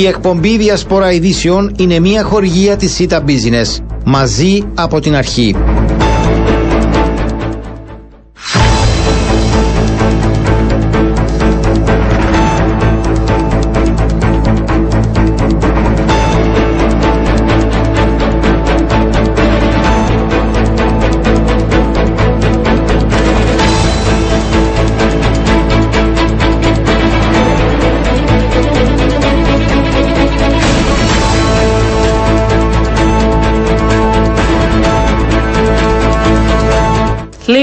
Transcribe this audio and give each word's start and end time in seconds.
Η 0.00 0.06
εκπομπή 0.06 0.56
Διασπορά 0.56 1.12
Ειδήσεων 1.12 1.74
είναι 1.78 1.98
μια 1.98 2.22
χορηγία 2.22 2.76
της 2.76 2.96
Cita 2.98 3.18
Business. 3.18 3.76
Μαζί 4.04 4.62
από 4.74 5.00
την 5.00 5.14
αρχή. 5.14 5.54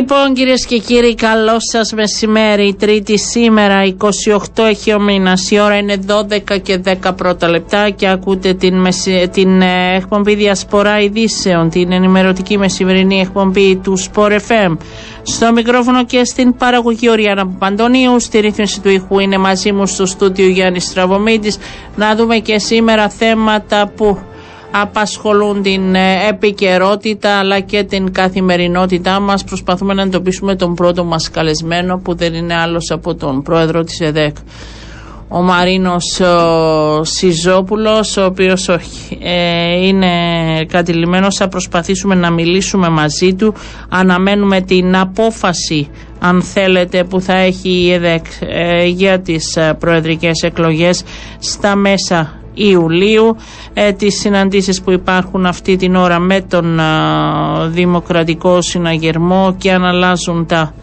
Λοιπόν 0.07 0.33
κυρίες 0.33 0.65
και 0.65 0.77
κύριοι 0.77 1.15
καλό 1.15 1.55
σας 1.71 1.93
μεσημέρι. 1.93 2.75
Τρίτη 2.79 3.19
σήμερα 3.19 3.83
28 4.55 4.63
έχει 4.69 4.93
ο 4.93 4.99
μήνας. 4.99 5.51
Η 5.51 5.59
ώρα 5.59 5.77
είναι 5.77 5.99
12 6.07 6.61
και 6.61 6.81
10 7.03 7.11
πρώτα 7.15 7.49
λεπτά 7.49 7.89
και 7.89 8.09
ακούτε 8.09 8.53
την, 8.53 8.75
μεση... 8.79 9.29
την 9.31 9.61
ε, 9.61 9.95
εκπομπή 9.95 10.35
Διασπορά 10.35 10.99
Ειδήσεων 10.99 11.69
Την 11.69 11.91
ενημερωτική 11.91 12.57
μεσημερινή 12.57 13.19
εκπομπή 13.19 13.75
του 13.75 13.99
Sport 13.99 14.31
FM 14.47 14.77
Στο 15.23 15.51
μικρόφωνο 15.51 16.05
και 16.05 16.23
στην 16.23 16.55
παραγωγή 16.55 17.09
Οριάννα 17.09 17.47
Παντονίου 17.47 18.19
Στη 18.19 18.39
ρύθμιση 18.39 18.81
του 18.81 18.89
ηχού 18.89 19.19
είναι 19.19 19.37
μαζί 19.37 19.71
μου 19.71 19.85
στο 19.87 20.05
στούντιο 20.05 20.47
Γιάννης 20.47 20.83
Στραβωμίτης 20.83 21.57
Να 21.95 22.15
δούμε 22.15 22.37
και 22.37 22.59
σήμερα 22.59 23.09
θέματα 23.09 23.91
που 23.95 24.17
απασχολούν 24.81 25.61
την 25.61 25.95
ε, 25.95 26.27
επικαιρότητα 26.29 27.29
αλλά 27.39 27.59
και 27.59 27.83
την 27.83 28.11
καθημερινότητά 28.11 29.19
μας. 29.19 29.43
Προσπαθούμε 29.43 29.93
να 29.93 30.01
εντοπίσουμε 30.01 30.55
τον 30.55 30.73
πρώτο 30.75 31.03
μας 31.03 31.29
καλεσμένο 31.29 31.97
που 31.97 32.15
δεν 32.15 32.33
είναι 32.33 32.55
άλλος 32.55 32.91
από 32.91 33.15
τον 33.15 33.41
πρόεδρο 33.41 33.83
της 33.83 33.99
ΕΔΕΚ. 33.99 34.35
Ο 35.27 35.41
Μαρίνος 35.41 36.19
ο 36.19 37.03
Σιζόπουλος, 37.03 38.17
ο 38.17 38.25
οποίος 38.25 38.69
ε, 38.69 39.85
είναι 39.87 40.09
κατηλημένος, 40.67 41.35
θα 41.35 41.47
προσπαθήσουμε 41.47 42.15
να 42.15 42.31
μιλήσουμε 42.31 42.89
μαζί 42.89 43.33
του. 43.33 43.53
Αναμένουμε 43.89 44.61
την 44.61 44.97
απόφαση, 44.97 45.89
αν 46.19 46.41
θέλετε, 46.41 47.03
που 47.03 47.21
θα 47.21 47.33
έχει 47.37 47.69
η 47.69 47.91
ΕΔΕΚ 47.91 48.25
ε, 48.39 48.85
για 48.85 49.19
τις 49.21 49.57
προεδρικές 49.79 50.41
εκλογές 50.43 51.03
στα 51.39 51.75
μέσα 51.75 52.39
Ιουλίου 52.55 53.35
ε, 53.73 53.91
τις 53.91 54.19
συναντήσεις 54.19 54.81
που 54.81 54.91
υπάρχουν 54.91 55.45
αυτή 55.45 55.75
την 55.75 55.95
ώρα 55.95 56.19
με 56.19 56.41
τον 56.41 56.79
Δημοκρατικό 57.67 58.61
Συναγερμό 58.61 59.55
και 59.57 59.71
αναλάζουν 59.71 60.45
τα 60.45 60.73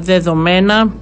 δεδομένα 0.00 0.92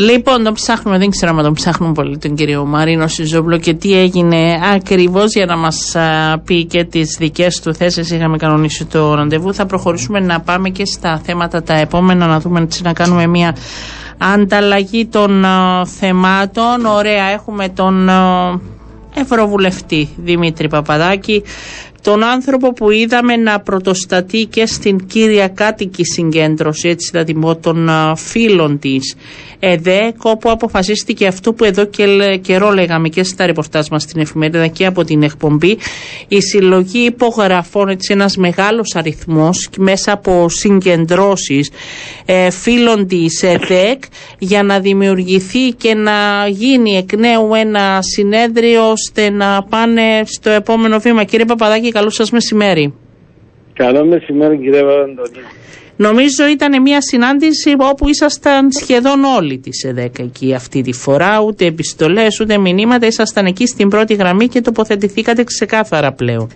Λοιπόν, 0.00 0.42
τον 0.42 0.54
ψάχνουμε, 0.54 0.98
δεν 0.98 1.10
ξέρω 1.10 1.36
αν 1.36 1.42
τον 1.42 1.52
ψάχνουμε 1.52 1.92
πολύ 1.92 2.18
τον 2.18 2.34
κύριο 2.34 2.64
Μαρίνο 2.64 3.06
Σιζόμπλο 3.08 3.58
και 3.58 3.74
τι 3.74 3.98
έγινε 3.98 4.60
ακριβώς 4.74 5.34
για 5.34 5.46
να 5.46 5.56
μας 5.56 5.96
πει 6.44 6.64
και 6.64 6.84
τις 6.84 7.16
δικές 7.18 7.60
του 7.60 7.74
θέσεις. 7.74 8.10
Είχαμε 8.10 8.36
κανονίσει 8.36 8.84
το 8.84 9.14
ραντεβού. 9.14 9.54
Θα 9.54 9.66
προχωρήσουμε 9.66 10.20
να 10.20 10.40
πάμε 10.40 10.68
και 10.68 10.84
στα 10.84 11.20
θέματα 11.24 11.62
τα 11.62 11.74
επόμενα, 11.74 12.26
να 12.26 12.40
δούμε 12.40 12.60
έτσι 12.60 12.82
να 12.82 12.92
κάνουμε 12.92 13.26
μια 13.26 13.56
ανταλλαγή 14.18 15.06
των 15.06 15.44
θεμάτων. 15.98 16.84
Ωραία, 16.86 17.24
έχουμε 17.24 17.68
τον 17.68 18.10
Ευρωβουλευτή 19.14 20.08
Δημήτρη 20.16 20.68
Παπαδάκη 20.68 21.42
τον 22.02 22.24
άνθρωπο 22.24 22.72
που 22.72 22.90
είδαμε 22.90 23.36
να 23.36 23.60
πρωτοστατεί 23.60 24.44
και 24.50 24.66
στην 24.66 25.06
κύρια 25.06 25.48
κάτοικη 25.48 26.04
συγκέντρωση, 26.04 26.88
έτσι 26.88 27.10
θα 27.12 27.24
την 27.24 27.40
πω, 27.40 27.56
των 27.56 27.90
φίλων 28.16 28.78
της 28.78 29.16
ΕΔΕΚ, 29.60 30.24
όπου 30.24 30.50
αποφασίστηκε 30.50 31.26
αυτό 31.26 31.52
που 31.52 31.64
εδώ 31.64 31.84
και 31.84 32.06
καιρό 32.42 32.70
λέγαμε 32.70 33.08
και 33.08 33.22
στα 33.22 33.46
ρεπορτάζ 33.46 33.86
μας 33.90 34.02
στην 34.02 34.20
εφημερίδα 34.20 34.66
και 34.66 34.86
από 34.86 35.04
την 35.04 35.22
εκπομπή, 35.22 35.78
η 36.28 36.40
συλλογή 36.40 37.04
υπογραφών, 37.04 37.88
έτσι 37.88 38.12
ένας 38.12 38.36
μεγάλος 38.36 38.94
αριθμός 38.94 39.68
μέσα 39.78 40.12
από 40.12 40.48
συγκεντρώσεις 40.48 41.70
ε, 42.24 42.50
φίλων 42.50 43.06
της 43.06 43.42
ΕΔΕΚ 43.42 44.02
για 44.38 44.62
να 44.62 44.80
δημιουργηθεί 44.80 45.70
και 45.70 45.94
να 45.94 46.48
γίνει 46.48 46.96
εκ 46.96 47.16
νέου 47.16 47.54
ένα 47.54 47.98
συνέδριο 48.00 48.90
ώστε 48.90 49.30
να 49.30 49.62
πάνε 49.62 50.22
στο 50.24 50.50
επόμενο 50.50 50.98
βήμα. 50.98 51.24
Κύριε 51.24 51.44
Παπαδάκη, 51.44 51.87
καλό 51.90 52.10
σας 52.10 52.30
μεσημέρι. 52.30 52.94
Καλό 53.72 54.04
μεσημέρι 54.04 54.58
κύριε 54.58 54.82
Παπαντονίου. 54.82 55.42
Νομίζω 55.96 56.48
ήταν 56.50 56.82
μια 56.82 57.00
συνάντηση 57.00 57.74
όπου 57.78 58.08
ήσασταν 58.08 58.72
σχεδόν 58.72 59.24
όλοι 59.24 59.58
τη 59.58 59.88
ΕΔΕΚ 59.88 60.18
εκεί 60.18 60.54
αυτή 60.54 60.80
τη 60.80 60.92
φορά. 60.92 61.40
Ούτε 61.40 61.64
επιστολές 61.64 62.40
ούτε 62.40 62.58
μηνύματα. 62.58 63.06
Ήσασταν 63.06 63.46
εκεί 63.46 63.66
στην 63.66 63.88
πρώτη 63.88 64.14
γραμμή 64.14 64.48
και 64.48 64.60
τοποθετηθήκατε 64.60 65.44
ξεκάθαρα 65.44 66.12
πλέον. 66.12 66.48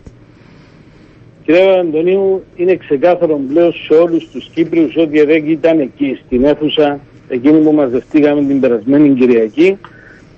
Κύριε 1.44 1.78
Αντωνίου, 1.78 2.44
είναι 2.56 2.76
ξεκάθαρο 2.76 3.40
πλέον 3.48 3.72
σε 3.72 3.94
όλους 3.94 4.28
τους 4.32 4.50
Κύπριους 4.54 4.96
ότι 4.96 5.16
η 5.16 5.20
ΕΔΕΚ 5.20 5.48
ήταν 5.48 5.78
εκεί 5.80 6.18
στην 6.26 6.44
αίθουσα 6.44 7.00
εκείνη 7.28 7.58
που 7.58 7.72
μαζευτήκαμε 7.72 8.44
την 8.44 8.60
περασμένη 8.60 9.14
Κυριακή. 9.14 9.78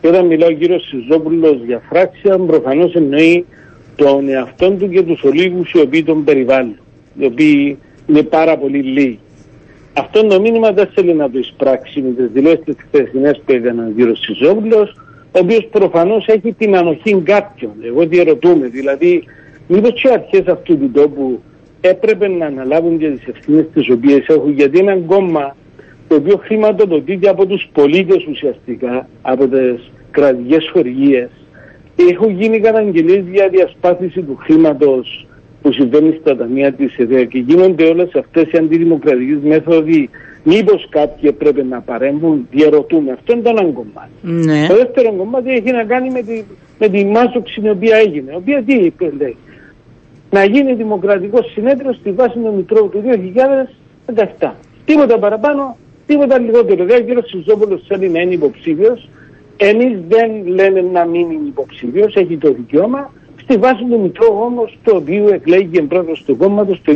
Και 0.00 0.09
όταν 0.09 0.26
μιλάω 0.26 0.53
κύριος 0.53 0.82
Σιζόπουλος 0.88 1.62
για 1.66 1.82
φράξια, 1.88 2.38
προφανώς 2.38 2.94
εννοεί 2.94 3.44
τον 3.97 4.28
εαυτό 4.28 4.71
του 4.71 4.88
και 4.88 5.03
τους 5.03 5.22
ολίγους 5.22 5.71
οι 5.71 5.81
οποίοι 5.81 6.03
τον 6.03 6.25
περιβάλλουν. 6.25 6.77
Οι 7.19 7.25
οποίοι 7.25 7.78
είναι 8.06 8.22
πάρα 8.22 8.59
πολύ 8.59 8.78
λίγοι. 8.78 9.19
Αυτό 9.93 10.27
το 10.27 10.41
μήνυμα 10.41 10.72
δεν 10.72 10.88
θέλει 10.94 11.15
να 11.15 11.31
το 11.31 11.38
εισπράξει 11.38 12.00
με 12.00 12.10
τις 12.10 12.31
δηλώσεις 12.32 12.65
της 12.65 12.77
χθεσινές 12.78 13.43
που 13.44 13.53
έκανε 13.53 13.82
ο 13.82 13.93
κ. 13.97 14.16
Σιζόπουλος, 14.16 14.97
ο 15.32 15.38
οποίος 15.38 15.66
προφανώς 15.71 16.27
έχει 16.27 16.53
την 16.53 16.77
ανοχή 16.77 17.22
κάποιων. 17.25 17.72
Εγώ 17.82 18.06
διαρωτούμε, 18.06 18.66
δηλαδή, 18.66 19.25
μήπως 19.69 19.93
και 19.93 20.09
οι 20.09 20.12
αρχές 20.12 20.47
αυτού 20.47 20.78
του 20.78 20.91
τόπου 20.91 21.43
έπρεπε 21.81 22.28
να 22.28 22.47
αναλάβουν 22.47 22.99
και 22.99 23.09
τις 23.09 23.26
ευθύνες 23.26 23.66
τις 23.75 23.91
οποίες 23.91 24.26
έχουν, 24.26 24.53
γιατί 24.53 24.78
είναι 24.78 24.93
ένα 24.93 25.00
κόμμα 25.06 25.56
το 26.09 26.15
οποίο 26.15 26.37
χρηματοδοτείται 26.37 27.28
από 27.28 27.47
τους 27.47 27.69
πολίτες 27.72 28.26
ουσιαστικά, 28.26 29.09
από 29.22 29.49
τις 29.49 29.91
κρατικές 30.11 30.71
χορηγίες. 30.72 31.31
Έχουν 31.97 32.31
γίνει 32.31 32.60
καταγγελίες 32.60 33.25
για 33.32 33.49
διασπάθηση 33.49 34.22
του 34.22 34.37
χρήματος 34.41 35.27
που 35.62 35.72
συμβαίνει 35.72 36.19
στα 36.21 36.37
ταμεία 36.37 36.72
της 36.72 36.97
ΕΔΕΑ 36.97 37.25
και 37.25 37.38
γίνονται 37.38 37.84
όλες 37.84 38.15
αυτές 38.15 38.53
οι 38.53 38.56
αντιδημοκρατικές 38.56 39.38
μέθοδοι. 39.43 40.10
Μήπως 40.43 40.87
κάποιοι 40.88 41.31
έπρεπε 41.32 41.62
να 41.65 41.81
παρέμβουν, 41.81 42.49
διαρωτούμε. 42.50 43.12
Αυτό 43.12 43.32
είναι 43.32 43.43
το 43.43 43.49
ένα 43.49 43.62
κομμάτι. 43.62 44.10
Ναι. 44.22 44.66
Το 44.66 44.75
δεύτερο 44.75 45.12
κομμάτι 45.12 45.50
έχει 45.50 45.72
να 45.72 45.84
κάνει 45.84 46.10
με 46.10 46.22
τη, 46.22 46.43
με 46.78 46.88
τη 46.88 47.05
μάσοξη 47.05 47.60
η 47.65 47.69
οποία 47.69 47.97
έγινε. 47.97 48.31
Η 48.32 48.34
οποία 48.37 48.62
τι 48.62 48.75
είπε, 48.75 49.12
λέει; 49.19 49.37
Να 50.31 50.44
γίνει 50.44 50.75
δημοκρατικό 50.75 51.43
συνέδριο 51.43 51.93
στη 51.93 52.11
βάση 52.11 52.38
του 52.38 52.55
Μητρώου 52.56 52.88
του 52.88 53.02
2017. 54.41 54.50
Τίποτα 54.85 55.19
παραπάνω, 55.19 55.76
τίποτα 56.06 56.38
λιγότερο. 56.38 56.85
Δεν 56.85 57.17
ο 57.17 57.20
κ. 57.20 57.26
Σιζόπουλο 57.26 57.81
θέλει 57.88 58.08
να 58.08 58.20
είναι 58.20 58.35
υποψήφιος. 58.35 59.08
Εμείς 59.56 59.99
δεν 60.09 60.47
λέμε 60.47 60.81
να 60.81 61.05
μην 61.05 61.31
είναι 61.31 61.47
υποψήφιο, 61.47 62.09
έχει 62.15 62.37
το 62.37 62.53
δικαίωμα 62.53 63.12
στη 63.45 63.56
βάση 63.56 63.85
του 63.85 64.01
Μητρώου 64.01 64.39
όμως 64.41 64.79
το 64.83 64.97
οποίο 64.97 65.35
εκλέγει 65.35 65.83
πρόεδρο 65.83 66.17
του 66.27 66.37
κόμματος 66.37 66.81
το 66.85 66.93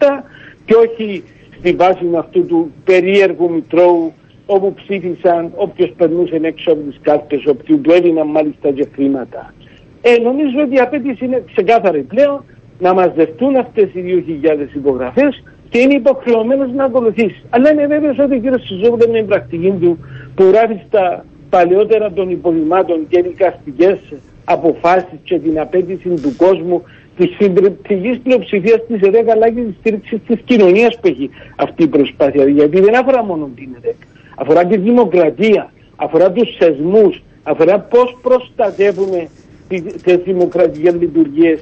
2017 0.00 0.24
και 0.64 0.74
όχι 0.74 1.22
στη 1.58 1.72
βάση 1.72 2.06
αυτού 2.18 2.46
του 2.46 2.72
περίεργου 2.84 3.50
Μητρώου 3.50 4.12
όπου 4.46 4.74
ψήφισαν 4.74 5.52
όποιος 5.54 5.92
περνούσε 5.96 6.38
έξω 6.42 6.72
από 6.72 6.80
τις 6.80 6.98
κάρτες, 7.02 7.46
όποιου 7.46 7.80
του 7.80 7.92
έδιναν 7.92 8.26
μάλιστα 8.26 8.70
και 8.70 8.86
χρήματα. 8.94 9.54
Ε, 10.00 10.18
νομίζω 10.18 10.60
ότι 10.60 10.74
η 10.74 10.78
απέτηση 10.78 11.24
είναι 11.24 11.44
ξεκάθαρη 11.52 12.02
πλέον 12.02 12.44
να 12.78 12.94
μαζευτούν 12.94 13.56
αυτές 13.56 13.88
οι 13.94 14.24
2.000 14.42 14.76
υπογραφές 14.76 15.42
και 15.68 15.78
είναι 15.78 15.94
υποχρεωμένος 15.94 16.72
να 16.72 16.84
ακολουθήσει. 16.84 17.42
Αλλά 17.50 17.72
είναι 17.72 17.86
βέβαιος 17.86 18.18
ότι 18.18 18.34
ο 18.34 18.40
κ. 18.40 18.60
Σιζόπουλο 18.60 19.10
με 19.10 19.18
την 19.18 19.26
πρακτική 19.26 19.72
του 19.80 19.98
που 20.34 20.42
γράφει 20.42 20.80
στα 20.88 21.24
παλαιότερα 21.54 22.12
των 22.12 22.30
υποδημάτων 22.30 23.06
και 23.08 23.22
δικαστικές 23.22 23.98
αποφάσεις 24.44 25.18
και 25.24 25.38
την 25.38 25.60
απέτηση 25.60 26.08
του 26.08 26.36
κόσμου 26.36 26.82
της 27.16 27.30
συντριπτική 27.38 28.20
πλειοψηφίας 28.22 28.80
της 28.88 29.00
ΕΔΕΚ 29.00 29.30
αλλά 29.30 29.50
και 29.50 29.60
της 29.60 29.74
στήριξης 29.78 30.18
της 30.26 30.40
κοινωνίας 30.44 30.98
που 31.00 31.06
έχει 31.08 31.30
αυτή 31.56 31.82
η 31.82 31.86
προσπάθεια. 31.86 32.44
Γιατί 32.48 32.80
δεν 32.80 32.96
αφορά 32.96 33.24
μόνο 33.24 33.50
την 33.54 33.68
ΕΔΕΚ. 33.76 33.94
Αφορά 34.36 34.66
τη 34.66 34.76
δημοκρατία, 34.76 35.72
αφορά 35.96 36.32
τους 36.32 36.56
θεσμού, 36.58 37.14
αφορά 37.42 37.78
πώς 37.80 38.18
προστατεύουμε 38.22 39.28
τις 39.68 40.16
δημοκρατικές 40.24 40.94
λειτουργίες 40.94 41.60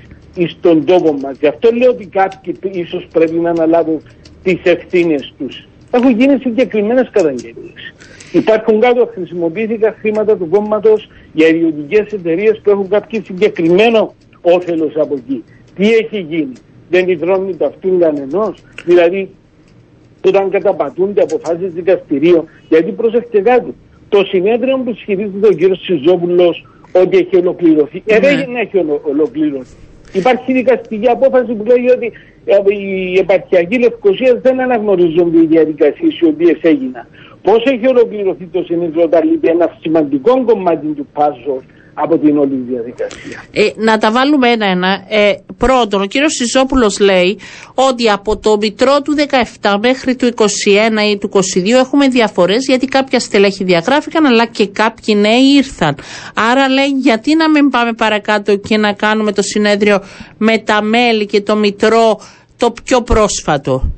στον 0.48 0.84
τόπο 0.84 1.12
μας. 1.12 1.38
Γι' 1.40 1.46
αυτό 1.46 1.70
λέω 1.72 1.90
ότι 1.90 2.06
κάποιοι 2.06 2.54
ίσως 2.72 3.06
πρέπει 3.12 3.36
να 3.36 3.50
αναλάβουν 3.50 4.02
τις 4.42 4.60
ευθύνες 4.62 5.34
τους. 5.38 5.68
Έχουν 5.90 6.10
γίνει 6.10 6.38
συγκεκριμένες 6.40 7.08
καταγγελίες. 7.10 7.94
Υπάρχουν 8.32 8.80
κάτω, 8.80 9.10
χρησιμοποιήθηκαν 9.14 9.94
χρήματα 10.00 10.36
του 10.36 10.48
κόμματος 10.48 11.08
για 11.32 11.46
ιδιωτικές 11.48 12.12
εταιρείες 12.12 12.60
που 12.62 12.70
έχουν 12.70 12.88
κάποιο 12.88 13.22
συγκεκριμένο 13.24 14.14
όφελος 14.40 14.96
από 14.96 15.14
εκεί. 15.14 15.44
Τι 15.74 15.92
έχει 15.92 16.18
γίνει, 16.20 16.52
δεν 16.90 17.08
υδρώνει 17.08 17.56
το 17.56 17.64
αυτήν 17.64 17.98
κανενός; 17.98 18.54
Δηλαδή, 18.84 19.30
όταν 20.26 20.50
καταπατούνται 20.50 21.22
αποφάσεις 21.22 21.72
δικαστηρίου, 21.72 22.44
γιατί 22.68 22.90
προσεχτε 22.90 23.40
κάτι. 23.40 23.74
Το 24.08 24.24
συνέδριο 24.24 24.78
που 24.78 24.90
ισχυρίζεται 24.90 25.46
ο 25.46 25.52
κύριος 25.52 25.80
Σιζόπουλο 25.82 26.54
ότι 26.92 27.16
έχει 27.16 27.36
ολοκληρωθεί, 27.36 28.02
ε, 28.06 28.18
δεν 28.18 28.50
ναι. 28.50 28.60
έχει 28.60 28.84
ολοκληρωθεί. 29.02 29.74
Υπάρχει 30.12 30.52
δικαστική 30.52 31.08
απόφαση 31.08 31.52
που 31.52 31.64
λέει 31.64 31.88
ότι 31.94 32.12
ε, 32.44 32.56
η 32.74 33.18
επαρχιακή 33.18 33.78
Λευκοσίας 33.78 34.40
δεν 34.40 34.60
αναγνωρίζονται 34.60 35.38
οι 35.38 35.46
διαδικασίες 35.46 36.20
οι 36.20 36.24
οποίες 36.24 36.58
έγιναν. 36.62 37.06
Πώς 37.42 37.62
έχει 37.64 37.86
ολοκληρωθεί 37.88 38.46
το 38.46 38.62
συνέδριο 38.62 39.02
όταν 39.02 39.28
λείπει 39.30 39.48
ένα 39.48 39.76
σημαντικό 39.80 40.44
κομμάτι 40.44 40.86
του 40.86 41.06
πάζο 41.12 41.62
από 41.94 42.18
την 42.18 42.38
όλη 42.38 42.54
διαδικασία; 42.68 43.44
Ε, 43.52 43.68
να 43.76 43.98
τα 43.98 44.10
βάλουμε 44.12 44.48
ένα-ένα. 44.48 45.04
Ε, 45.08 45.32
πρώτον, 45.58 46.00
ο 46.02 46.06
κύριος 46.06 46.32
Σιζόπουλος 46.32 46.98
λέει 47.00 47.38
ότι 47.74 48.10
από 48.10 48.38
το 48.38 48.56
μητρό 48.60 49.00
του 49.04 49.14
17 49.60 49.76
μέχρι 49.80 50.16
του 50.16 50.26
21 50.26 50.46
ή 51.12 51.18
του 51.18 51.30
22 51.32 51.40
έχουμε 51.78 52.08
διαφορές 52.08 52.66
γιατί 52.68 52.86
κάποια 52.86 53.18
στελέχη 53.18 53.64
διαγράφηκαν 53.64 54.26
αλλά 54.26 54.46
και 54.46 54.66
κάποιοι 54.66 55.14
νέοι 55.18 55.44
ήρθαν. 55.56 55.94
Άρα 56.50 56.68
λέει 56.68 56.88
γιατί 57.02 57.36
να 57.36 57.50
μην 57.50 57.68
πάμε 57.68 57.92
παρακάτω 57.92 58.56
και 58.56 58.76
να 58.76 58.92
κάνουμε 58.92 59.32
το 59.32 59.42
συνέδριο 59.42 60.00
με 60.38 60.58
τα 60.58 60.82
μέλη 60.82 61.26
και 61.26 61.40
το 61.40 61.56
μητρό 61.56 62.20
το 62.56 62.72
πιο 62.84 63.02
πρόσφατο; 63.02 63.92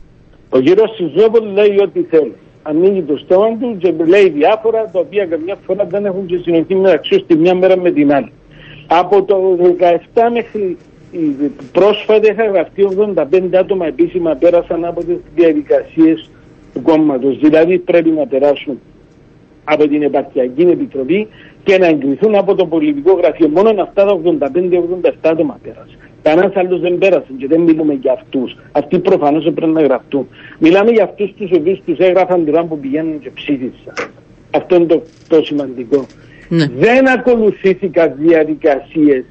Ο 0.50 0.58
κύριος 0.60 0.90
Σιζόπουλος 0.96 1.52
λέει 1.52 1.78
ό,τι 1.82 2.02
θέλει 2.02 2.34
ανοίγει 2.62 3.02
το 3.02 3.16
στόμα 3.16 3.56
του 3.60 3.76
και 3.78 3.94
λέει 4.06 4.28
διάφορα 4.28 4.90
τα 4.92 4.98
οποία 4.98 5.26
καμιά 5.26 5.56
φορά 5.66 5.84
δεν 5.84 6.04
έχουν 6.04 6.26
και 6.26 6.36
συνοχή 6.42 6.74
μεταξύ 6.74 7.24
τη 7.26 7.36
μια 7.36 7.54
μέρα 7.54 7.76
με 7.76 7.90
την 7.90 8.12
άλλη. 8.12 8.32
Από 8.86 9.22
το 9.22 9.58
17 9.78 10.30
μέχρι 10.32 10.76
πρόσφατα 11.72 12.32
είχα 12.32 12.44
γραφτεί 12.44 12.88
85 13.14 13.40
άτομα 13.54 13.86
επίσημα 13.86 14.34
πέρασαν 14.34 14.84
από 14.84 15.04
τις 15.04 15.16
διαδικασίες 15.34 16.30
του 16.72 16.82
κόμματος. 16.82 17.38
Δηλαδή 17.38 17.78
πρέπει 17.78 18.10
να 18.10 18.26
περάσουν 18.26 18.80
από 19.64 19.88
την 19.88 20.02
επαρχιακή 20.02 20.62
επιτροπή 20.62 21.28
και 21.64 21.78
να 21.78 21.86
εγκριθούν 21.86 22.34
από 22.34 22.54
το 22.54 22.66
πολιτικό 22.66 23.12
γραφείο. 23.12 23.48
Μόνο 23.48 23.82
αυτά 23.82 24.04
τα 24.04 24.20
85-87 24.24 25.12
άτομα 25.22 25.58
πέρασαν. 25.62 25.96
Κανένας 26.22 26.56
άλλος 26.56 26.80
δεν 26.80 26.98
πέρασε 26.98 27.32
και 27.38 27.46
δεν 27.46 27.60
μιλούμε 27.60 27.94
για 27.94 28.12
αυτούς. 28.12 28.56
Αυτοί 28.72 28.98
προφανώς 28.98 29.52
πρέπει 29.54 29.72
να 29.72 29.82
γραφτούν. 29.82 30.28
Μιλάμε 30.58 30.90
για 30.90 31.04
αυτούς 31.04 31.34
τους 31.36 31.50
οποίους 31.52 31.80
τους 31.86 31.98
έγραφαν 31.98 32.44
την 32.44 32.54
ώρα 32.54 32.64
που 32.64 32.78
πηγαίνουν 32.78 33.20
και 33.20 33.30
ψήφισαν. 33.30 34.10
Αυτό 34.50 34.74
είναι 34.74 34.84
το, 34.84 35.02
το 35.28 35.44
σημαντικό. 35.44 36.06
Ναι. 36.48 36.66
Δεν 36.76 37.08
ακολουθήθηκαν 37.08 38.14
διαδικασίες 38.16 39.24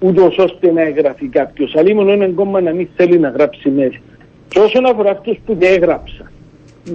ούτως 0.00 0.38
ώστε 0.38 0.72
να 0.72 0.82
εγγραφεί 0.82 1.26
κάποιος. 1.26 1.76
Αλλά 1.76 1.94
μόνο 1.94 2.10
ένας 2.12 2.30
κόμμα 2.34 2.60
να 2.60 2.72
μην 2.72 2.88
θέλει 2.96 3.18
να 3.18 3.28
γράψει 3.28 3.68
μέσα. 3.68 3.98
Και 4.48 4.58
όσον 4.58 4.86
αφορά 4.86 5.10
αυτούς 5.10 5.38
που 5.46 5.54
δεν 5.58 5.72
έγραψαν, 5.72 6.30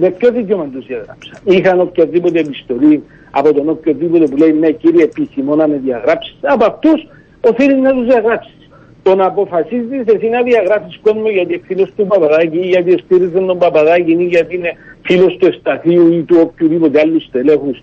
με 0.00 0.10
ποιο 0.10 0.30
δικαίωμα 0.32 0.64
του 0.64 0.84
έγραψαν. 0.88 1.38
Είχαν 1.44 1.80
οποιαδήποτε 1.80 2.38
επιστολή 2.38 3.02
από 3.30 3.54
τον 3.54 3.68
οποιοδήποτε 3.68 4.24
που 4.24 4.36
λέει 4.36 4.52
ναι 4.52 4.70
κύριε 4.70 5.04
επιθυμώ 5.04 5.54
να 5.54 5.68
με 5.68 5.80
διαγράψεις. 5.84 6.36
Από 6.42 6.64
αυτούς 6.64 7.06
οφείλει 7.40 7.80
να 7.80 7.92
τους 7.92 8.04
διαγράψεις 8.04 8.64
το 9.04 9.14
να 9.14 9.26
αποφασίζεις 9.26 10.04
εσύ 10.04 10.28
να 10.28 10.42
διαγράφεις 10.42 10.98
κόσμο 11.02 11.28
γιατί 11.28 11.62
φίλος 11.66 11.92
του 11.96 12.06
Παπαδάκη 12.06 12.56
ή 12.56 12.66
γιατί 12.66 12.98
στήριζε 13.04 13.38
τον 13.38 13.58
Παπαδάκη 13.58 14.12
ή 14.12 14.24
γιατί 14.24 14.54
είναι 14.56 14.72
φίλος 15.02 15.36
του 15.36 15.46
Εσταθείου 15.46 16.12
ή 16.12 16.22
του 16.22 16.36
οποιοδήποτε 16.40 17.00
άλλου 17.00 17.20
στελέχους. 17.20 17.80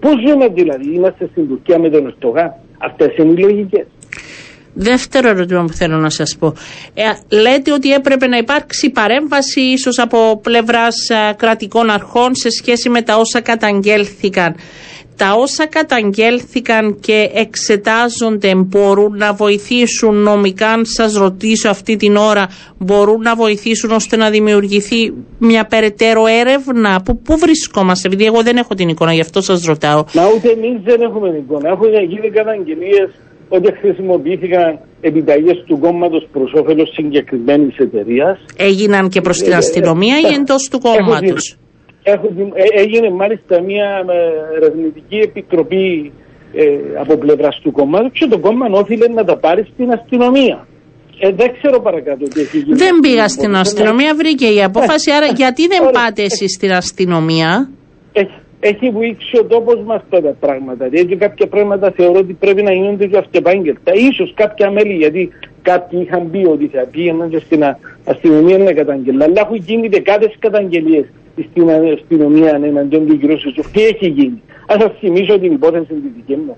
Πώς 0.00 0.14
ζούμε 0.26 0.48
δηλαδή, 0.48 0.94
είμαστε 0.94 1.28
στην 1.30 1.48
Τουρκία 1.48 1.78
με 1.78 1.88
τον 1.88 2.06
Ερτογά. 2.06 2.56
Αυτές 2.78 3.16
είναι 3.16 3.32
οι 3.32 3.36
λογικές. 3.36 3.86
Δεύτερο 4.78 5.28
ερώτημα 5.28 5.64
που 5.64 5.72
θέλω 5.72 5.96
να 5.96 6.10
σας 6.10 6.36
πω. 6.38 6.54
Ε, 6.94 7.36
λέτε 7.36 7.72
ότι 7.72 7.92
έπρεπε 7.92 8.26
να 8.26 8.36
υπάρξει 8.36 8.90
παρέμβαση 8.90 9.60
ίσως 9.60 9.98
από 9.98 10.40
πλευράς 10.42 11.08
ε, 11.08 11.34
κρατικών 11.36 11.90
αρχών 11.90 12.34
σε 12.34 12.50
σχέση 12.50 12.88
με 12.88 13.02
τα 13.02 13.16
όσα 13.16 13.40
καταγγέλθηκαν 13.40 14.54
τα 15.16 15.32
όσα 15.34 15.66
καταγγέλθηκαν 15.66 16.98
και 17.00 17.30
εξετάζονται 17.34 18.54
μπορούν 18.54 19.16
να 19.16 19.32
βοηθήσουν 19.32 20.14
νομικά, 20.14 20.68
αν 20.68 20.84
σας 20.84 21.14
ρωτήσω 21.14 21.68
αυτή 21.68 21.96
την 21.96 22.16
ώρα, 22.16 22.48
μπορούν 22.78 23.20
να 23.20 23.34
βοηθήσουν 23.34 23.90
ώστε 23.90 24.16
να 24.16 24.30
δημιουργηθεί 24.30 25.12
μια 25.38 25.64
περαιτέρω 25.66 26.26
έρευνα; 26.26 27.02
Που, 27.04 27.18
πού 27.18 27.38
βρισκόμαστε, 27.38 28.08
επειδή 28.08 28.24
εγώ 28.24 28.42
δεν 28.42 28.56
έχω 28.56 28.74
την 28.74 28.88
εικόνα, 28.88 29.12
γι' 29.12 29.20
αυτό 29.20 29.40
σας 29.40 29.64
ρωτάω. 29.64 30.04
Μα 30.14 30.22
ούτε 30.36 30.48
εμείς 30.48 30.80
δεν 30.82 31.00
έχουμε 31.00 31.30
την 31.30 31.38
εικόνα. 31.38 31.68
Έχουν 31.68 31.88
γίνει 32.08 32.30
καταγγελίες 32.30 33.10
ότι 33.48 33.72
χρησιμοποιήθηκαν 33.80 34.78
επιταγές 35.00 35.64
του 35.66 35.78
κόμματος 35.78 36.28
προς 36.32 36.52
όφελος 36.52 36.90
συγκεκριμένης 36.92 37.76
εταιρείας. 37.76 38.38
Έγιναν 38.56 39.08
και 39.08 39.20
προς 39.20 39.38
την 39.38 39.52
ε, 39.52 39.56
αστυνομία 39.56 40.16
ή 40.18 40.26
ε, 40.32 40.34
εντός 40.34 40.68
του 40.70 40.80
κόμματος; 40.80 41.56
Ε, 42.02 42.12
έγινε 42.82 43.10
μάλιστα 43.10 43.62
μια 43.62 44.04
ε, 44.08 44.56
ερευνητική 44.56 45.16
επιτροπή 45.16 46.12
ε, 46.52 46.64
από 47.00 47.16
πλευράς 47.16 47.60
του 47.62 47.72
κόμματος 47.72 48.10
και 48.12 48.26
το 48.26 48.38
κόμμα 48.38 48.66
όφιλε 48.70 49.06
να 49.08 49.24
τα 49.24 49.36
πάρει 49.36 49.68
στην 49.72 49.92
αστυνομία. 49.92 50.66
Ε, 51.18 51.30
δεν 51.32 51.52
ξέρω 51.58 51.80
παρακάτω 51.80 52.24
τι 52.24 52.40
έχει 52.40 52.58
γίνει. 52.58 52.76
Δεν 52.76 53.00
πήγα 53.00 53.28
στην 53.28 53.54
αστυνομία, 53.54 54.14
βρήκε 54.14 54.46
η 54.46 54.62
απόφαση. 54.62 55.10
Άρα 55.10 55.26
γιατί 55.26 55.66
δεν 55.66 55.90
πάτε 55.92 56.22
εσείς 56.22 56.52
στην 56.52 56.72
αστυνομία; 56.72 57.70
Έχει, 58.60 58.74
έχει 58.74 58.90
βουήξει 58.90 59.38
ο 59.38 59.44
τόπος 59.44 59.80
μας 59.84 59.96
αυτά 59.96 60.22
τα 60.22 60.36
πράγματα. 60.40 60.88
Δηλαδή 60.88 61.16
κάποια 61.16 61.46
πράγματα 61.46 61.90
θεωρώ 61.90 62.18
ότι 62.18 62.32
πρέπει 62.32 62.62
να 62.62 62.72
γίνονται 62.72 63.06
και 63.06 63.16
αυτεπάγγελτα. 63.16 63.92
σω 64.14 64.28
κάποια 64.34 64.70
μέλη, 64.70 64.94
γιατί 64.94 65.28
κάποιοι 65.62 66.00
είχαν 66.02 66.30
πει 66.30 66.46
ότι 66.46 66.66
θα 66.66 66.86
πήγαιναν 66.90 67.28
και 67.28 67.38
στην 67.38 67.62
αστυνομία 68.04 68.58
να 68.58 68.72
καταγγελνά. 68.72 69.24
Αλλά 69.24 69.40
έχουν 69.40 69.56
γίνει 69.56 69.88
δεκάδες 69.88 70.36
καταγγελίες 70.38 71.04
στην 71.50 71.70
αστυνομία 71.70 72.60
εναντίον 72.64 73.06
του 73.06 73.18
κ. 73.18 73.38
Σιζούφ. 73.38 73.70
Τι 73.70 73.82
έχει 73.82 74.08
γίνει; 74.08 74.42
Α 74.66 74.74
σας 74.80 74.92
θυμίσω 74.98 75.38
την 75.38 75.52
υπόθεση 75.52 75.86
τη 75.86 76.08
δική 76.16 76.36
μου. 76.36 76.56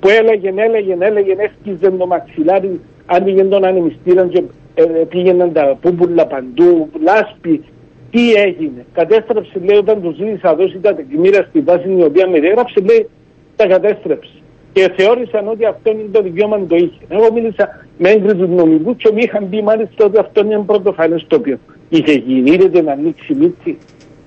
Που 0.00 0.08
έλεγε, 0.08 0.52
έλεγε, 0.56 0.96
έλεγε, 0.98 1.34
έσκιζε 1.38 1.90
το 1.90 2.06
μαξιλάρι, 2.06 2.80
άνοιγε 3.06 3.44
τον 3.44 3.64
ανεμιστήρα 3.64 4.26
και 4.26 4.42
ε, 4.74 4.82
πήγαιναν 4.84 5.52
τα 5.52 5.78
πούμπουλα 5.80 6.26
παντού, 6.26 6.90
λάσπη. 7.02 7.64
Τι 8.10 8.32
έγινε. 8.32 8.84
Κατέστρεψε, 8.92 9.58
λέει, 9.64 9.76
όταν 9.76 10.02
τους 10.02 10.16
ζήτησα 10.16 10.54
δώσει 10.54 10.78
τα 10.82 10.94
τεκμήρια 10.94 11.46
στη 11.48 11.60
βάση 11.60 11.88
η 11.98 12.02
οποία 12.02 12.28
με 12.28 12.40
διέγραψε, 12.40 12.80
λέει, 12.80 13.08
τα 13.56 13.66
κατέστρεψε. 13.66 14.32
Και 14.72 14.92
θεώρησαν 14.96 15.48
ότι 15.48 15.64
αυτό 15.64 15.90
είναι 15.90 16.08
το 16.12 16.22
δικαίωμα 16.22 16.66
το 16.66 16.76
είχε. 16.76 17.00
Εγώ 17.08 17.32
μίλησα 17.32 17.86
με 17.98 18.10
έγκριση 18.10 18.36
του 18.36 18.54
νομικούς 18.54 18.96
και 18.96 19.10
μου 19.12 19.18
είχαν 19.18 19.48
πει 19.48 19.62
μάλιστα 19.62 20.04
ότι 20.04 20.18
αυτό 20.18 20.40
είναι 20.40 20.62
πρωτοφανές 20.66 21.24
το 21.26 21.36
οποίο 21.36 21.58
είχε 21.88 22.12
γίνει. 22.12 22.50
Είδατε 22.50 22.82
να 22.82 22.92
ανοίξει 22.92 23.34
μύτη. 23.34 23.78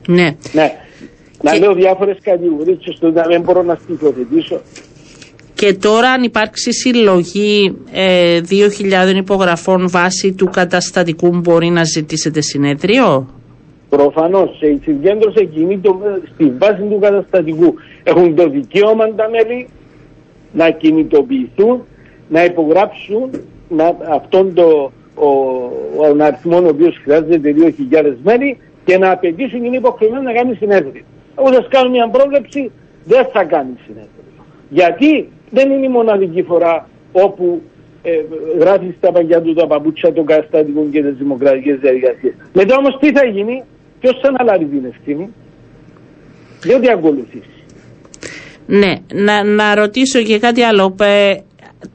Ναι. 0.07 0.35
ναι. 0.53 0.71
Να 1.41 1.57
λέω 1.57 1.73
διάφορες 1.73 2.17
κατηγορίες 2.23 2.77
ώστε 2.89 3.11
να 3.11 3.23
δεν 3.23 3.41
μπορώ 3.41 3.63
να 3.63 3.75
στοιχειοθετήσω. 3.75 4.61
Και 5.53 5.73
τώρα 5.73 6.09
αν 6.09 6.23
υπάρξει 6.23 6.73
συλλογή 6.73 7.77
ε, 7.91 8.39
2.000 8.49 9.15
υπογραφών 9.15 9.89
βάσει 9.89 10.33
του 10.33 10.45
καταστατικού 10.45 11.29
μπορεί 11.29 11.69
να 11.69 11.83
ζητήσετε 11.83 12.41
συνέδριο; 12.41 13.27
Προφανώς. 13.97 14.61
Η 14.61 14.79
συγκέντρωση 14.83 15.45
κινείται 15.45 15.89
στη 16.33 16.53
βάση 16.57 16.81
του 16.89 16.99
καταστατικού. 16.99 17.73
Έχουν 18.03 18.35
το 18.35 18.49
δικαίωμα 18.49 19.13
τα 19.13 19.29
μέλη 19.29 19.67
να 20.51 20.69
κινητοποιηθούν, 20.69 21.81
να 22.29 22.43
υπογράψουν 22.43 23.29
να, 23.69 23.97
αυτόν 24.09 24.53
το, 24.53 24.91
ο, 25.15 25.27
ο 25.97 26.23
αριθμό 26.23 26.57
ο 26.57 26.67
οποίος 26.67 26.99
χρειάζεται 27.03 27.53
2.000 27.91 28.13
μέλη 28.23 28.57
και 28.85 28.97
να 28.97 29.11
απαιτήσουν 29.11 29.63
είναι 29.63 29.77
υποχρεωμένοι 29.77 30.23
να 30.23 30.33
κάνει 30.33 30.55
συνέδριο. 30.55 31.03
Εγώ 31.39 31.53
σας 31.53 31.67
κάνω 31.69 31.89
μια 31.89 32.09
πρόβλεψη, 32.09 32.71
δεν 33.03 33.25
θα 33.33 33.43
κάνει 33.43 33.73
συνέδριο. 33.85 34.23
Γιατί 34.69 35.29
δεν 35.49 35.71
είναι 35.71 35.85
η 35.85 35.89
μοναδική 35.89 36.43
φορά 36.43 36.89
όπου 37.11 37.61
ε, 38.03 38.11
γράφεις 38.59 38.95
στα 38.97 39.11
παγιά 39.11 39.41
του 39.41 39.53
τα 39.53 39.67
παπούτσια 39.67 40.13
των 40.13 40.25
καταστατικών 40.25 40.91
και 40.91 41.01
τις 41.01 41.17
δημοκρατικές 41.17 41.77
διαδικασίες. 41.79 42.33
Μετά 42.53 42.75
όμως 42.75 42.97
τι 42.99 43.11
θα 43.11 43.25
γίνει, 43.25 43.63
ποιος 44.03 44.19
θα 44.21 44.27
αναλάβει 44.27 44.65
την 44.65 44.85
ευθύνη, 44.85 45.29
διότι 46.61 46.91
ακολουθήσει. 46.91 47.49
Ναι, 48.65 48.93
να, 49.13 49.43
να 49.43 49.75
ρωτήσω 49.75 50.21
και 50.21 50.39
κάτι 50.39 50.61
άλλο. 50.61 50.95
Ε, 50.99 51.35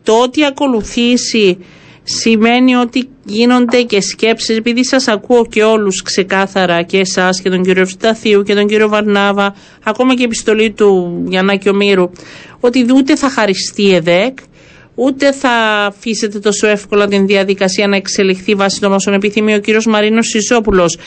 το 0.03 0.12
ότι 0.23 0.45
ακολουθήσει 0.45 1.59
σημαίνει 2.03 2.75
ότι 2.75 3.09
γίνονται 3.25 3.83
και 3.83 4.00
σκέψεις, 4.00 4.57
επειδή 4.57 4.85
σας 4.85 5.09
ακούω 5.09 5.47
και 5.47 5.62
όλους 5.62 6.03
ξεκάθαρα 6.03 6.83
και 6.83 6.99
εσάς 6.99 7.41
και 7.41 7.50
τον 7.50 7.62
κύριο 7.62 7.83
Ευσταθίου 7.83 8.43
και 8.43 8.55
τον 8.55 8.67
κύριο 8.67 8.88
Βαρνάβα, 8.88 9.55
ακόμα 9.85 10.15
και 10.15 10.23
η 10.23 10.25
επιστολή 10.25 10.73
του 10.73 11.23
Γιαννάκη 11.29 11.69
Ομήρου, 11.69 12.11
ότι 12.61 12.87
ούτε 12.95 13.17
θα 13.17 13.29
χαριστεί 13.29 13.83
η 13.83 13.95
ΕΔΕΚ, 13.95 14.38
ούτε 15.00 15.33
θα 15.33 15.50
αφήσετε 15.87 16.38
τόσο 16.38 16.67
εύκολα 16.67 17.07
την 17.07 17.26
διαδικασία 17.26 17.87
να 17.88 17.97
εξελιχθεί 17.97 18.55
βάσει 18.55 18.81
των 18.81 18.93
όσων 18.93 19.14
επιθυμεί 19.14 19.55
ο 19.55 19.59
κύριος 19.59 19.87
Μαρίνος 19.87 20.26
Σιζόπουλος. 20.26 20.99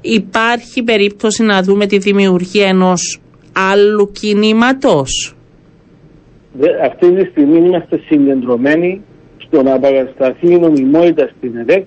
Υπάρχει 0.00 0.82
περίπτωση 0.82 1.42
να 1.42 1.62
δούμε 1.62 1.86
τη 1.86 1.98
δημιουργία 1.98 2.68
ενός 2.68 3.20
άλλου 3.52 4.10
κινήματος; 4.12 5.34
Αυτή 6.84 7.12
τη 7.12 7.24
στιγμή 7.30 7.58
είμαστε 7.58 8.00
συγκεντρωμένοι 8.06 9.00
στο 9.36 9.62
να 9.62 9.78
παρασταθεί 9.78 10.52
η 10.52 10.58
νομιμότητα 10.58 11.30
στην 11.36 11.56
ΕΔΕΚ, 11.56 11.86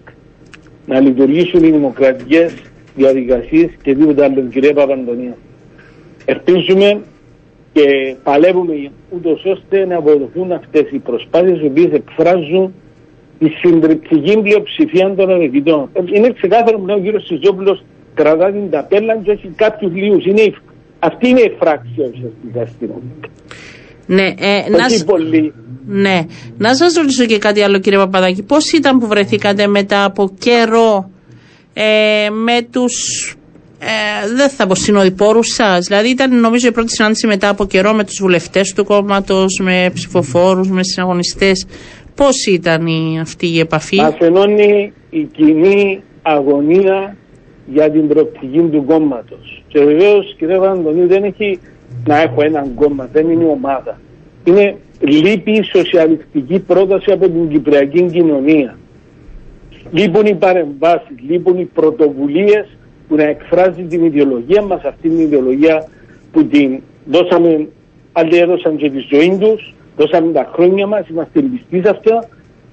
να 0.86 1.00
λειτουργήσουν 1.00 1.64
οι 1.64 1.72
δημοκρατικές 1.72 2.54
διαδικασίες 2.96 3.70
και 3.84 3.96
τίποτα 3.96 4.26
άλλο, 4.26 4.42
κυρία 4.52 4.74
Παπαντονία. 4.74 5.38
Ελπίζουμε 6.26 7.02
και 7.74 8.16
παλεύουμε 8.24 8.92
ούτως 9.10 9.44
ώστε 9.46 9.86
να 9.86 9.96
αποδοθούν 9.98 10.52
αυτές 10.52 10.92
οι 10.92 11.00
προσπάθειες 11.00 11.62
οι 11.62 11.66
οποίες 11.66 11.92
εκφράζουν 11.92 12.74
τη 13.40 13.50
συντριπτική 13.50 14.38
πλειοψηφία 14.42 15.14
των 15.16 15.30
ερευνητών. 15.30 15.90
Είναι 16.14 16.34
ξεκάθαρο 16.34 16.78
που 16.78 16.86
ο 16.90 17.00
κύριος 17.00 17.26
Σιζόπουλος 17.26 17.84
κρατά 18.14 18.52
την 18.52 18.70
ταπέλα 18.70 19.18
και 19.18 19.32
έχει 19.32 19.48
κάποιους 19.56 19.92
λίγου. 19.94 20.22
Αυτή 21.00 21.30
είναι 21.30 21.42
η 21.42 21.56
φράξια 21.60 22.06
ουσιαστικά 22.14 22.66
στην 22.66 22.90
ναι, 24.06 24.24
ε, 24.24 24.70
να, 24.70 25.04
πολύ. 25.06 25.54
ναι. 25.86 26.20
να 26.58 26.76
σας 26.76 26.94
ρωτήσω 26.94 27.26
και 27.26 27.38
κάτι 27.38 27.62
άλλο 27.62 27.80
κύριε 27.80 27.98
Παπαδάκη. 28.00 28.44
Πώς 28.44 28.72
ήταν 28.72 29.00
που 29.00 29.08
βρεθήκατε 29.08 29.68
μετά 29.68 30.04
από 30.04 30.32
καιρό 30.40 31.10
ε, 31.74 32.30
με 32.30 32.62
τους 32.72 32.94
ε, 33.86 34.36
δεν 34.36 34.50
θα 34.50 34.68
πω 34.68 34.76
συνοδοιπόρου 34.76 35.44
σας. 35.44 35.86
Δηλαδή, 35.88 36.10
ήταν 36.10 36.40
νομίζω 36.40 36.68
η 36.68 36.72
πρώτη 36.72 36.92
συνάντηση 36.92 37.28
μετά 37.28 37.50
από 37.50 37.66
καιρό 37.66 37.94
με 37.94 38.04
τους 38.04 38.20
βουλευτές 38.22 38.74
του 38.76 38.84
κόμματος, 38.86 39.60
με 39.64 39.90
ψηφοφόρους, 39.94 40.70
με 40.70 40.84
συναγωνιστές. 40.84 41.66
Πώς 42.16 42.46
ήταν 42.46 42.88
η, 42.88 43.20
αυτή 43.22 43.48
η 43.48 43.60
επαφή, 43.60 43.96
Μα 43.96 44.16
ενώνει 44.20 44.94
η 45.10 45.24
κοινή 45.24 46.04
αγωνία 46.22 47.16
για 47.66 47.92
την 47.92 48.08
προοπτική 48.08 48.60
του 48.72 48.84
κόμματος. 48.88 49.64
Και 49.68 49.80
βεβαίως, 49.80 50.36
κύριε 50.38 50.58
Βαντονίου, 50.58 51.08
δεν 51.08 51.24
έχει 51.24 51.60
να 52.06 52.22
έχω 52.22 52.44
έναν 52.44 52.74
κόμμα, 52.76 53.10
δεν 53.12 53.30
είναι 53.30 53.46
ομάδα. 53.46 54.00
Είναι 54.44 54.76
λείπει 55.00 55.52
η 55.52 55.64
σοσιαλιστική 55.64 56.60
πρόταση 56.60 57.12
από 57.12 57.30
την 57.30 57.50
κυπριακή 57.50 58.04
κοινωνία. 58.04 58.78
Λείπουν 59.92 60.26
οι 60.26 60.36
παρεμβάσεις, 60.36 61.16
λείπουν 61.30 61.60
οι 61.60 61.66
πρωτοβουλίες 61.66 62.78
που 63.08 63.16
να 63.16 63.24
εκφράζει 63.24 63.84
την 63.84 64.06
ιδεολογία 64.06 64.62
μας, 64.62 64.84
αυτή 64.84 65.10
την 65.10 65.20
ιδεολογία 65.20 65.88
που 66.32 66.46
την 66.46 66.80
δώσαμε, 67.06 67.68
άλλοι 68.12 68.38
έδωσαν 68.38 68.78
και 68.78 68.90
τη 68.90 69.00
ζωή 69.10 69.38
τους, 69.40 69.74
δώσαμε 69.98 70.32
τα 70.32 70.52
χρόνια 70.54 70.88
μας, 70.88 71.08
είμαστε 71.08 71.42
πιστοί 71.42 71.82
σε 71.82 71.90
αυτό 71.90 72.24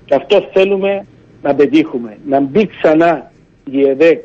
και 0.05 0.15
αυτό 0.15 0.49
θέλουμε 0.53 1.07
να 1.43 1.55
πετύχουμε. 1.55 2.17
Να 2.27 2.41
μπει 2.41 2.67
ξανά 2.67 3.31
η 3.71 3.89
ΕΔΕΚ 3.89 4.25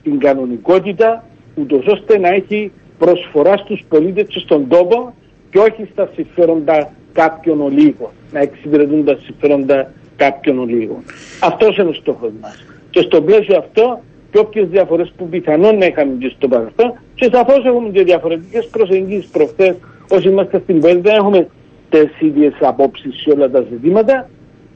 στην 0.00 0.18
κανονικότητα, 0.18 1.24
ούτως 1.54 1.86
ώστε 1.86 2.18
να 2.18 2.28
έχει 2.28 2.72
προσφορά 2.98 3.56
στους 3.56 3.84
πολίτες 3.88 4.26
και 4.28 4.38
στον 4.38 4.68
τόπο 4.68 5.14
και 5.50 5.58
όχι 5.58 5.88
στα 5.92 6.10
συμφέροντα 6.14 6.92
κάποιων 7.12 7.60
ολίγων, 7.60 8.10
να 8.32 8.40
εξυπηρετούν 8.40 9.04
τα 9.04 9.18
συμφέροντα 9.22 9.92
κάποιων 10.16 10.58
ολίγων. 10.58 11.02
Αυτός 11.40 11.76
είναι 11.76 11.88
ο 11.88 11.92
στόχος 11.92 12.30
μας. 12.40 12.64
Και 12.90 13.00
στο 13.00 13.22
πλαίσιο 13.22 13.56
αυτό, 13.58 14.00
και 14.30 14.38
όποιε 14.38 14.64
διαφορές 14.64 15.12
που 15.16 15.28
πιθανόν 15.28 15.78
να 15.78 15.86
είχαμε 15.86 16.12
και 16.18 16.32
στο 16.36 16.48
παρελθόν, 16.48 16.92
και 17.14 17.28
σαφώς 17.32 17.64
έχουμε 17.64 17.88
και 17.88 18.02
διαφορετικές 18.02 18.66
προσεγγίσεις 18.66 19.30
προχθές, 19.30 19.74
όσοι 20.10 20.28
είμαστε 20.28 20.60
στην 20.62 20.80
πόλη, 20.80 21.00
δεν 21.00 21.14
έχουμε 21.14 21.48
τις 21.90 22.20
ίδιες 22.20 22.52
απόψεις 22.60 23.20
σε 23.20 23.30
όλα 23.30 23.50
τα 23.50 23.64
ζητήματα. 23.70 24.28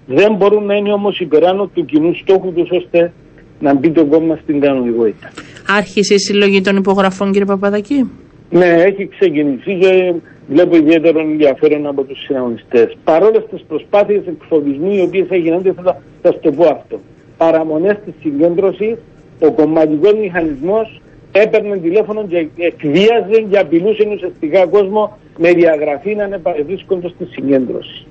Δεν 0.06 0.34
μπορούν 0.34 0.64
να 0.64 0.75
είναι 0.75 0.92
όμως 0.92 1.20
υπεράνω 1.20 1.66
του 1.75 1.84
κοινού 1.84 2.14
στόχου 2.14 2.52
τους 2.52 2.70
ώστε 2.70 3.12
να 3.61 3.75
μπει 3.75 3.90
το 3.90 4.04
κόμμα 4.04 4.38
στην 4.42 4.61
κανονικότητα. 4.61 5.30
Άρχισε 5.76 6.14
η 6.14 6.18
συλλογή 6.18 6.61
των 6.61 6.76
υπογραφών, 6.76 7.30
κύριε 7.30 7.46
Παπαδακή. 7.46 8.11
Ναι, 8.50 8.66
έχει 8.66 9.08
ξεκινήσει 9.08 9.78
και 9.78 10.14
βλέπω 10.49 10.76
ιδιαίτερο 10.76 11.20
ενδιαφέρον 11.20 11.87
από 11.87 12.02
τους 12.02 12.18
συναγωνιστές. 12.25 12.96
Παρόλες 13.04 13.46
τις 13.50 13.64
προσπάθειες 13.68 14.23
εκφοβισμού 14.26 14.92
οι 14.92 15.00
οποίες 15.00 15.26
έγιναν, 15.30 15.75
θα, 15.82 16.02
θα 16.23 16.32
σου 16.32 16.38
το 16.42 16.50
πω 16.50 16.64
αυτό. 16.64 17.00
Παραμονές 17.37 17.96
τη 18.04 18.12
συγκέντρωση, 18.20 18.99
ο 19.46 19.52
κομματικό 19.52 20.16
μηχανισμός 20.16 21.00
έπαιρνε 21.32 21.76
τηλέφωνο 21.76 22.26
και 22.26 22.48
εκβίαζε 22.56 23.38
και 23.50 23.58
απειλούσε 23.58 24.08
ουσιαστικά 24.14 24.66
κόσμο 24.66 25.18
με 25.38 25.52
διαγραφή 25.52 26.14
να 26.14 26.40
βρίσκονται 26.66 27.08
στη 27.08 27.24
συγκέντρωση. 27.24 28.06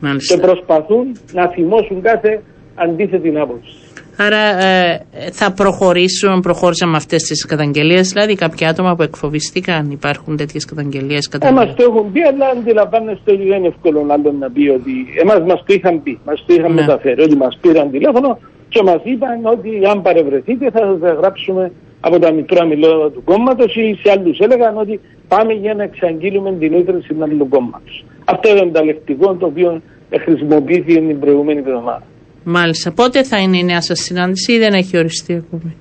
Μάλιστα. 0.00 0.34
Και 0.34 0.40
προσπαθούν 0.40 1.16
να 1.32 1.48
θυμώσουν 1.48 2.02
κάθε 2.02 2.42
αντίθετη 2.74 3.38
άποψη. 3.38 3.72
Άρα 4.20 4.42
ε, 4.64 5.04
θα 5.32 5.52
προχωρήσουν, 5.52 6.40
προχώρησαν 6.40 6.90
με 6.90 6.96
αυτές 6.96 7.22
τις 7.22 7.44
καταγγελίες, 7.46 8.08
δηλαδή 8.08 8.34
κάποια 8.34 8.68
άτομα 8.68 8.94
που 8.94 9.02
εκφοβιστήκαν, 9.02 9.90
υπάρχουν 9.90 10.36
τέτοιες 10.36 10.64
καταγγελίες. 10.64 11.30
Ε, 11.40 11.50
μας 11.50 11.74
το 11.74 11.82
έχουν 11.82 12.12
πει, 12.12 12.20
αλλά 12.22 12.46
αντιλαμβάνεστε 12.46 13.32
ότι 13.32 13.44
δεν 13.48 13.58
είναι 13.58 13.66
εύκολο 13.66 14.06
άλλο 14.10 14.32
να 14.38 14.50
πει 14.50 14.68
ότι 14.68 14.92
εμάς 15.22 15.40
μας 15.40 15.62
το 15.66 15.74
είχαν 15.74 16.02
πει, 16.02 16.18
μας 16.24 16.44
το 16.46 16.54
είχαν 16.54 16.72
ναι. 16.74 16.80
μεταφέρει, 16.80 17.22
ότι 17.22 17.36
μας 17.36 17.58
πήραν 17.60 17.90
τηλέφωνο 17.90 18.38
και 18.68 18.82
μας 18.82 19.00
είπαν 19.04 19.44
ότι 19.44 19.70
αν 19.90 20.02
παρευρεθείτε 20.02 20.70
θα 20.70 20.78
σας 21.00 21.16
γράψουμε 21.16 21.72
από 22.00 22.18
τα 22.18 22.32
μικρά 22.32 22.64
μιλόδα 22.64 23.10
του 23.10 23.22
κόμματος 23.24 23.76
ή 23.76 23.98
σε 24.02 24.10
άλλους 24.10 24.38
έλεγαν 24.38 24.78
ότι 24.78 25.00
πάμε 25.28 25.52
για 25.52 25.74
να 25.74 25.82
εξαγγείλουμε 25.82 26.52
την 26.52 26.72
ίδρυση 26.72 27.14
του 27.14 27.22
άλλου 27.22 27.48
κόμματος. 27.48 28.04
Αυτό 28.24 28.56
ήταν 28.56 28.72
το 28.72 28.84
λεκτικό 28.84 29.34
το 29.34 29.46
οποίο 29.46 29.82
χρησιμοποιήθηκε 30.24 31.00
την 31.00 31.18
προηγούμενη 31.18 31.58
εβδομάδα. 31.58 32.02
Μάλιστα. 32.44 32.92
Πότε 32.92 33.22
θα 33.24 33.38
είναι 33.38 33.58
η 33.58 33.64
νέα 33.64 33.80
σας 33.80 33.98
συνάντηση 33.98 34.52
ή 34.52 34.58
δεν 34.58 34.72
έχει 34.72 34.98
οριστεί 34.98 35.34
ακόμη; 35.34 35.76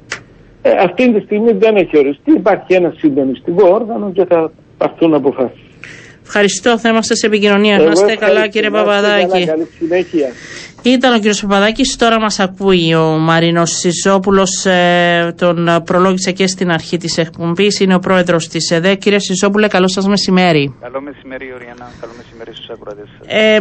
Ε, 0.62 0.70
αυτή 0.70 1.13
τη 1.13 1.20
στιγμή 1.20 1.51
δεν 1.51 1.75
έχει 1.75 1.98
οριστεί. 1.98 2.32
Υπάρχει 2.32 2.74
ένα 2.74 2.94
συντονιστικό 2.98 3.67
όργανο 3.67 4.12
και 4.12 4.25
θα 4.25 4.51
πάρθουν 4.77 5.13
αποφάσεις. 5.13 5.66
Ευχαριστώ. 6.27 6.79
Θα 6.79 6.89
είμαστε 6.89 7.15
σε 7.15 7.25
επικοινωνία. 7.25 7.77
Να 7.77 7.91
είστε 7.91 8.15
καλά, 8.15 8.48
κύριε 8.48 8.69
Παπαδάκη. 8.69 9.46
Καλή 9.46 9.67
συνέχεια. 9.77 10.27
Ήταν 10.81 11.13
ο 11.13 11.15
κύριος 11.15 11.41
Παπαδάκης. 11.41 11.96
Τώρα 11.96 12.19
μας 12.19 12.39
ακούει 12.39 12.96
ο 12.96 13.17
Μαρίνος 13.17 13.72
Σιζόπουλος. 13.72 14.65
Ε, 14.65 15.34
τον 15.38 15.69
προλόγησα 15.86 16.31
και 16.31 16.48
στην 16.48 16.72
αρχή 16.72 16.98
της 16.98 17.17
εκπομπής. 17.17 17.79
Είναι 17.79 17.96
ο 17.96 18.00
πρόεδρος 18.00 18.48
της 18.48 18.72
ΕΔΕ. 18.72 18.96
Κύριε 18.96 19.19
Σιζόπουλε, 19.19 19.67
καλό 19.67 19.88
σας 19.88 20.07
μεσημέρι. 20.07 20.75
Καλό 20.81 21.01
μεσημέρι, 21.01 21.53
Οριανά. 21.53 21.91
Καλό 22.01 22.13
μεσημέρι 22.17 22.51
στους 22.55 22.69
ακροατές. 22.69 23.07
Ε, 23.25 23.60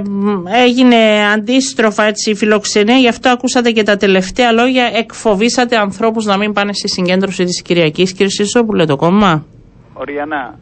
έγινε 0.64 0.96
αντίστροφα 1.34 2.04
έτσι 2.04 2.30
η 2.30 2.34
φιλοξενία, 2.34 2.96
γι' 2.96 3.08
αυτό 3.08 3.28
ακούσατε 3.28 3.70
και 3.70 3.82
τα 3.82 3.96
τελευταία 3.96 4.52
λόγια. 4.52 4.90
Εκφοβήσατε 4.94 5.76
ανθρώπους 5.76 6.24
να 6.24 6.36
μην 6.36 6.52
πάνε 6.52 6.72
στη 6.72 6.88
συγκέντρωση 6.88 7.44
της 7.44 7.62
Κυριακής. 7.62 8.12
Κύριε 8.12 8.28
Σιζόπουλε, 8.30 8.84
το 8.84 8.96
κόμμα; 8.96 9.46
Οριανά, 9.92 10.58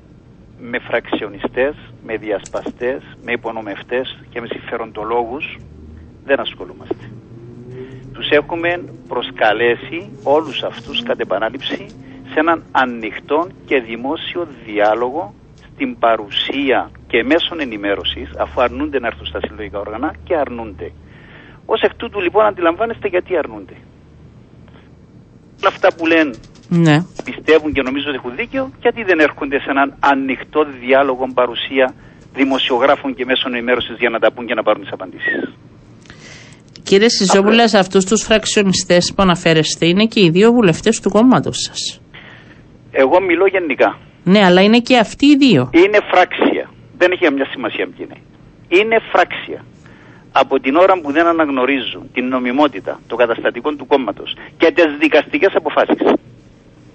με 0.61 0.79
φραξιονιστές, 0.79 1.75
με 2.07 2.17
διασπαστές, 2.17 3.03
με 3.25 3.33
υπονομευτές 3.33 4.19
και 4.31 4.41
με 4.41 4.47
συμφεροντολόγους 4.47 5.59
δεν 6.25 6.41
ασχολούμαστε. 6.41 7.11
Τους 8.13 8.29
έχουμε 8.31 8.85
προσκαλέσει 9.09 10.11
όλους 10.23 10.63
αυτούς 10.63 11.03
κατ' 11.03 11.21
επανάληψη 11.21 11.87
σε 12.33 12.41
έναν 12.41 12.65
ανοιχτό 12.73 13.47
και 13.67 13.81
δημόσιο 13.81 14.49
διάλογο 14.65 15.35
στην 15.73 15.99
παρουσία 15.99 16.91
και 17.07 17.25
μέσων 17.25 17.61
ενημέρωσης 17.61 18.31
αφού 18.39 18.61
αρνούνται 18.61 18.99
να 18.99 19.07
έρθουν 19.07 19.27
στα 19.27 19.41
συλλογικά 19.41 19.79
όργανα 19.79 20.15
και 20.25 20.37
αρνούνται. 20.37 20.93
Ως 21.67 21.81
εκ 21.81 21.95
τούτου 21.95 22.21
λοιπόν 22.21 22.45
αντιλαμβάνεστε 22.45 23.09
γιατί 23.09 23.37
αρνούνται. 23.37 23.75
Όλα 25.61 25.69
αυτά 25.69 25.95
που 25.95 26.07
λένε 26.07 26.31
Ναι. 26.69 26.97
πιστεύουν 27.25 27.73
και 27.73 27.83
νομίζω 27.83 28.05
ότι 28.09 28.17
έχουν 28.17 28.37
δίκιο, 28.37 28.71
γιατί 28.81 29.03
δεν 29.03 29.19
έρχονται 29.19 29.59
σε 29.59 29.71
έναν 29.71 29.95
ανοιχτό 30.01 30.65
διάλογο 30.81 31.25
παρουσία 31.35 31.95
δημοσιογράφων 32.35 33.15
και 33.15 33.25
μέσων 33.25 33.55
ενημέρωσης 33.55 33.97
για 33.99 34.11
να 34.11 34.19
τα 34.19 34.33
πούν 34.33 34.47
και 34.47 34.55
να 34.55 34.63
πάρουν 34.63 34.83
τις 34.83 34.93
απαντήσεις. 34.93 35.55
Κύριε 36.83 37.09
Σιζόπουλε, 37.09 37.67
σε 37.67 37.79
αυτούς 37.79 38.05
τους 38.05 38.23
φραξιονιστές 38.23 39.13
που 39.15 39.23
αναφέρεστε 39.23 39.87
είναι 39.87 40.05
και 40.07 40.21
οι 40.21 40.31
δύο 40.31 40.53
βουλευτές 40.53 41.01
του 41.01 41.11
κόμματος 41.11 41.57
σας. 41.67 42.01
Εγώ 42.91 43.21
μιλώ 43.21 43.47
γενικά. 43.47 43.99
Ναι, 44.25 44.45
αλλά 44.45 44.61
είναι 44.63 44.79
και 44.79 44.97
αυτοί 44.99 45.27
οι 45.27 45.37
δύο. 45.37 45.71
Είναι 45.73 45.99
φράξια. 46.11 46.71
Δεν 46.99 47.13
έχει 47.13 47.25
καμιά 47.25 47.47
σημασία 47.53 47.87
ποιοι 47.87 48.07
είναι. 48.07 48.19
Είναι 48.69 48.97
φράξια. 49.13 49.65
Από 50.33 50.61
την 50.61 50.77
ώρα 50.77 51.01
που 51.01 51.13
δεν 51.13 51.27
αναγνωρίζουν 51.27 52.11
την 52.13 52.29
νομιμότητα 52.29 53.01
των 53.09 53.19
καταστατικών 53.19 53.77
του 53.77 53.87
κόμματος 53.87 54.37
και 54.57 54.73
τις 54.73 54.85
δικαστικές 55.01 55.53
αποφάσεις. 55.55 56.03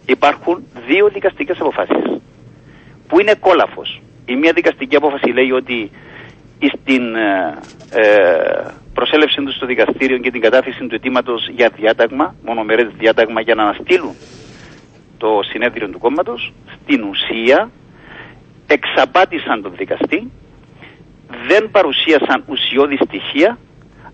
Υπάρχουν 0.10 0.64
δύο 0.88 1.08
δικαστικές 1.08 1.60
αποφάσεις. 1.60 2.22
Που 3.08 3.20
είναι 3.20 3.34
κόλαφος. 3.40 4.02
Η 4.26 4.36
μία 4.36 4.52
δικαστική 4.54 4.96
απόφαση 4.96 5.30
λέει 5.30 5.52
ότι 5.52 5.92
στην 6.78 7.16
ε, 7.16 7.58
ε, 7.90 8.72
προσέλευση 8.94 9.42
τους 9.44 9.56
στο 9.56 9.66
δικαστήριο 9.66 10.18
και 10.18 10.32
την 10.32 10.42
κατάθεση 10.42 10.88
του 10.88 10.96
αιτήματος 10.96 11.50
για 11.56 11.70
διάταγμα, 11.76 12.36
μονομερές 12.46 12.88
διάταγμα 12.98 13.42
για 13.42 13.56
να 13.56 13.64
αναστείλουν 13.64 14.16
το 15.18 15.40
συνέδριο 15.44 15.90
του 15.90 16.00
κόμματος, 16.00 16.54
στην 16.76 17.04
ουσία 17.04 17.70
εξαπάτησαν 18.68 19.62
τον 19.62 19.74
δικαστή, 19.76 20.32
δεν 21.48 21.72
παρουσίασαν 21.72 22.44
ουσιώδη 22.48 22.98
στοιχεία, 23.06 23.58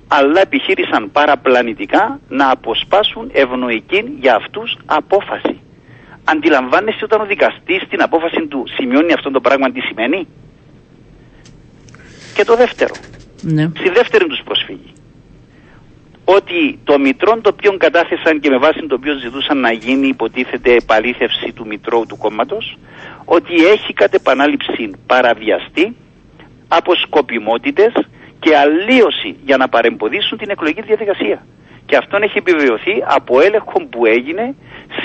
αλλά 0.07 0.41
επιχείρησαν 0.41 1.11
παραπλανητικά 1.11 2.19
να 2.27 2.51
αποσπάσουν 2.51 3.29
ευνοϊκή 3.33 4.17
για 4.19 4.35
αυτούς 4.35 4.77
απόφαση. 4.85 5.59
Αντιλαμβάνεσαι 6.27 7.03
όταν 7.03 7.21
ο 7.21 7.25
δικαστής 7.25 7.81
στην 7.81 8.01
απόφαση 8.01 8.47
του 8.47 8.63
σημειώνει 8.77 9.13
αυτό 9.13 9.31
το 9.31 9.41
πράγμα 9.41 9.71
τι 9.71 9.79
σημαίνει; 9.79 10.27
Και 12.35 12.43
το 12.43 12.55
δεύτερο, 12.55 12.93
Ναι. 13.41 13.71
στη 13.77 13.89
δεύτερη 13.89 14.25
τους 14.27 14.41
προσφύγη, 14.45 14.93
ότι 16.25 16.79
το 16.83 16.99
μητρό 16.99 17.39
το 17.41 17.49
οποίο 17.53 17.77
κατάθεσαν 17.77 18.39
και 18.39 18.49
με 18.49 18.57
βάση 18.57 18.85
το 18.87 18.95
οποίο 18.95 19.13
ζητούσαν 19.17 19.57
να 19.59 19.71
γίνει 19.71 20.07
υποτίθεται 20.07 20.73
επαλήθευση 20.73 21.51
του 21.51 21.65
μητρώου 21.67 22.05
του 22.05 22.17
κόμματος, 22.17 22.77
ότι 23.25 23.53
έχει 23.65 23.93
κατ' 23.93 24.13
επανάληψη 24.13 24.91
παραβιαστεί 25.07 25.95
από 26.67 26.95
σκοπιμότητες 26.95 27.93
και 28.39 28.55
αλλίωση 28.57 29.35
για 29.45 29.57
να 29.57 29.69
παρεμποδίσουν 29.69 30.37
την 30.37 30.49
εκλογική 30.49 30.81
διαδικασία. 30.81 31.45
Και 31.85 31.95
αυτόν 31.95 32.21
έχει 32.23 32.37
επιβεβαιωθεί 32.37 33.03
από 33.07 33.41
έλεγχο 33.41 33.81
που 33.89 34.05
έγινε 34.05 34.55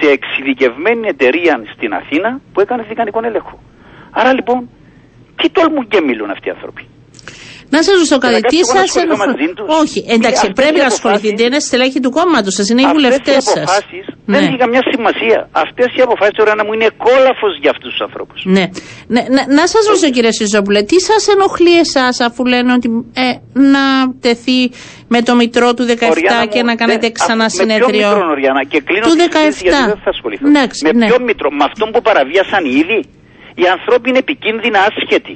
σε 0.00 0.10
εξειδικευμένη 0.10 1.08
εταιρεία 1.08 1.62
στην 1.74 1.94
Αθήνα 1.94 2.40
που 2.52 2.60
έκανε 2.60 2.82
δικανικό 2.82 3.20
έλεγχο. 3.24 3.58
Άρα 4.10 4.32
λοιπόν, 4.32 4.68
τι 5.36 5.50
τόλμουν 5.50 5.88
και 5.88 6.00
μιλούν 6.00 6.30
αυτοί 6.30 6.48
οι 6.48 6.50
άνθρωποι. 6.50 6.86
Να 7.74 7.78
σας 7.84 7.92
ρωτήσω 7.96 8.18
κάτι, 8.24 8.34
να 8.34 8.40
τι 8.52 8.56
κάτσω 8.56 8.72
εγώ 8.72 8.80
να 8.80 8.86
σας 8.86 8.96
ασχοληθώ 8.96 9.16
μαζί 9.26 9.46
τους. 9.56 9.66
Όχι, 9.82 9.98
εντάξει, 10.16 10.42
Αυτές 10.46 10.56
πρέπει 10.60 10.78
οι 10.78 10.84
να 10.84 10.88
αποφάσεις- 10.90 11.04
ασχοληθείτε. 11.04 11.40
Είναι 11.46 11.58
στελέχη 11.68 11.98
του 12.04 12.10
κόμματος 12.18 12.52
σας, 12.58 12.66
είναι 12.72 12.82
οι 12.86 12.88
βουλευτέ 12.96 13.30
Αυτές 13.30 13.36
οι 13.36 13.40
σας. 13.56 13.56
αποφάσεις 13.68 14.04
δεν 14.32 14.40
έχει 14.46 14.58
καμιά 14.64 14.82
σημασία. 14.94 15.38
Αυτές 15.64 15.88
οι 15.96 16.00
αποφάσεις 16.06 16.34
τώρα 16.40 16.52
να 16.58 16.62
μου 16.66 16.72
είναι 16.76 16.88
κόλαφος 17.06 17.52
για 17.62 17.70
αυτούς 17.74 17.90
τους 17.92 18.00
ανθρώπους. 18.06 18.38
Ναι. 18.56 18.64
ναι. 19.14 19.22
Να, 19.36 19.40
να 19.58 19.64
σας 19.72 19.82
ρωτήσω, 19.88 20.10
κύριε 20.16 20.32
Σιζόπουλε, 20.38 20.80
τι 20.90 20.98
σας 21.10 21.22
ενοχλεί 21.34 21.74
εσάς 21.86 22.14
αφού 22.28 22.40
λένε 22.52 22.70
ότι 22.78 22.88
ε, 23.26 23.28
να 23.74 23.84
τεθεί 24.26 24.60
με 25.14 25.18
το 25.26 25.32
μητρό 25.40 25.68
του 25.76 25.84
17 25.86 26.10
Οριάννα 26.14 26.46
και 26.52 26.58
μου, 26.62 26.68
να 26.70 26.74
κάνετε 26.80 27.00
δεν- 27.06 27.12
ξανά 27.18 27.44
αφού- 27.44 27.56
Με 27.58 27.62
συνέδριο; 27.62 27.98
ποιο 27.98 28.08
μητρό, 28.14 28.28
Οριάννα, 28.36 28.62
και 28.72 28.78
κλείνω 28.88 29.04
Του 29.06 29.14
τη 29.14 29.20
συζήτηση 29.20 29.62
17. 29.62 29.62
γιατί 29.62 29.84
δεν 29.94 30.00
θα 30.04 30.10
ασχοληθώ. 30.14 30.44
Εντάξει, 30.52 30.78
με 30.86 30.92
ναι. 31.00 31.06
ποιο 31.10 31.18
μητρό, 31.28 31.48
με 31.58 31.64
αυτόν 31.70 31.88
που 31.92 32.00
παραβίασαν 32.08 32.62
ήδη. 32.82 33.00
Οι 33.60 33.66
άνθρωποι 33.76 34.06
είναι 34.10 34.18
επικίνδυνα 34.26 34.78
άσχετοι. 34.88 35.34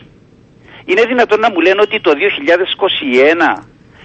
Είναι 0.84 1.02
δυνατόν 1.02 1.40
να 1.40 1.50
μου 1.50 1.60
λένε 1.60 1.80
ότι 1.80 2.00
το 2.00 2.12
2021 3.56 3.62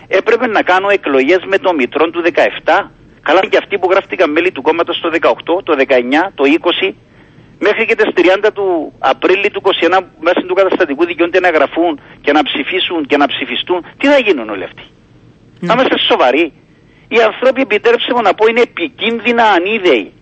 έπρεπε 0.07 0.47
να 0.47 0.61
κάνω 0.61 0.89
εκλογές 0.89 1.41
με 1.45 1.57
το 1.57 1.73
μητρό 1.73 2.09
του 2.09 2.21
17. 2.65 2.87
Καλά 3.21 3.45
και 3.49 3.57
αυτοί 3.57 3.77
που 3.77 3.87
γράφτηκαν 3.91 4.31
μέλη 4.31 4.51
του 4.51 4.61
κόμματος 4.61 4.99
το 4.99 5.09
18, 5.21 5.63
το 5.63 5.75
19, 5.77 6.31
το 6.35 6.43
20, 6.89 6.93
μέχρι 7.59 7.85
και 7.85 7.95
τις 7.95 8.09
30 8.15 8.49
του 8.53 8.93
Απρίλη 8.99 9.49
του 9.49 9.61
21 9.63 9.99
μέσα 10.19 10.41
του 10.47 10.53
καταστατικού 10.53 11.05
δικαιούνται 11.05 11.39
να 11.39 11.49
γραφούν 11.49 12.01
και 12.21 12.31
να 12.31 12.43
ψηφίσουν 12.43 13.05
και 13.05 13.17
να 13.17 13.27
ψηφιστούν. 13.27 13.85
Τι 13.97 14.07
θα 14.07 14.19
γίνουν 14.19 14.49
όλοι 14.49 14.63
αυτοί; 14.63 14.83
Να 15.59 15.73
είμαστε 15.73 15.97
σοβαροί. 16.09 16.53
Οι 17.07 17.21
άνθρωποι, 17.21 17.61
επιτρέψτε 17.61 18.13
μου 18.13 18.21
να 18.21 18.33
πω, 18.33 18.47
είναι 18.47 18.61
επικίνδυνα 18.61 19.43
ανίδεοι. 19.43 20.13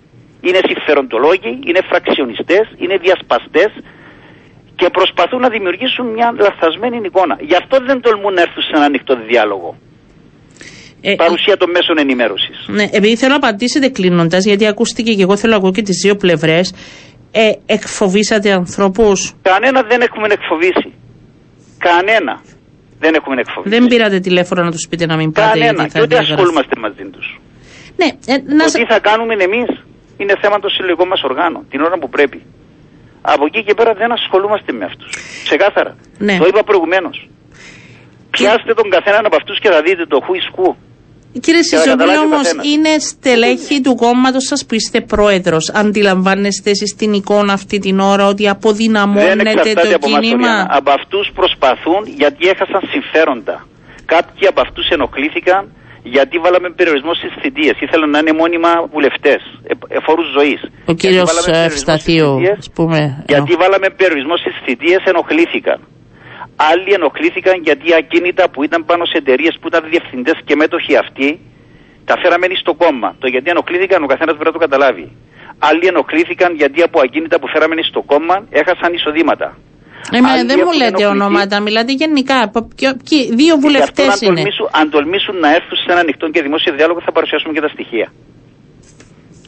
Είναι 0.42 0.60
συμφεροντολόγοι, 0.70 1.60
είναι 1.66 1.82
φραξιονιστές, 1.90 2.66
είναι 2.78 2.98
διασπαστές 2.98 3.72
και 4.80 4.88
προσπαθούν 4.98 5.40
να 5.46 5.50
δημιουργήσουν 5.56 6.06
μια 6.16 6.28
λαθασμένη 6.46 6.98
εικόνα. 7.10 7.36
Γι' 7.50 7.56
αυτό 7.62 7.76
δεν 7.88 7.98
τολμούν 8.06 8.34
να 8.34 8.42
έρθουν 8.42 8.64
σε 8.64 8.72
ένα 8.78 8.86
ανοιχτό 8.86 9.14
διάλογο. 9.30 9.70
Ε, 11.02 11.16
Παρουσία 11.16 11.58
των 11.58 11.70
μέσων 11.70 11.98
ενημέρωσης. 11.98 12.58
Ναι, 12.68 12.86
επειδή 12.92 13.16
θέλω 13.16 13.32
να 13.32 13.38
απαντήσετε 13.38 13.88
κλείνοντας, 13.90 14.46
γιατί 14.46 14.66
ακούστηκε 14.68 15.12
και 15.14 15.22
εγώ 15.22 15.36
θέλω 15.38 15.52
να 15.52 15.58
ακούω 15.58 15.72
και 15.72 15.82
τις 15.82 15.98
δύο 16.04 16.16
πλευρές. 16.16 16.74
Ε, 17.32 17.52
εκφοβήσατε 17.66 18.52
ανθρώπους; 18.52 19.34
Κανένα 19.42 19.82
δεν 19.82 20.02
έχουμε 20.02 20.28
εκφοβήσει. 20.32 20.94
Κανένα 21.78 22.42
δεν 23.00 23.14
έχουμε 23.14 23.36
εκφοβήσει. 23.40 23.76
Δεν 23.80 23.88
πήρατε 23.88 24.20
τηλέφωνο 24.20 24.64
να 24.64 24.72
τους 24.72 24.88
πείτε 24.90 25.06
να 25.06 25.16
μην 25.16 25.32
πάτε. 25.32 25.48
Κανένα. 25.48 25.66
γιατί 25.72 25.84
Και 25.84 25.90
θα 25.98 26.00
ούτε 26.00 26.08
διαγραφεί. 26.16 26.34
ασχολούμαστε 26.34 26.76
μαζί 26.80 27.04
τους. 27.14 27.40
Ναι, 27.96 28.06
ε, 28.34 28.38
να 28.56 28.64
Το 28.64 28.70
σα- 28.70 28.80
τι 28.80 28.86
θα 28.94 29.00
κάνουμε 29.00 29.34
εμείς 29.34 29.70
είναι 30.18 30.34
θέμα 30.42 30.60
των 30.60 30.70
συλλογικών 30.70 31.08
μας 31.08 31.22
οργάνων 31.24 31.66
την 31.70 31.82
ώρα 31.82 31.98
που 32.02 32.10
πρέπει. 32.10 32.42
Από 33.34 33.44
εκεί 33.50 33.62
και 33.68 33.74
πέρα 33.74 33.94
δεν 34.02 34.12
ασχολούμαστε 34.18 34.72
με 34.80 34.86
αυτούς. 34.86 35.12
Ξεκάθαρα. 35.48 35.92
Ναι. 36.28 36.36
Το 36.42 36.46
είπα 36.50 36.62
προηγουμένως. 36.70 37.18
Πιάστε 38.30 38.74
τον 38.80 38.90
καθέναν 38.96 39.26
από 39.26 39.36
αυτούς 39.36 39.60
και 39.60 39.70
θα 39.74 39.82
δείτε 39.86 40.06
το 40.06 40.18
who 40.26 40.34
is 40.42 40.48
who. 40.56 40.68
Κύριε 41.46 41.60
Για 41.70 41.78
να 41.78 41.84
Σιζόπουλο, 41.84 42.06
καταλάβει 42.06 42.20
ο 42.20 42.36
όμως 42.36 42.48
καθένας. 42.48 42.66
είναι 42.72 42.94
στελέχη 43.10 43.82
του 43.82 43.96
κόμματος 43.96 44.44
σας 44.50 44.66
που 44.66 44.74
είστε 44.76 45.02
πρόεδρος. 45.02 45.70
Αντιλαμβάνεστε 45.82 46.70
εσείς 46.70 46.96
την 46.96 47.14
εικόνα 47.14 47.54
αυτή 47.54 47.80
την 47.80 48.00
ώρα 48.00 48.26
ότι 48.28 48.44
Δεν 48.44 48.52
αποδυναμώνεται 48.52 49.50
εξαρτάται 49.50 49.88
το 49.90 49.96
από 49.96 50.08
εμάς, 50.08 50.20
κίνημα; 50.20 50.48
Οριάννα. 50.50 50.68
Από 50.80 50.92
αυτούς 50.92 51.26
προσπαθούν 51.40 52.02
γιατί 52.22 52.48
έχασαν 52.54 52.82
συμφέροντα. 52.94 53.68
Κάποιοι 54.06 54.48
από 54.48 54.62
αυτούς 54.62 54.86
ενοχλήθηκαν 54.90 55.62
γιατί 56.04 56.38
βάλαμε 56.38 56.70
περιορισμό 56.70 57.14
στις 57.14 57.34
θητείες. 57.42 57.76
Ήθελαν 57.80 58.10
να 58.10 58.20
είναι 58.20 58.32
μόνιμα 58.32 58.70
βουλευτές, 58.94 59.42
εφόρου 59.88 60.24
ζωής. 60.38 60.62
Ο 60.86 60.94
κύριος 60.94 61.48
Ευσταθίου, 61.48 62.32
ας 62.58 62.72
πούμε. 62.74 63.24
Γιατί 63.28 63.54
βάλαμε 63.54 63.90
περιορισμό 63.90 64.38
στις 64.38 64.56
θητείες, 64.66 65.02
ενοχλήθηκαν. 65.06 65.80
Άλλοι 66.56 66.94
ενοχλήθηκαν 66.94 67.62
γιατί 67.64 67.94
ακίνητα 67.94 68.50
που 68.50 68.64
ήταν 68.64 68.86
πάνω 68.86 69.06
σε 69.06 69.18
εταιρείες 69.18 69.58
που 69.62 69.68
ήταν 69.68 69.84
διευθυντές 69.90 70.38
και 70.46 70.56
μέτοχοι 70.56 70.96
αυτοί, 70.96 71.40
τα 72.06 72.18
φέραμε 72.22 72.48
στο 72.64 72.74
κόμμα. 72.74 73.16
Το 73.20 73.28
γιατί 73.28 73.50
ενοχλήθηκαν 73.50 74.04
ο 74.04 74.08
καθένας 74.08 74.36
πρέπει 74.36 74.52
να 74.54 74.60
το 74.60 74.64
καταλάβει. 74.66 75.12
Άλλοι 75.60 75.86
ενοχλήθηκαν 75.88 76.56
γιατί 76.56 76.82
από 76.82 77.00
ακίνητα 77.00 77.40
που 77.40 77.48
φέραμε 77.48 77.76
στο 77.82 78.02
κόμμα 78.02 78.46
έχασαν 78.50 78.94
εισοδήματα. 78.94 79.58
Ε, 80.12 80.22
μα 80.22 80.30
Άλλοι 80.32 80.46
δεν 80.50 80.56
μου 80.60 80.66
έχουν 80.66 80.78
λέτε 80.82 81.04
ενοχληθεί. 81.04 81.16
ονόματα, 81.16 81.56
μιλάτε 81.60 81.92
γενικά. 82.02 82.38
Πο- 82.54 82.68
ποιο- 82.76 82.98
ποιοι- 83.10 83.28
Δύο 83.42 83.54
Γι' 83.56 83.62
βουλευτέ 83.66 84.04
αυτό 84.08 84.14
αν 84.14 84.20
είναι. 84.22 84.36
τολμήσουν, 84.36 84.68
αν 84.80 84.86
τολμήσουν 84.96 85.36
να 85.46 85.50
έρθουν 85.58 85.78
σε 85.84 85.88
ένα 85.94 86.00
ανοιχτό 86.06 86.26
και 86.34 86.42
δημόσιο 86.48 86.72
διάλογο 86.78 87.00
θα 87.06 87.12
παρουσιάσουμε 87.12 87.54
και 87.54 87.62
τα 87.66 87.72
στοιχεία. 87.76 88.08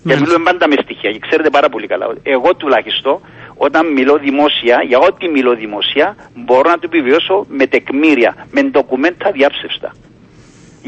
Και 0.04 0.06
Μάλιστα. 0.08 0.26
μιλούμε 0.26 0.44
πάντα 0.50 0.66
με 0.72 0.76
στοιχεία 0.84 1.10
και 1.12 1.20
ξέρετε 1.28 1.50
πάρα 1.58 1.70
πολύ 1.74 1.88
καλά. 1.88 2.06
ότι 2.08 2.20
Εγώ 2.24 2.50
τουλάχιστον 2.56 3.16
όταν 3.68 3.84
μιλώ 3.98 4.16
δημόσια, 4.28 4.76
για 4.90 5.00
ό,τι 5.08 5.26
μιλώ 5.36 5.54
δημόσια, 5.64 6.06
μπορώ 6.46 6.70
να 6.70 6.78
το 6.82 6.86
επιβιώσω 6.92 7.36
με 7.60 7.66
τεκμήρια, 7.74 8.32
με 8.56 8.62
ντοκουμέντα 8.64 9.32
διάψευστα. 9.38 9.90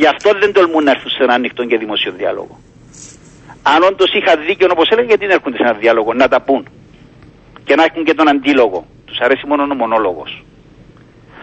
Γι' 0.02 0.06
αυτό 0.13 0.30
δεν 0.41 0.54
τολμούν 0.54 0.84
να 0.84 0.91
έρθουν 0.91 1.10
σε 1.17 1.24
ένα 1.24 1.34
ανοιχτό 1.34 1.62
και 1.65 1.78
δημόσιο 1.78 2.12
διάλογο. 2.17 2.60
Αν 3.63 3.84
όντως 3.84 4.10
είχα 4.13 4.34
δίκιο 4.47 4.67
όπως 4.71 4.88
έλεγα, 4.89 5.08
γιατί 5.08 5.26
δεν 5.26 5.36
έρχονται 5.36 5.58
σε 5.58 5.63
ένα 5.63 5.74
διάλογο 5.74 6.13
να 6.13 6.28
τα 6.28 6.41
πούν. 6.41 6.67
Και 7.63 7.76
να 7.76 7.84
έχουν 7.84 8.04
και 8.04 8.13
τον 8.13 8.28
αντίλογο. 8.30 8.86
Τους 9.12 9.19
αρέσει 9.19 9.45
μόνο 9.47 9.63
ο 9.63 9.76
μονόλογος. 9.76 10.43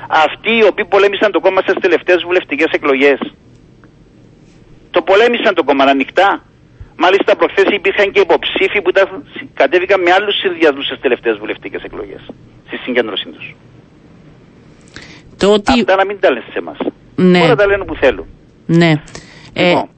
Αυτοί 0.09 0.53
οι 0.59 0.65
οποίοι 0.71 0.85
πολέμησαν 0.85 1.33
το 1.33 1.41
κόμμα 1.41 1.61
στις 1.61 1.75
τελευταίες 1.81 2.23
βουλευτικές 2.23 2.71
εκλογές. 2.73 3.19
Το 4.91 5.03
πολέμησαν 5.03 5.55
το 5.55 5.65
κόμμα 5.65 5.85
ανοιχτά. 5.85 6.43
Μάλιστα, 6.97 7.37
προχθές 7.37 7.69
υπήρχαν 7.79 8.13
και 8.13 8.21
υποψήφοι 8.21 8.83
που 8.83 8.89
ήταν, 8.89 9.07
κατέβηκαν 9.55 10.03
με 10.03 10.11
άλλους 10.13 10.35
συνδυασμούς 10.39 10.85
στις 10.87 11.01
τελευταίες 11.01 11.37
βουλευτικές 11.37 11.83
εκλογές. 11.83 12.21
Στη 12.67 12.77
συγκέντρωσή 12.77 13.29
τους. 13.29 13.55
Το 15.37 15.53
ότι. 15.53 15.73
Αυτά 15.73 15.97
να 15.97 16.05
μην 16.05 16.21
τα 16.21 16.31
λένε 16.31 16.45
σε 16.53 16.59
εμάς. 16.59 16.79
Ναι. 17.15 17.41
Όλα 17.43 17.55
τα 17.55 17.67
λένε 17.67 17.85
που 17.85 17.95
θέλουν. 17.95 18.27
Ναι. 18.67 18.93
Ε, 19.53 19.69
Λοιπόν. 19.69 19.89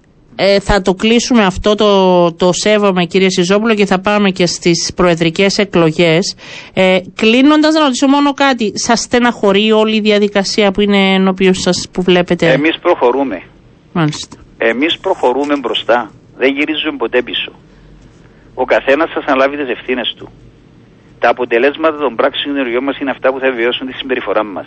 Ε, 0.42 0.61
θα 0.61 0.83
το 0.83 0.94
κλείσουμε 0.94 1.44
αυτό, 1.44 1.74
το, 1.74 2.33
το 2.33 2.53
σέβομαι 2.53 3.05
κύριε 3.05 3.31
Σιζόπουλο 3.31 3.74
και 3.74 3.87
θα 3.87 4.00
πάμε 4.00 4.31
και 4.31 4.46
στις 4.46 4.92
προεδρικές 4.96 5.59
εκλογές. 5.59 6.37
Ε, 6.74 6.98
κλείνοντας 7.14 7.74
να 7.74 7.81
ρωτήσω 7.81 8.07
μόνο 8.09 8.33
κάτι, 8.33 8.72
σας 8.74 9.00
στεναχωρεί 9.00 9.72
όλη 9.72 9.96
η 9.96 10.00
διαδικασία 10.00 10.70
που 10.70 10.81
είναι 10.81 11.14
ενώπιον 11.14 11.55
σας 11.55 11.88
που 11.92 12.03
βλέπετε; 12.03 12.53
Εμείς 12.53 12.79
προχωρούμε. 12.79 13.42
Μάλιστα. 13.92 14.37
Εμείς 14.59 14.98
προχωρούμε 14.98 15.57
μπροστά. 15.57 16.11
Δεν 16.37 16.50
γυρίζουμε 16.57 16.96
ποτέ 16.96 17.22
πίσω. 17.22 17.53
Ο 18.55 18.64
καθένας 18.64 19.11
θα 19.11 19.20
αναλάβει 19.26 19.57
τις 19.57 19.68
ευθύνες 19.68 20.14
του. 20.16 20.29
Τα 21.18 21.29
αποτελέσματα 21.29 21.96
των 21.96 22.14
πράξεων 22.14 22.57
ενεργειών 22.57 22.85
μας 22.85 22.98
είναι 22.98 23.11
αυτά 23.11 23.33
που 23.33 23.38
θα 23.38 23.50
βιώσουν 23.50 23.87
τη 23.87 23.92
συμπεριφορά 23.92 24.44
μας. 24.44 24.66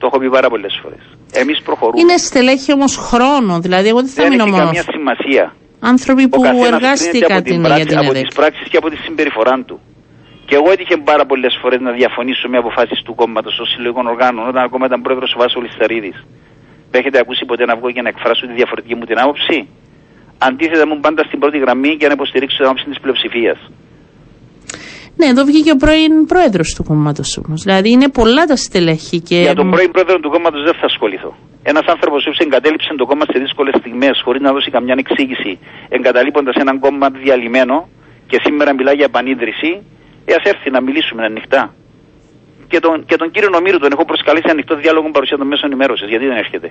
Το 0.00 0.04
έχω 0.06 0.18
πει 0.18 0.28
πάρα 0.36 0.48
πολλές 0.52 0.74
φορές. 0.82 1.02
Εμείς 1.42 1.58
προχωρούμε. 1.68 2.00
Είναι 2.00 2.16
στελέχη 2.16 2.70
όμως 2.78 2.92
χρόνο, 3.08 3.52
δηλαδή 3.64 3.88
εγώ 3.92 4.00
δεν 4.04 4.12
θα 4.16 4.22
Δεν 4.22 4.30
μείνω 4.32 4.42
έχει 4.44 4.52
μόνος. 4.52 4.66
καμία 4.66 4.84
σημασία. 4.96 5.44
Άνθρωποι 5.92 6.24
Ο 6.24 6.28
που 6.32 6.40
καθένας 6.40 6.60
κρίνεται 6.60 6.76
εργάστηκαν 6.76 7.36
από, 7.38 7.44
την 7.48 7.52
την, 7.54 7.62
πράξη, 7.62 7.80
για 7.82 7.86
την 7.92 7.98
από 8.02 8.10
ΕΔΕΚ. 8.12 8.24
τις 8.26 8.34
πράξεις 8.40 8.66
και 8.70 8.76
από 8.80 8.88
τη 8.92 8.96
συμπεριφορά 9.06 9.54
του. 9.68 9.76
Και 10.48 10.54
εγώ 10.58 10.68
έτυχε 10.74 10.96
πάρα 11.10 11.24
πολλές 11.30 11.54
φορές 11.62 11.80
να 11.86 11.92
διαφωνήσω 12.00 12.48
με 12.52 12.56
αποφάσεις 12.62 12.98
του 13.06 13.14
κόμματος 13.20 13.54
των 13.56 13.66
συλλογικών 13.72 14.06
οργάνων 14.14 14.42
όταν 14.48 14.62
ακόμα 14.68 14.84
ήταν 14.86 15.00
πρόεδρος 15.04 15.30
ο 15.34 15.38
Βάσος 15.40 15.62
Λισταρίδη. 15.64 16.12
Με 16.90 16.96
έχετε 17.00 17.18
ακούσει 17.24 17.44
ποτέ 17.50 17.64
να 17.70 17.74
βγω 17.78 17.88
και 17.96 18.02
να 18.06 18.08
εκφράσω 18.14 18.46
τη 18.46 18.52
διαφορετική 18.60 18.94
μου 18.98 19.04
την 19.10 19.18
άποψη; 19.24 19.56
Αντίθετα, 20.48 20.82
ήμουν 20.86 21.00
πάντα 21.06 21.22
στην 21.28 21.38
πρώτη 21.42 21.58
γραμμή 21.64 21.90
για 22.00 22.08
να 22.10 22.14
υποστηρίξω 22.18 22.56
την 22.56 22.66
άποψη 22.66 22.84
της 22.92 23.00
πλειοψηφίας. 23.02 23.58
Ναι, 25.20 25.26
εδώ 25.34 25.42
βγήκε 25.50 25.70
ο 25.76 25.78
πρώην 25.84 26.14
πρόεδρος 26.32 26.68
του 26.76 26.84
κόμματος 26.90 27.30
όμως. 27.42 27.58
Δηλαδή 27.66 27.88
είναι 27.90 28.08
πολλά 28.18 28.44
τα 28.50 28.56
στελέχη 28.56 29.18
και. 29.28 29.38
Για 29.48 29.54
τον 29.54 29.70
πρώην 29.70 29.90
πρόεδρο 29.90 30.16
του 30.22 30.30
κόμματος 30.34 30.62
δεν 30.68 30.74
θα 30.80 30.86
ασχοληθώ. 30.92 31.30
Ένας 31.62 31.86
άνθρωπος 31.94 32.20
που 32.24 32.32
εγκατέλειψε 32.46 32.88
το 33.00 33.06
κόμμα 33.10 33.24
σε 33.32 33.38
δύσκολες 33.44 33.74
στιγμές 33.80 34.20
χωρίς 34.24 34.40
να 34.46 34.50
δώσει 34.52 34.70
καμιά 34.76 34.94
εξήγηση, 35.04 35.52
εγκαταλείποντας 35.96 36.54
έναν 36.64 36.76
κόμμα 36.84 37.06
διαλυμένο 37.24 37.76
και 38.30 38.36
σήμερα 38.44 38.70
μιλάει 38.78 38.96
για 39.00 39.08
επανίδρυση, 39.12 39.70
ε, 40.24 40.32
ας 40.38 40.44
έρθει 40.52 40.68
να 40.76 40.80
μιλήσουμε 40.86 41.22
ανοιχτά. 41.30 41.62
Και 42.70 42.78
τον, 42.84 42.94
και 43.08 43.16
τον 43.16 43.30
κύριο 43.34 43.50
Νομίρου 43.56 43.78
τον 43.84 43.92
έχω 43.92 44.04
προσκαλέσει 44.10 44.48
ανοιχτό 44.50 44.74
διάλογο 44.82 45.10
παρουσία 45.16 45.36
των 45.40 45.46
μέσων 45.46 45.66
ενημέρωσης. 45.70 46.08
Γιατί 46.12 46.26
δεν 46.30 46.36
έρχεται; 46.44 46.68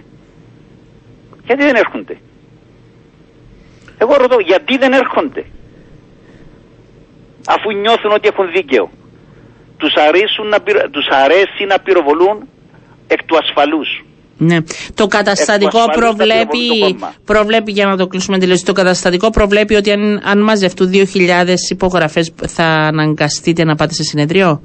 Γιατί 1.48 1.62
δεν 1.70 1.76
έρχονται; 1.84 2.16
Εγώ 4.04 4.14
ρωτώ, 4.24 4.38
γιατί 4.52 4.74
δεν 4.84 4.92
έρχονται; 5.02 5.44
Αφού 7.56 7.68
νιώθουν 7.84 8.12
ότι 8.18 8.28
έχουν 8.32 8.46
δίκαιο. 8.58 8.86
Τους, 9.78 9.94
να, 10.52 10.60
τους 10.96 11.08
αρέσει 11.24 11.62
να 11.72 11.80
πυροβολούν 11.80 12.38
εκ 13.08 13.24
του 13.24 13.38
ασφαλούς. 13.38 13.90
Ναι. 14.38 14.58
Το 14.94 15.08
καταστατικό 15.08 15.80
προβλέπει, 16.00 16.66
προβλέπει, 17.26 17.72
για 17.72 17.86
να 17.86 17.98
το 17.98 18.08
κλείσουμε 18.08 18.38
τη 18.38 18.46
λέξη, 18.48 18.66
το 18.66 18.74
καταστατικό 18.74 19.30
προβλέπει 19.30 19.76
ότι 19.76 19.92
αν, 19.92 20.22
αν 20.24 20.40
μαζευτούν 20.44 20.92
2.000 20.94 21.04
υπογραφές 21.72 22.34
θα 22.48 22.64
αναγκαστείτε 22.64 23.64
να 23.64 23.76
πάτε 23.76 23.94
σε 23.94 24.04
συνεδρίο; 24.04 24.62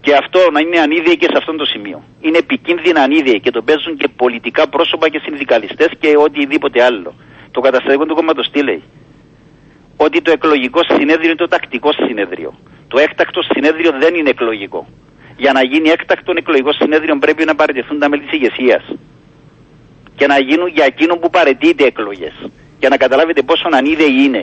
Και 0.00 0.14
αυτό 0.14 0.40
να 0.52 0.60
είναι 0.60 0.78
ανίδεοι 0.80 1.16
και 1.16 1.28
σε 1.30 1.36
αυτό 1.38 1.56
το 1.56 1.64
σημείο. 1.64 2.02
Είναι 2.20 2.38
επικίνδυνα 2.38 3.00
ανίδεοι 3.02 3.40
και 3.40 3.50
το 3.50 3.62
παίζουν 3.62 3.96
και 3.96 4.08
πολιτικά 4.16 4.68
πρόσωπα 4.68 5.08
και 5.08 5.20
συνδικαλιστές 5.26 5.90
και 6.00 6.08
οτιδήποτε 6.26 6.82
άλλο. 6.82 7.14
Το 7.50 7.60
καταστατικό 7.60 8.04
του 8.06 8.14
κόμματος 8.14 8.50
τι 8.52 8.62
λέει; 8.62 8.82
Ότι 10.04 10.18
το 10.22 10.30
εκλογικό 10.38 10.80
συνέδριο 10.96 11.28
είναι 11.30 11.42
το 11.44 11.48
τακτικό 11.54 11.90
συνέδριο. 11.92 12.50
Το 12.88 12.98
έκτακτο 12.98 13.40
συνέδριο 13.42 13.90
δεν 14.02 14.14
είναι 14.14 14.30
εκλογικό 14.36 14.80
για 15.36 15.52
να 15.52 15.62
γίνει 15.70 15.88
έκτακτο 15.96 16.32
εκλογικό 16.36 16.72
συνέδριο 16.72 17.14
πρέπει 17.24 17.44
να 17.44 17.54
παραιτηθούν 17.54 17.98
τα 17.98 18.08
μέλη 18.08 18.22
της 18.22 18.32
ηγεσίας. 18.38 18.82
Και 20.18 20.26
να 20.26 20.38
γίνουν 20.48 20.68
για 20.76 20.84
εκείνον 20.84 21.18
που 21.20 21.30
παρετείται 21.30 21.84
εκλογές. 21.84 22.34
Για 22.80 22.88
να 22.88 22.96
καταλάβετε 22.96 23.42
πόσο 23.42 23.68
ανίδεοι 23.78 24.14
είναι. 24.26 24.42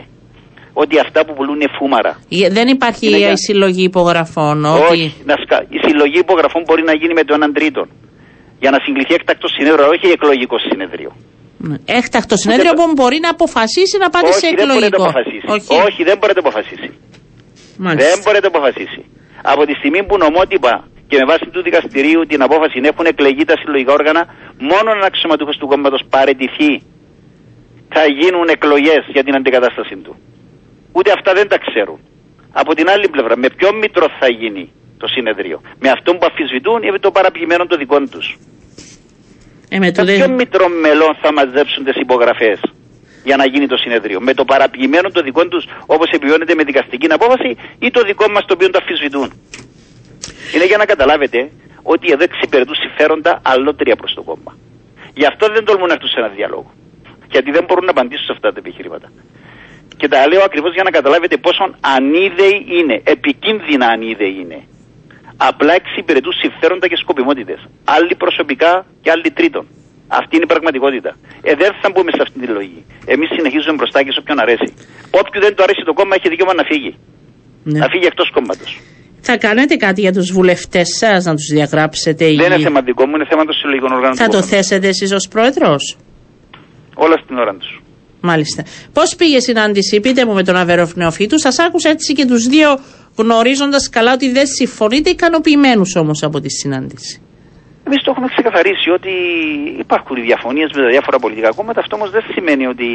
Ότι 0.74 1.00
αυτά 1.00 1.26
που 1.26 1.34
πουλούν 1.34 1.56
είναι 1.56 1.72
φούμαρα. 1.78 2.12
Δεν 2.58 2.68
υπάρχει 2.68 3.08
η 3.08 3.38
συλλογή 3.46 3.84
υπογραφών. 3.84 4.66
Όχι; 4.66 5.16
Να 5.26 5.36
σκα... 5.44 5.58
Η 5.70 5.78
συλλογή 5.86 6.20
υπογραφών 6.26 6.62
μπορεί 6.68 6.84
να 6.84 6.94
γίνει 6.94 7.14
με 7.14 7.24
το 7.24 7.34
έναν 7.34 7.54
τρίτον. 7.54 7.88
Για 8.60 8.72
να 8.72 8.80
συγκληθεί 8.84 9.14
έκτακτο 9.14 9.48
συνέδριο, 9.48 9.88
όχι 9.88 10.08
εκλογικό 10.18 10.58
συνέδριο. 10.70 11.12
Ναι. 11.68 11.76
Έκτακτο 11.86 12.36
συνέδριο 12.38 12.74
που 12.74 12.86
μπορεί 12.96 13.20
να 13.26 13.30
αποφασίσει 13.30 13.98
να 14.04 14.10
πάτε 14.10 14.28
όχι, 14.28 14.40
σε 14.40 14.48
εκλογικό. 14.48 15.06
Δεν 15.12 15.26
Όχι. 15.56 15.74
όχι, 15.88 16.02
δεν 16.10 16.18
μπορεί 16.18 16.34
να 16.40 16.44
αποφασίσει. 16.46 16.90
Μάλιστα. 17.78 18.10
Δεν 18.10 18.18
μπορεί 18.24 18.40
να 18.42 18.48
αποφασίσει. 18.54 19.02
Από 19.54 19.66
τη 19.68 19.74
στιγμή 19.80 20.02
που 20.08 20.18
νομότυπα 20.18 20.74
και 21.10 21.18
με 21.22 21.26
βάση 21.32 21.46
του 21.54 21.62
δικαστηρίου 21.68 22.22
την 22.32 22.42
απόφαση 22.48 22.78
έχουν 22.92 23.06
εκλεγεί 23.06 23.44
τα 23.52 23.56
συλλογικά 23.62 23.94
όργανα, 24.00 24.22
μόνο 24.72 24.88
ένα 24.96 25.06
αξιωματούχος 25.12 25.58
του 25.58 25.68
κόμματος 25.68 26.02
παρετηθεί 26.10 26.72
θα 27.96 28.04
γίνουν 28.20 28.48
εκλογές 28.56 29.04
για 29.16 29.24
την 29.24 29.34
αντικατάστασή 29.36 29.96
του. 29.96 30.16
Ούτε 30.92 31.12
αυτά 31.18 31.34
δεν 31.34 31.48
τα 31.48 31.58
ξέρουν. 31.66 32.00
Από 32.52 32.72
την 32.78 32.90
άλλη 32.90 33.08
πλευρά, 33.10 33.38
με 33.38 33.50
ποιο 33.58 33.70
μήτρο 33.82 34.06
θα 34.20 34.28
γίνει 34.30 34.72
το 34.98 35.08
συνεδρίο. 35.08 35.62
Με 35.80 35.90
αυτόν 35.90 36.18
που 36.18 36.26
αφισβητούν 36.32 36.84
ή 36.84 36.90
με 36.92 37.00
το 37.00 37.12
παραπλημένο 37.12 37.66
των 37.66 37.78
δικών 37.78 38.10
τους; 38.10 38.38
Ε, 39.70 39.80
με 39.80 39.92
το 39.92 40.04
ποιο 40.04 40.30
μήτρο 40.30 40.68
μελών 40.68 41.18
θα 41.22 41.34
μαζέψουν 41.34 41.84
τις 41.84 41.96
υπογραφές 41.96 42.60
για 43.24 43.36
να 43.36 43.46
γίνει 43.46 43.68
το 43.68 43.78
συνεδρίο. 43.78 44.20
Με 44.22 44.34
το 44.34 44.46
παραποιημένο 44.46 45.10
των 45.10 45.24
δικών 45.24 45.50
τους 45.50 45.66
όπως 45.86 46.10
επιβιώνεται 46.12 46.56
με 46.56 46.64
δικαστική 46.64 47.08
απόφαση 47.12 47.58
ή 47.80 47.92
το 47.92 48.02
δικό 48.02 48.30
μας 48.30 48.46
το 48.46 48.54
οποίο 48.54 48.70
το 48.70 48.80
αφισβητούν. 48.82 49.34
Είναι 50.54 50.66
για 50.66 50.78
να 50.78 50.86
καταλάβετε 50.86 51.50
ότι 51.84 52.12
εδώ 52.12 52.24
εξυπηρετούν 52.24 52.76
συμφέροντα 52.76 53.42
αλλότρια 53.44 53.96
προς 53.96 54.14
το 54.14 54.22
κόμμα. 54.22 54.58
Γι' 55.14 55.26
αυτό 55.26 55.48
δεν 55.54 55.66
τολμούν 55.66 55.88
να 55.88 55.94
έρθουν 55.94 56.10
σε 56.10 56.20
ένα 56.20 56.28
διάλογο. 56.28 56.72
Γιατί 57.32 57.52
δεν 57.52 57.64
μπορούν 57.68 57.86
να 57.86 57.92
απαντήσουν 57.92 58.26
σε 58.26 58.32
αυτά 58.32 58.54
τα 58.54 58.60
επιχειρήματα. 58.60 59.12
Και 59.98 60.08
τα 60.08 60.28
λέω 60.28 60.44
ακριβώς 60.44 60.74
για 60.74 60.84
να 60.84 60.92
καταλάβετε 60.92 61.38
πόσο 61.38 61.76
ανίδεοι 61.80 62.66
είναι, 62.78 63.02
επικίνδυνα 63.04 63.86
ανίδεοι 63.88 64.36
είναι. 64.42 64.60
Απλά 65.48 65.74
εξυπηρετούν 65.82 66.34
συμφέροντα 66.44 66.88
και 66.92 66.98
σκοπιμότητες. 67.04 67.60
Άλλοι 67.96 68.14
προσωπικά 68.24 68.72
και 69.04 69.10
άλλοι 69.16 69.30
τρίτον. 69.40 69.64
Αυτή 70.20 70.32
είναι 70.36 70.46
η 70.48 70.52
πραγματικότητα. 70.54 71.12
Ε, 71.50 71.52
δεν 71.62 71.72
θα 71.82 71.88
μπούμε 71.92 72.12
σε 72.16 72.22
αυτή 72.26 72.38
τη 72.40 72.48
λογική. 72.58 72.82
Εμείς 73.14 73.28
συνεχίζουμε 73.36 73.76
μπροστά 73.80 74.00
και 74.06 74.12
σε 74.16 74.20
όποιον 74.24 74.38
αρέσει. 74.46 74.70
Όποιον 75.22 75.42
δεν 75.46 75.52
του 75.56 75.64
αρέσει 75.66 75.82
το 75.90 75.94
κόμμα 76.00 76.14
έχει 76.18 76.28
δικαίωμα 76.34 76.54
να 76.62 76.64
φύγει. 76.72 76.92
Ναι. 77.72 77.80
Να 77.84 77.88
φύγει 77.94 78.06
εκτός 78.12 78.28
κόμματος. 78.38 78.72
Θα 79.28 79.38
κάνετε 79.46 79.76
κάτι 79.86 80.02
για 80.06 80.14
τους 80.18 80.32
βουλευτές 80.32 80.88
σας, 81.00 81.20
να 81.30 81.34
τους 81.36 81.48
διαγράψετε. 81.56 82.24
Δεν 82.26 82.52
είναι 82.52 82.60
θέμα 82.70 82.82
δικό 82.82 83.04
μου, 83.08 83.16
είναι 83.16 83.28
θέμα 83.32 83.44
των 83.46 83.54
συλλογικών 83.60 83.92
οργάνων. 83.92 84.16
Θα 84.16 84.28
το 84.28 84.42
θέσετε 84.42 84.88
εσείς 84.88 85.12
ως 85.12 85.28
πρόεδρος; 85.34 85.84
Όλα 87.06 87.18
στην 87.24 87.38
ώρα 87.38 87.54
τους. 87.60 87.82
Μάλιστα. 88.22 88.64
Πώς 88.94 89.16
πήγε 89.16 89.36
η 89.36 89.42
συνάντηση, 89.42 90.00
πείτε 90.00 90.26
μου 90.26 90.34
με 90.34 90.44
τον 90.44 90.56
Αβέροφ 90.56 90.96
Νεοφίτου. 90.96 91.40
Σας 91.40 91.60
άκουσα 91.60 91.90
έτσι 91.90 92.14
και 92.14 92.26
τους 92.26 92.48
δύο 92.48 92.80
γνωρίζοντας 93.22 93.90
καλά 93.90 94.12
ότι 94.14 94.32
δεν 94.32 94.48
συμφωνείτε, 94.48 95.10
ικανοποιημένους 95.10 95.96
όμως 95.96 96.24
από 96.24 96.40
τη 96.40 96.50
συνάντηση. 96.50 97.22
Εμείς 97.88 98.04
το 98.04 98.12
έχουμε 98.12 98.28
ξεκαθαρίσει 98.36 98.90
ότι 98.90 99.14
υπάρχουν 99.84 100.16
διαφωνίες 100.28 100.70
με 100.76 100.82
τα 100.82 100.90
διάφορα 100.96 101.18
πολιτικά 101.20 101.50
κόμματα. 101.58 101.80
Αυτό 101.80 101.96
όμως 101.96 102.10
δεν 102.16 102.24
σημαίνει 102.34 102.66
ότι 102.74 102.90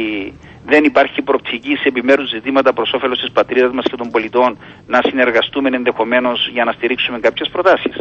δεν 0.65 0.83
υπάρχει 0.83 1.21
προοπτική 1.21 1.73
σε 1.81 1.87
επιμέρους 1.87 2.29
ζητήματα 2.29 2.73
προς 2.73 2.93
όφελος 2.95 3.19
της 3.19 3.31
πατρίδας 3.31 3.71
μας 3.77 3.85
και 3.89 3.95
των 4.01 4.09
πολιτών 4.09 4.57
να 4.87 4.99
συνεργαστούμε 5.07 5.69
ενδεχομένως 5.73 6.49
για 6.55 6.63
να 6.63 6.71
στηρίξουμε 6.71 7.19
κάποιες 7.19 7.49
προτάσεις. 7.51 7.95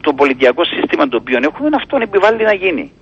Το 0.00 0.12
πολιτιακό 0.12 0.64
σύστημα 0.64 1.08
το 1.08 1.16
οποίο 1.16 1.38
έχουμε 1.48 1.68
αυτό 1.80 1.98
επιβάλλει 2.00 2.42
να 2.50 2.54
γίνει. 2.54 2.92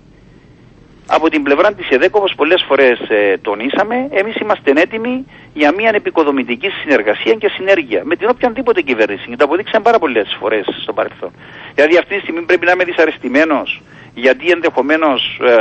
Από 1.10 1.30
την 1.30 1.42
πλευρά 1.42 1.72
της 1.72 1.88
ΕΔΕΚ, 1.88 2.16
όπως 2.16 2.34
πολλές 2.34 2.64
φορές 2.68 2.98
ε, 3.08 3.38
τονίσαμε, 3.42 4.08
εμείς 4.10 4.34
είμαστε 4.36 4.72
έτοιμοι 4.76 5.26
για 5.54 5.72
μια 5.76 5.90
επικοδομητική 5.94 6.68
συνεργασία 6.68 7.34
και 7.34 7.48
συνέργεια 7.48 8.00
με 8.04 8.16
την 8.16 8.28
οποιαδήποτε 8.28 8.80
κυβέρνηση. 8.80 9.28
Και 9.28 9.36
το 9.36 9.44
αποδείξαμε 9.44 9.84
πάρα 9.84 9.98
πολλές 9.98 10.36
φορές 10.40 10.66
στο 10.82 10.92
παρελθόν. 10.92 11.30
Δηλαδή, 11.74 11.96
αυτή 11.96 12.14
τη 12.14 12.20
στιγμή 12.20 12.42
πρέπει 12.42 12.66
να 12.66 12.72
είμαι 12.72 12.84
δυσαρεστημένος, 12.84 13.82
γιατί 14.14 14.50
ενδεχομένως 14.50 15.40
ε, 15.44 15.54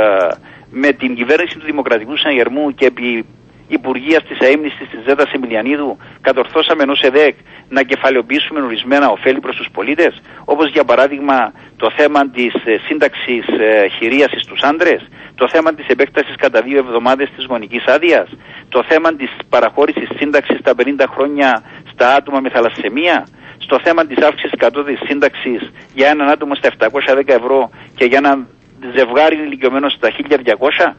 με 0.70 0.92
την 0.92 1.14
κυβέρνηση 1.14 1.58
του 1.58 1.64
Δημοκρατικού 1.64 2.16
Συναγερμού 2.16 2.74
και 2.74 2.86
επί 2.86 3.26
Υπουργείας 3.68 4.22
της 4.24 4.38
Αίμνησης 4.38 4.88
της 4.90 5.00
Ζέτα 5.06 5.24
Εμιλιανίδου 5.32 5.96
κατορθώσαμε 6.20 6.82
ενός 6.82 7.00
ΕΔΕΚ 7.00 7.34
να 7.68 7.82
κεφαλαιοποιήσουμε 7.82 8.60
ορισμένα 8.60 9.08
ωφέλη 9.08 9.40
προς 9.40 9.56
τους 9.56 9.68
πολίτες, 9.72 10.20
όπως 10.44 10.70
για 10.70 10.84
παράδειγμα 10.84 11.52
το 11.76 11.90
θέμα 11.96 12.30
της 12.30 12.54
ε, 12.64 12.76
σύνταξης 12.86 13.46
ε, 13.46 13.88
χειρίαση 13.88 14.38
στους 14.38 14.62
άντρες, 14.62 15.08
το 15.34 15.48
θέμα 15.48 15.74
της 15.74 15.86
επέκτασης 15.86 16.36
κατά 16.36 16.62
δύο 16.62 16.78
εβδομάδες 16.78 17.28
της 17.36 17.44
γονικής 17.44 17.84
άδειας, 17.86 18.28
το 18.68 18.84
θέμα 18.88 19.14
της 19.14 19.30
παραχώρησης 19.48 20.08
σύνταξης 20.16 20.58
στα 20.58 20.72
50 20.76 21.04
χρόνια 21.14 21.62
στα 21.92 22.14
άτομα 22.14 22.40
με 22.40 22.48
θαλασσεμία, 22.48 23.26
στο 23.58 23.80
θέμα 23.82 24.06
της 24.06 24.24
αύξησης 24.24 24.58
κατώτερη 24.58 24.98
σύνταξης 25.06 25.72
για 25.94 26.08
έναν 26.08 26.28
άτομο 26.28 26.54
στα 26.54 26.68
710 26.68 27.22
ευρώ 27.26 27.70
και 27.94 28.04
για 28.04 28.18
ένα 28.18 28.46
ζευγάρι 28.94 29.36
ηλικιωμένο 29.36 29.88
στα 29.88 30.10
1200. 30.10 30.94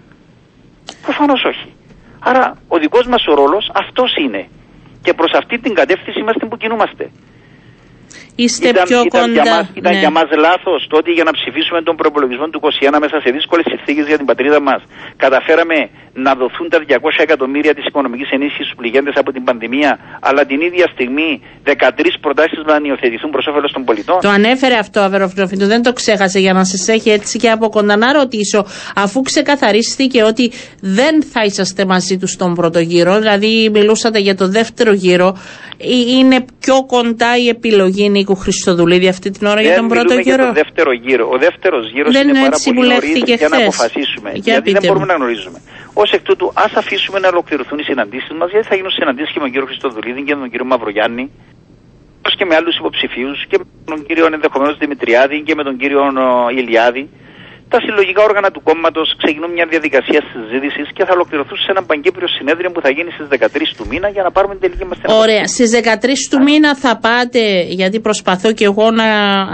Προφανώς 1.02 1.44
όχι. 1.44 1.74
Άρα 2.20 2.58
ο 2.68 2.78
δικός 2.78 3.06
μας 3.08 3.24
ο 3.28 3.34
ρόλος 3.34 3.72
αυτός 3.74 4.16
είναι. 4.16 4.48
Και 5.02 5.14
προς 5.14 5.32
αυτή 5.34 5.60
την 5.60 5.74
κατεύθυνση 5.74 6.20
είμαστε 6.20 6.46
που 6.46 6.58
κινούμαστε. 6.58 7.12
Είστε 8.36 8.68
ήταν, 8.68 8.84
πιο 8.84 9.02
ήταν 9.06 9.22
κοντά. 9.22 9.42
Για 9.42 9.56
μας, 9.56 9.66
ήταν 9.74 9.94
ναι. 9.94 10.00
για 10.00 10.10
μας 10.10 10.28
λάθος 10.48 10.88
το 10.90 10.98
ότι 10.98 11.12
για 11.12 11.24
να 11.24 11.32
ψηφίσουμε 11.32 11.82
τον 11.82 11.96
προπολογισμό 11.96 12.48
του 12.50 12.60
21 12.64 12.98
μέσα 13.00 13.18
σε 13.24 13.30
δύσκολες 13.32 13.66
συνθήκες 13.70 14.06
για 14.08 14.18
την 14.18 14.26
πατρίδα 14.26 14.60
μας 14.62 14.82
καταφέραμε 15.24 15.90
να 16.26 16.34
δοθούν 16.42 16.70
τα 16.70 16.78
200 16.88 16.94
εκατομμύρια 17.18 17.74
της 17.74 17.86
οικονομικής 17.86 18.30
ενίσχυσης 18.32 18.66
στους 18.66 18.78
πληγέντες 18.78 19.16
από 19.16 19.32
την 19.32 19.44
πανδημία 19.44 20.00
αλλά 20.20 20.46
την 20.46 20.62
ίδια 20.62 20.88
στιγμή 20.94 21.42
13 21.66 21.72
προτάσεις 22.22 22.60
να 22.66 22.80
υιοθετηθούν 22.84 23.30
προς 23.32 23.46
όφελος 23.48 23.72
των 23.72 23.84
πολιτών. 23.84 24.20
Το 24.22 24.30
ανέφερε 24.30 24.78
αυτό 24.78 25.00
Αβεροφιλοφίντου, 25.00 25.66
δεν 25.66 25.82
το 25.82 25.94
ξέχασε 25.94 26.40
για 26.40 26.54
να 26.54 26.64
σας 26.64 26.88
έχει 26.88 27.10
έτσι 27.10 27.38
και 27.38 27.50
από 27.50 27.70
κοντά 27.70 27.98
να 27.98 28.14
ρωτήσω 28.14 28.66
αφού 28.96 29.22
ξεκαθαρίστηκε 29.22 30.24
ότι 30.24 30.52
δεν 30.82 31.24
θα 31.24 31.44
είσαστε 31.44 31.86
μαζί 31.86 32.18
τους 32.18 32.32
στον 32.32 32.56
πρώτο 32.56 32.80
γύρο 32.80 33.20
δηλαδή 33.20 33.70
μιλούσατε 33.74 34.20
για 34.20 34.36
το 34.36 34.48
δεύτερο 34.48 34.94
γύρο 34.94 35.38
ε, 35.82 36.18
είναι 36.18 36.46
πιο 36.60 36.86
κοντά 36.86 37.38
η 37.38 37.48
επιλογή 37.48 38.10
Νίκου 38.10 38.36
Χριστοδουλίδη 38.36 39.08
αυτή 39.08 39.32
την 39.32 39.48
ώρα 39.48 39.62
για 39.62 39.76
τον 39.76 39.88
πρώτο 39.88 40.14
γύρο. 40.14 40.36
Για 40.36 40.46
το 40.46 40.54
δεύτερο 40.54 40.92
γύρο. 40.94 41.30
Ο 41.32 41.38
δεύτερος 41.38 41.92
γύρος 41.92 42.22
είναι 42.22 42.40
πάρα 42.40 42.58
πολύ 42.64 42.88
νωρίς 42.88 43.22
για 43.26 43.48
να 43.50 43.58
αποφασίσουμε. 43.58 44.30
Για 44.34 44.54
γιατί 44.54 44.72
δεν 44.72 44.82
μπορούμε 44.86 45.06
να 45.06 45.14
γνωρίζουμε. 45.14 45.60
Ω 45.94 46.04
εκ 46.12 46.22
τούτου, 46.22 46.52
ας 46.54 46.74
αφήσουμε 46.74 47.20
να 47.20 47.28
ολοκληρωθούν 47.28 47.80
οι 47.80 47.84
συναντήσεις 47.84 48.32
μας, 48.38 48.50
γιατί 48.52 48.68
θα 48.68 48.76
γίνουν 48.76 48.92
συναντήσεις 48.92 49.32
και 49.34 49.40
με 49.40 49.44
τον 49.46 49.52
κύριο 49.52 49.68
Χριστοδουλίδη 49.68 50.24
και 50.24 50.36
με 50.36 50.42
τον 50.42 50.50
κύριο 50.50 50.66
Μαυρογιάννη, 50.66 51.32
όπως 52.18 52.36
και 52.36 52.46
με 52.46 52.56
άλλους 52.56 52.78
υποψηφίους 52.78 53.46
και 53.50 53.58
με 53.58 53.66
τον 53.86 54.06
κύριο 54.06 54.26
ενδεχομένως 54.26 54.78
Δημητριάδη 54.78 55.42
και 55.42 55.56
με 55.56 55.64
τον 55.64 55.78
κύριο 55.78 56.04
Ηλιάδη, 56.56 57.10
τα 57.74 57.80
συλλογικά 57.86 58.22
όργανα 58.30 58.50
του 58.52 58.62
κόμματος 58.64 59.08
ξεκινούν 59.22 59.52
μια 59.52 59.66
διαδικασία 59.74 60.22
συζήτησης 60.32 60.88
και 60.96 61.04
θα 61.06 61.14
ολοκληρωθούν 61.14 61.58
σε 61.58 61.72
ένα 61.74 61.84
παγκύπριο 61.84 62.28
συνέδριο 62.28 62.70
που 62.72 62.82
θα 62.82 62.90
γίνει 62.90 63.12
στις 63.12 63.28
13 63.30 63.74
του 63.78 63.86
μήνα 63.90 64.08
για 64.10 64.24
να 64.24 64.32
πάρουμε 64.32 64.54
την 64.56 64.64
τελική 64.66 64.86
μας 64.86 64.98
Ωραία. 65.24 65.46
Στις 65.46 65.70
13 65.72 66.28
του 66.32 66.40
μήνα 66.44 66.76
θα 66.76 66.98
πάτε, 66.98 67.44
γιατί 67.80 68.00
προσπαθώ 68.00 68.54
και 68.54 68.66
εγώ 68.72 68.92
να 68.92 69.08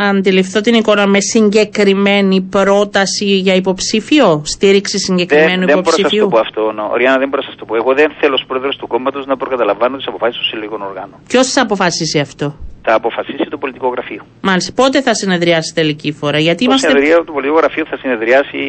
αντιληφθώ 0.10 0.62
την 0.62 0.74
εικόνα 0.74 1.08
με 1.08 1.20
συγκεκριμένη 1.20 2.42
πρόταση 2.42 3.26
για 3.26 3.56
υποψήφιο, 3.56 4.42
στήριξη 4.46 4.98
συγκεκριμένου 5.00 5.66
δεν, 5.66 5.78
υποψηφίου. 5.78 6.20
Δεν 6.20 6.28
μπορώ 6.28 6.44
να 6.44 6.48
σας 6.48 6.54
το 6.56 6.62
πω 6.62 6.74
αυτό. 6.74 6.96
Ριάννα, 6.98 7.20
δεν 7.20 7.30
μπορώ 7.30 7.42
να 7.42 7.48
σας 7.50 7.58
το 7.60 7.66
πω. 7.66 7.76
Εγώ 7.76 7.94
δεν 7.94 8.08
θέλω 8.20 8.34
ως 8.34 8.44
πρόεδρος 8.48 8.76
του 8.78 8.88
κόμματος 8.88 9.26
να 9.26 9.38
προκαταλαμβάνω 9.38 9.98
τις 9.98 10.08
αποφάσεις 10.08 10.36
των 10.36 10.46
συλλογικών 10.50 10.82
οργάνων. 10.82 11.18
Ποιος 11.28 11.48
θα 11.52 11.62
αποφασίσει 11.62 12.20
αυτό; 12.20 12.56
Θα 12.86 12.94
αποφασίσει 12.94 13.46
το 13.54 13.58
πολιτικό 13.58 13.88
γραφείο. 13.96 14.22
Μάλιστα. 14.42 14.72
Πότε 14.82 14.98
θα 15.02 15.14
συνεδριάσει 15.22 15.70
τελική 15.80 16.12
φορά, 16.20 16.40
Γιατί 16.48 16.62
το 16.64 16.66
είμαστε. 16.66 16.88
συνεδρία 16.88 17.18
του 17.26 17.34
πολιτικού 17.36 17.58
γραφείου 17.62 17.86
θα 17.92 17.98
συνεδριάσει 18.04 18.60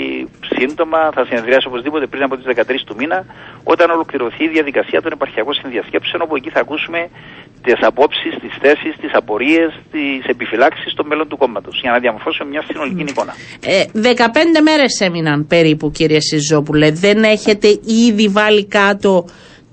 σύντομα, 0.56 1.00
θα 1.16 1.22
συνεδριάσει 1.28 1.66
οπωσδήποτε 1.70 2.06
πριν 2.12 2.22
από 2.26 2.34
τις 2.36 2.46
13 2.46 2.84
του 2.88 2.94
μήνα, 3.00 3.18
όταν 3.72 3.86
ολοκληρωθεί 3.90 4.44
η 4.44 4.48
διαδικασία 4.56 4.98
των 5.04 5.12
επαρχιακών 5.12 5.54
συνδιασκέψεων, 5.60 6.22
όπου 6.24 6.34
εκεί 6.36 6.50
θα 6.50 6.60
ακούσουμε 6.60 7.00
τις 7.64 7.78
απόψεις, 7.90 8.32
τις 8.42 8.54
θέσεις, 8.62 8.92
τις 9.02 9.12
απορίες, 9.20 9.70
τις 9.92 10.24
επιφυλάξεις 10.34 10.92
στο 10.92 11.04
μέλλον 11.04 11.28
του 11.28 11.36
κόμματος, 11.42 11.80
για 11.82 11.90
να 11.94 11.98
διαμορφώσουμε 11.98 12.48
μια 12.50 12.62
συνολική 12.68 13.04
mm. 13.06 13.10
εικόνα. 13.10 13.32
Ε, 13.74 13.84
15 13.92 14.60
μέρες 14.68 14.92
έμειναν 15.06 15.46
περίπου, 15.46 15.90
κύριε 15.90 16.20
Σιζόπουλε. 16.20 16.90
Δεν 16.90 17.18
έχετε 17.22 17.68
ήδη 18.06 18.28
βάλει 18.28 18.64
κάτω 18.66 19.24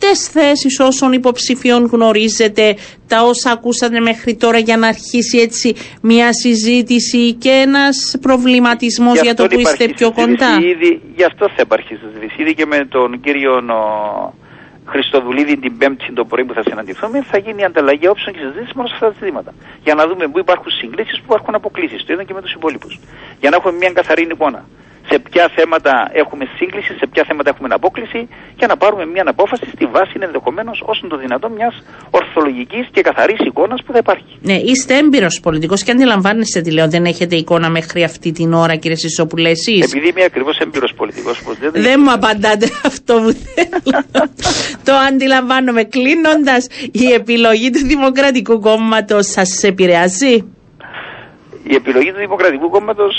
τις 0.10 0.28
θέσεις 0.28 0.80
όσων 0.80 1.12
υποψηφίων 1.14 1.86
γνωρίζετε, 1.86 2.76
τα 3.08 3.24
όσα 3.24 3.52
ακούσατε 3.52 4.00
μέχρι 4.00 4.36
τώρα 4.36 4.58
για 4.58 4.78
να 4.78 4.88
αρχίσει 4.88 5.38
έτσι 5.38 5.76
μια 6.02 6.34
συζήτηση 6.34 7.34
και 7.34 7.50
ένας 7.50 8.16
προβληματισμός 8.22 9.22
για, 9.22 9.34
το 9.34 9.48
που 9.48 9.60
είστε 9.60 9.88
πιο 9.88 10.12
κοντά; 10.12 10.52
Ήδη, 10.74 11.02
γι' 11.16 11.24
αυτό 11.24 11.50
θα 11.56 11.62
υπάρχει 11.68 11.96
συζήτηση. 11.96 12.42
Ήδη 12.42 12.54
και 12.54 12.66
με 12.66 12.86
τον 12.86 13.20
κύριο 13.20 13.54
Χριστοδουλίδη 14.86 15.58
την 15.58 15.78
Πέμπτη 15.78 16.14
το 16.14 16.26
πρωί 16.26 16.46
που 16.46 16.54
θα 16.54 16.64
συναντηθούμε, 16.68 17.24
θα 17.32 17.38
γίνει 17.38 17.62
η 17.62 17.64
ανταλλαγή 17.64 18.08
όψεων 18.08 18.36
και 18.36 18.42
συζήτηση 18.48 18.72
μόνο 18.76 18.88
σε 18.88 18.94
αυτά 18.94 19.08
τα 19.08 19.16
ζητήματα. 19.20 19.54
Για 19.84 19.94
να 19.94 20.08
δούμε 20.08 20.28
πού 20.28 20.40
υπάρχουν 20.40 20.72
συγκλήσεις, 20.72 21.18
πού 21.20 21.26
υπάρχουν 21.30 21.56
αποκλήσεις. 21.56 22.00
Το 22.00 22.08
είδαμε 22.08 22.24
και 22.24 22.34
με 22.34 22.42
τους 22.42 22.54
υπόλοιπους. 22.54 23.00
Για 23.40 23.50
να 23.50 23.56
έχουμε 23.56 23.74
μια 23.82 23.92
καθαρή 24.00 24.24
εικόνα 24.32 24.66
σε 25.14 25.20
ποια 25.30 25.46
θέματα 25.58 25.94
έχουμε 26.22 26.46
σύγκληση, 26.58 26.92
σε 27.02 27.06
ποια 27.12 27.24
θέματα 27.28 27.50
έχουμε 27.50 27.68
απόκληση 27.72 28.28
για 28.60 28.68
να 28.68 28.76
πάρουμε 28.78 29.06
μια 29.06 29.24
απόφαση 29.26 29.66
στη 29.76 29.86
βάση 29.86 30.16
ενδεχομένως 30.28 30.78
όσο 30.92 31.08
το 31.08 31.18
δυνατόν 31.18 31.52
μιας 31.52 31.76
ορθολογικής 32.20 32.86
και 32.94 33.02
καθαρής 33.02 33.40
εικόνας 33.50 33.80
που 33.86 33.92
θα 33.92 34.00
υπάρχει. 34.04 34.32
Ναι, 34.50 34.58
είστε 34.72 34.94
έμπειρος 34.98 35.40
πολιτικός 35.40 35.84
και 35.84 35.92
αντιλαμβάνεστε 35.92 36.62
τι 36.62 36.72
λέω. 36.72 36.88
Δεν 36.90 37.06
έχετε 37.06 37.36
εικόνα 37.36 37.70
μέχρι 37.70 38.04
αυτή 38.04 38.32
την 38.32 38.54
ώρα, 38.54 38.76
κύριε 38.76 38.98
Σισόπουλε, 38.98 39.50
εσείς; 39.50 39.84
Επειδή 39.92 40.08
είμαι 40.08 40.24
ακριβώς 40.24 40.58
έμπειρος 40.58 40.94
πολιτικός, 40.94 41.36
δεν, 41.60 41.72
δεν 41.88 42.00
μου 42.04 42.12
απαντάτε 42.12 42.68
αυτό 42.92 43.14
που 43.14 43.32
θέλω. 43.54 43.80
το 44.84 44.94
αντιλαμβάνομαι. 45.10 45.84
Κλείνοντας, 45.84 46.68
η 46.92 47.06
επιλογή 47.14 47.70
του 47.70 47.86
Δημοκρατικού 47.86 48.60
Κόμματος 48.60 49.26
σας 49.28 49.64
επηρεάζει; 49.64 50.46
Η 51.72 51.76
επιλογή 51.76 52.12
του 52.12 52.22
Δημοκρατικού 52.26 52.70
Κόμματος 52.70 53.14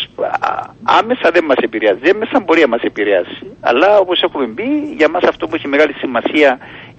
άμεσα 1.00 1.26
δεν 1.32 1.44
μας 1.44 1.56
επηρεάζει. 1.66 2.00
Έμεσα 2.14 2.36
μπορεί 2.44 2.60
να 2.60 2.68
μας 2.74 2.82
επηρεάσει. 2.90 3.44
Αλλά 3.60 3.88
όπως 3.98 4.22
έχουμε 4.26 4.46
πει, 4.56 4.68
για 4.96 5.08
μας 5.08 5.22
αυτό 5.32 5.46
που 5.46 5.54
έχει 5.54 5.68
μεγάλη 5.68 5.92
σημασία 5.92 6.58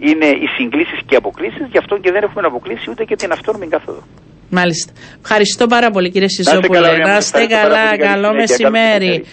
είναι 0.10 0.26
οι 0.44 0.48
συγκλήσεις 0.58 1.00
και 1.06 1.14
οι 1.14 1.18
αποκλήσεις. 1.24 1.66
Γι' 1.72 1.78
αυτό 1.78 1.98
και 2.04 2.12
δεν 2.12 2.24
έχουμε 2.24 2.42
αποκλείσει 2.48 2.86
ούτε 2.90 3.04
και 3.04 3.16
την 3.16 3.32
αυτόνομη 3.32 3.68
κάθοδο. 3.68 4.02
Μάλιστα. 4.50 4.92
Ευχαριστώ 5.22 5.68
πάρα 5.68 5.90
πολύ 5.90 6.10
κύριε 6.12 6.28
Σιζόπουλε. 6.28 6.98
Να 6.98 7.18
είστε 7.18 7.46
καλά. 7.46 7.98
Καλό 7.98 8.34
μεσημέρι. 8.34 9.24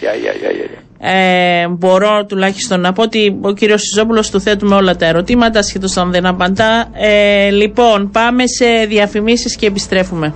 Ε, 1.05 1.67
μπορώ 1.67 2.25
τουλάχιστον 2.25 2.79
να 2.79 2.93
πω 2.93 3.01
ότι 3.01 3.39
ο 3.41 3.51
κύριος 3.53 3.81
Σιζόπουλος 3.81 4.29
του 4.29 4.41
θέτουμε 4.41 4.75
όλα 4.75 4.95
τα 4.95 5.05
ερωτήματα, 5.05 5.61
σχεδόν 5.61 5.89
αν 5.95 6.11
δεν 6.11 6.25
απαντά. 6.25 6.89
Ε, 6.93 7.49
λοιπόν, 7.49 8.09
πάμε 8.11 8.43
σε 8.47 8.85
διαφημίσεις 8.85 9.55
και 9.55 9.65
επιστρέφουμε. 9.65 10.33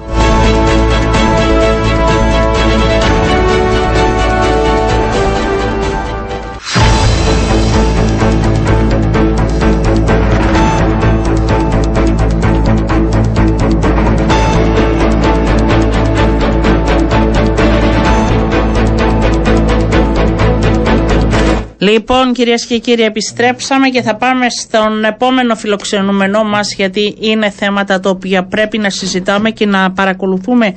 Λοιπόν 21.79 22.33
κυρίες 22.33 22.65
και 22.65 22.77
κύριοι 22.77 23.03
επιστρέψαμε 23.03 23.89
και 23.89 24.01
θα 24.01 24.15
πάμε 24.15 24.45
στον 24.49 25.03
επόμενο 25.03 25.55
φιλοξενούμενό 25.55 26.43
μας 26.43 26.73
γιατί 26.75 27.15
είναι 27.19 27.49
θέματα 27.49 27.99
τα 27.99 28.09
οποία 28.09 28.43
πρέπει 28.43 28.77
να 28.77 28.89
συζητάμε 28.89 29.51
και 29.51 29.65
να 29.65 29.91
παρακολουθούμε 29.91 30.75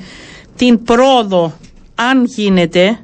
την 0.56 0.82
πρόοδο 0.82 1.52
αν 1.94 2.24
γίνεται. 2.24 2.98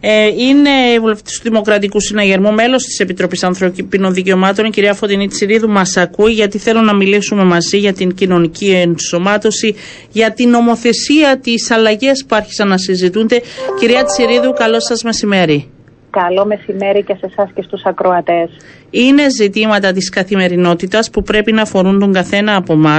Ε, 0.00 0.26
είναι 0.26 0.70
η 0.94 0.98
βουλευτής 0.98 1.36
του 1.36 1.42
Δημοκρατικού 1.42 2.00
Συναγερμού, 2.00 2.52
μέλος 2.52 2.82
της 2.84 2.98
Επιτροπής 2.98 3.42
Ανθρωπίνων 3.42 4.14
Δικαιωμάτων, 4.14 4.64
η 4.64 4.70
κυρία 4.70 4.94
Φωτεινή 4.94 5.28
Τσιρίδου. 5.28 5.68
Μας 5.68 5.96
ακούει, 5.96 6.32
γιατί 6.32 6.58
θέλω 6.58 6.80
να 6.80 6.94
μιλήσουμε 6.94 7.44
μαζί 7.44 7.78
για 7.78 7.92
την 7.92 8.14
κοινωνική 8.14 8.70
ενσωμάτωση, 8.70 9.74
για 10.12 10.32
την 10.32 10.50
νομοθεσία, 10.50 11.38
τις 11.38 11.70
αλλαγές 11.70 12.24
που 12.28 12.36
άρχισαν 12.36 12.68
να 12.68 12.78
συζητούνται. 12.78 13.42
Κυρία 13.80 14.04
Τσιρίδου, 14.04 14.52
καλό 14.52 14.80
σας 14.80 15.02
μεσημέρι. 15.02 15.73
Καλό 16.20 16.46
μεσημέρι 16.46 17.02
και 17.02 17.14
σε 17.14 17.26
εσάς 17.30 17.50
και 17.54 17.62
στους 17.62 17.82
ακροατές. 17.84 18.50
Είναι 18.90 19.30
ζητήματα 19.30 19.92
της 19.92 20.08
καθημερινότητας 20.08 21.10
που 21.10 21.22
πρέπει 21.22 21.52
να 21.52 21.62
αφορούν 21.62 21.98
τον 21.98 22.12
καθένα 22.12 22.56
από 22.56 22.72
εμά 22.72 22.98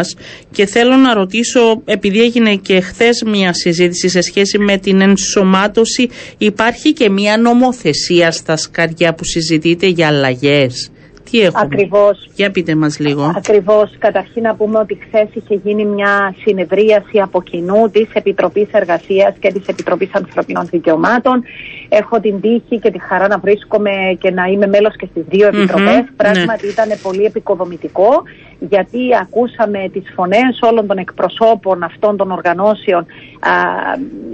και 0.52 0.66
θέλω 0.66 0.96
να 0.96 1.14
ρωτήσω, 1.14 1.82
επειδή 1.86 2.22
έγινε 2.22 2.56
και 2.56 2.80
χθες 2.80 3.24
μια 3.26 3.54
συζήτηση 3.54 4.10
σε 4.10 4.22
σχέση 4.22 4.58
με 4.58 4.78
την 4.78 5.02
ενσωμάτωση, 5.02 6.10
υπάρχει 6.38 6.94
και 6.94 7.10
μια 7.10 7.38
νομοθεσία 7.38 8.32
στα 8.32 8.58
σκαριά 8.58 9.14
που 9.14 9.24
συζητείτε 9.24 9.88
για 9.88 10.08
αλλαγές. 10.08 10.90
Τι 11.32 11.40
έχουμε; 11.42 11.62
Ακριβώς. 11.64 12.30
Για 12.36 12.52
πείτε 12.52 12.76
μας 12.76 13.00
λίγο. 13.00 13.34
Ακριβώς. 13.36 13.96
Καταρχήν 14.00 14.42
να 14.42 14.56
πούμε 14.56 14.80
ότι 14.80 14.98
χθες 15.08 15.28
είχε 15.34 15.60
γίνει 15.64 15.86
μια 15.86 16.36
συνεδρίαση 16.44 17.20
από 17.20 17.42
κοινού 17.44 17.90
της 17.92 18.08
Επιτροπής 18.14 18.68
Εργασίας 18.72 19.36
και 19.40 19.52
της 19.52 19.68
Επιτροπής 19.68 20.10
Ανθρωπίνων 20.12 20.66
Δικαιωμάτων. 20.72 21.44
Έχω 21.90 22.20
την 22.20 22.42
τύχη 22.42 22.80
και 22.80 22.92
τη 22.92 23.00
χαρά 23.00 23.28
να 23.28 23.38
βρίσκομαι 23.38 23.92
και 24.20 24.32
να 24.32 24.46
είμαι 24.46 24.68
μέλος 24.68 24.96
και 24.96 25.08
στις 25.12 25.24
δύο 25.28 25.48
επιτροπές. 25.48 26.02
Mm-hmm. 26.02 26.14
Πράγματι 26.16 26.66
ναι. 26.66 26.72
ήταν 26.72 26.90
πολύ 27.02 27.24
επικοδομητικό 27.24 28.24
γιατί 28.60 29.00
ακούσαμε 29.22 29.90
τις 29.94 30.12
φωνές 30.16 30.60
όλων 30.62 30.88
των 30.88 30.98
εκπροσώπων 30.98 31.84
αυτών 31.84 32.18
των 32.18 32.32
οργανώσεων 32.32 33.02
α, 33.02 33.52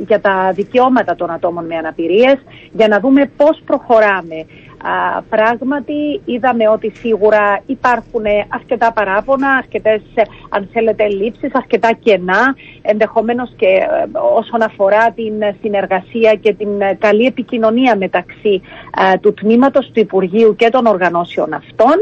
για 0.08 0.20
τα 0.20 0.52
δικαιώματα 0.56 1.16
των 1.16 1.32
ατόμων 1.32 1.66
με 1.66 1.76
αναπηρίες 1.76 2.38
για 2.72 2.88
να 2.88 3.00
δούμε 3.00 3.32
πώς 3.38 3.62
προχωράμε 3.66 4.46
Α, 4.84 5.22
πράγματι 5.22 6.22
είδαμε 6.26 6.70
ότι 6.70 6.92
σίγουρα 6.96 7.62
υπάρχουν 7.66 8.24
αρκετά 8.48 8.92
παράπονα, 8.92 9.50
αρκετές 9.50 10.02
αν 10.50 10.70
θέλετε 10.74 11.08
λήψεις, 11.08 11.56
αρκετά 11.56 11.90
κενά 12.04 12.56
ενδεχομένως 12.82 13.54
και 13.56 13.66
ε, 13.66 14.18
όσον 14.36 14.62
αφορά 14.62 15.12
την 15.12 15.34
συνεργασία 15.62 16.34
και 16.34 16.54
την 16.54 16.70
καλή 17.00 17.26
επικοινωνία 17.26 17.96
μεταξύ 17.98 18.62
ε, 19.14 19.18
του 19.18 19.34
τμήματος 19.34 19.86
του 19.94 20.00
Υπουργείου 20.00 20.56
και 20.56 20.70
των 20.70 20.86
οργανώσεων 20.86 21.54
αυτών 21.54 21.96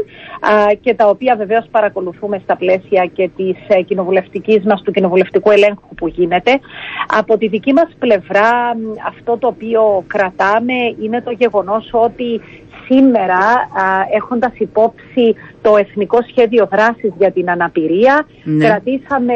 και 0.80 0.94
τα 0.94 1.08
οποία 1.08 1.36
βεβαίως 1.36 1.66
παρακολουθούμε 1.70 2.40
στα 2.42 2.56
πλαίσια 2.56 3.10
και 3.12 3.30
της 3.36 3.56
ε, 3.68 3.82
κοινοβουλευτικής 3.82 4.64
μας, 4.64 4.82
του 4.82 4.92
κοινοβουλευτικού 4.92 5.50
ελέγχου 5.50 5.94
που 5.94 6.08
γίνεται. 6.08 6.60
Από 7.18 7.38
τη 7.38 7.48
δική 7.48 7.72
μας 7.72 7.88
πλευρά 7.98 8.50
αυτό 9.06 9.38
το 9.38 9.46
οποίο 9.46 10.04
κρατάμε 10.06 10.74
είναι 11.02 11.22
το 11.22 11.30
γεγονός 11.30 11.88
ότι 11.92 12.40
σήμερα 12.90 13.38
α, 13.38 14.06
έχοντας 14.14 14.52
υπόψη 14.58 15.34
το 15.62 15.76
Εθνικό 15.76 16.18
Σχέδιο 16.28 16.68
Δράσης 16.70 17.12
για 17.18 17.32
την 17.32 17.50
Αναπηρία 17.50 18.26
ναι. 18.44 18.66
κρατήσαμε 18.66 19.34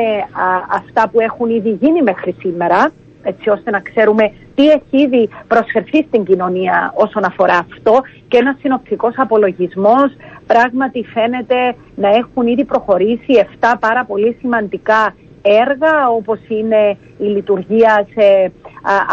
αυτά 0.70 1.08
που 1.08 1.20
έχουν 1.20 1.50
ήδη 1.50 1.70
γίνει 1.80 2.02
μέχρι 2.02 2.36
σήμερα 2.38 2.92
έτσι 3.22 3.50
ώστε 3.50 3.70
να 3.70 3.80
ξέρουμε 3.80 4.32
τι 4.54 4.68
έχει 4.68 5.02
ήδη 5.02 5.28
προσφερθεί 5.48 6.04
στην 6.08 6.24
κοινωνία 6.24 6.92
όσον 6.96 7.24
αφορά 7.24 7.58
αυτό 7.70 8.00
και 8.28 8.36
ένας 8.36 8.56
συνοπτικός 8.60 9.14
απολογισμός 9.16 10.16
πράγματι 10.46 11.04
φαίνεται 11.14 11.74
να 11.94 12.08
έχουν 12.08 12.46
ήδη 12.46 12.64
προχωρήσει 12.64 13.46
7 13.60 13.74
πάρα 13.80 14.04
πολύ 14.04 14.36
σημαντικά 14.40 15.14
έργα 15.42 16.08
όπως 16.08 16.38
είναι 16.48 16.96
η 17.18 17.24
λειτουργία 17.24 18.06
σε 18.14 18.52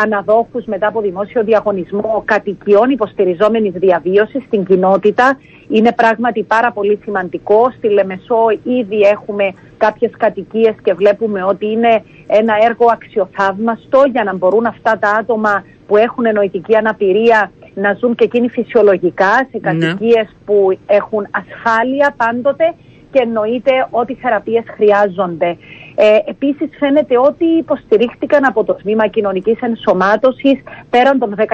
αναδόχους 0.03 0.65
μετά 0.65 0.88
από 0.88 1.01
δημόσιο 1.01 1.43
διαγωνισμό 1.43 2.23
κατοικιών 2.25 2.89
υποστηριζόμενης 2.89 3.73
διαβίωσης 3.73 4.43
στην 4.43 4.65
κοινότητα. 4.65 5.39
Είναι 5.69 5.91
πράγματι 5.91 6.43
πάρα 6.43 6.71
πολύ 6.71 6.99
σημαντικό. 7.03 7.71
Στη 7.77 7.89
Λεμεσό 7.89 8.47
ήδη 8.63 9.01
έχουμε 9.01 9.53
κάποιες 9.77 10.12
κατοικίες 10.17 10.75
και 10.84 10.93
βλέπουμε 10.93 11.43
ότι 11.43 11.71
είναι 11.71 12.03
ένα 12.27 12.53
έργο 12.65 12.86
αξιοθαύμαστο 12.91 14.03
για 14.12 14.23
να 14.23 14.36
μπορούν 14.36 14.65
αυτά 14.65 14.97
τα 14.99 15.10
άτομα 15.10 15.63
που 15.88 15.97
έχουν 15.97 16.34
νοητική 16.34 16.75
αναπηρία 16.75 17.51
να 17.73 17.93
ζουν 17.93 18.15
και 18.15 18.23
εκείνοι 18.23 18.49
φυσιολογικά 18.49 19.47
σε 19.51 19.60
κατοικίες 19.60 20.36
που 20.45 20.77
έχουν 20.86 21.27
ασφάλεια 21.31 22.13
πάντοτε 22.17 22.73
και 23.12 23.19
εννοείται 23.21 23.88
ότι 23.89 24.13
θεραπείες 24.13 24.63
χρειάζονται. 24.75 25.57
Ε, 25.95 26.17
επίσης 26.25 26.69
φαίνεται 26.80 27.17
ότι 27.17 27.45
υποστηρίχτηκαν 27.45 28.45
από 28.45 28.63
το 28.63 28.73
Τμήμα 28.73 29.08
Κοινωνικής 29.08 29.60
Ενσωμάτωσης 29.62 30.63
πέραν 30.89 31.19
των 31.19 31.36
10.000 31.38 31.45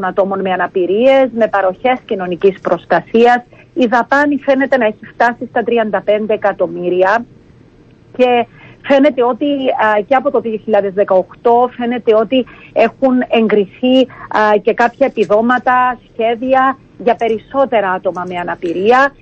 ατόμων 0.00 0.40
με 0.40 0.52
αναπηρίες, 0.52 1.28
με 1.32 1.48
παροχές 1.48 1.98
κοινωνικής 2.04 2.60
προστασίας. 2.60 3.44
Η 3.74 3.86
δαπάνη 3.86 4.36
φαίνεται 4.36 4.76
να 4.76 4.86
έχει 4.86 5.06
φτάσει 5.12 5.46
στα 5.46 5.62
35 5.62 6.34
εκατομμύρια 6.34 7.24
και 8.16 8.46
φαίνεται 8.82 9.24
ότι 9.24 9.46
και 10.06 10.14
από 10.14 10.30
το 10.30 10.40
2018 10.44 11.70
φαίνεται 11.76 12.14
ότι 12.14 12.46
έχουν 12.72 13.14
εγκριθεί 13.28 14.08
και 14.62 14.74
κάποια 14.74 15.06
επιδόματα, 15.06 15.98
σχέδια 16.12 16.78
για 16.98 17.14
περισσότερα 17.14 17.90
άτομα 17.90 18.24
με 18.28 18.36
αναπηρία. 18.36 19.12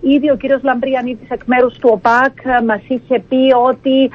Ήδη 0.00 0.30
ο 0.30 0.36
κύριος 0.36 0.62
Λαμπριανίτης 0.62 1.30
εκ 1.30 1.40
μέρους 1.44 1.78
του 1.78 1.90
ΟΠΑΚ 1.92 2.64
μας 2.66 2.80
είχε 2.88 3.18
πει 3.28 3.52
ότι 3.66 4.10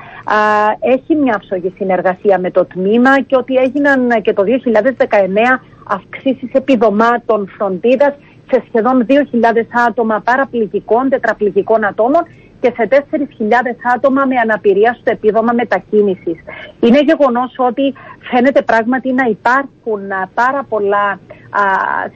έχει 0.80 1.16
μια 1.16 1.40
ψωγή 1.40 1.74
συνεργασία 1.78 2.40
με 2.40 2.52
το 2.52 2.66
τμήμα 2.66 3.22
και 3.22 3.36
ότι 3.36 3.56
έγιναν 3.56 4.22
και 4.22 4.34
το 4.34 4.44
2019 4.44 5.60
αυξήσεις 5.88 6.50
επιδομάτων 6.52 7.48
φροντίδας 7.58 8.14
σε 8.52 8.64
σχεδόν 8.68 9.06
2.000 9.10 9.14
άτομα 9.88 10.22
παραπληγικών, 10.26 11.10
τετραπληγικών 11.10 11.86
ατόμων 11.86 12.24
και 12.60 12.74
σε 12.76 12.88
4.000 12.92 12.96
άτομα 13.96 14.26
με 14.26 14.36
αναπηρία 14.36 14.98
στο 15.00 15.12
επίδομα 15.12 15.54
μετακίνησης. 15.54 16.38
Είναι 16.80 17.02
γεγονός 17.02 17.54
ότι 17.58 17.94
φαίνεται 18.20 18.62
πράγματι 18.62 19.14
να 19.14 19.26
υπάρχουν 19.30 20.02
πάρα 20.34 20.66
πολλά 20.70 21.20
α, 21.50 21.64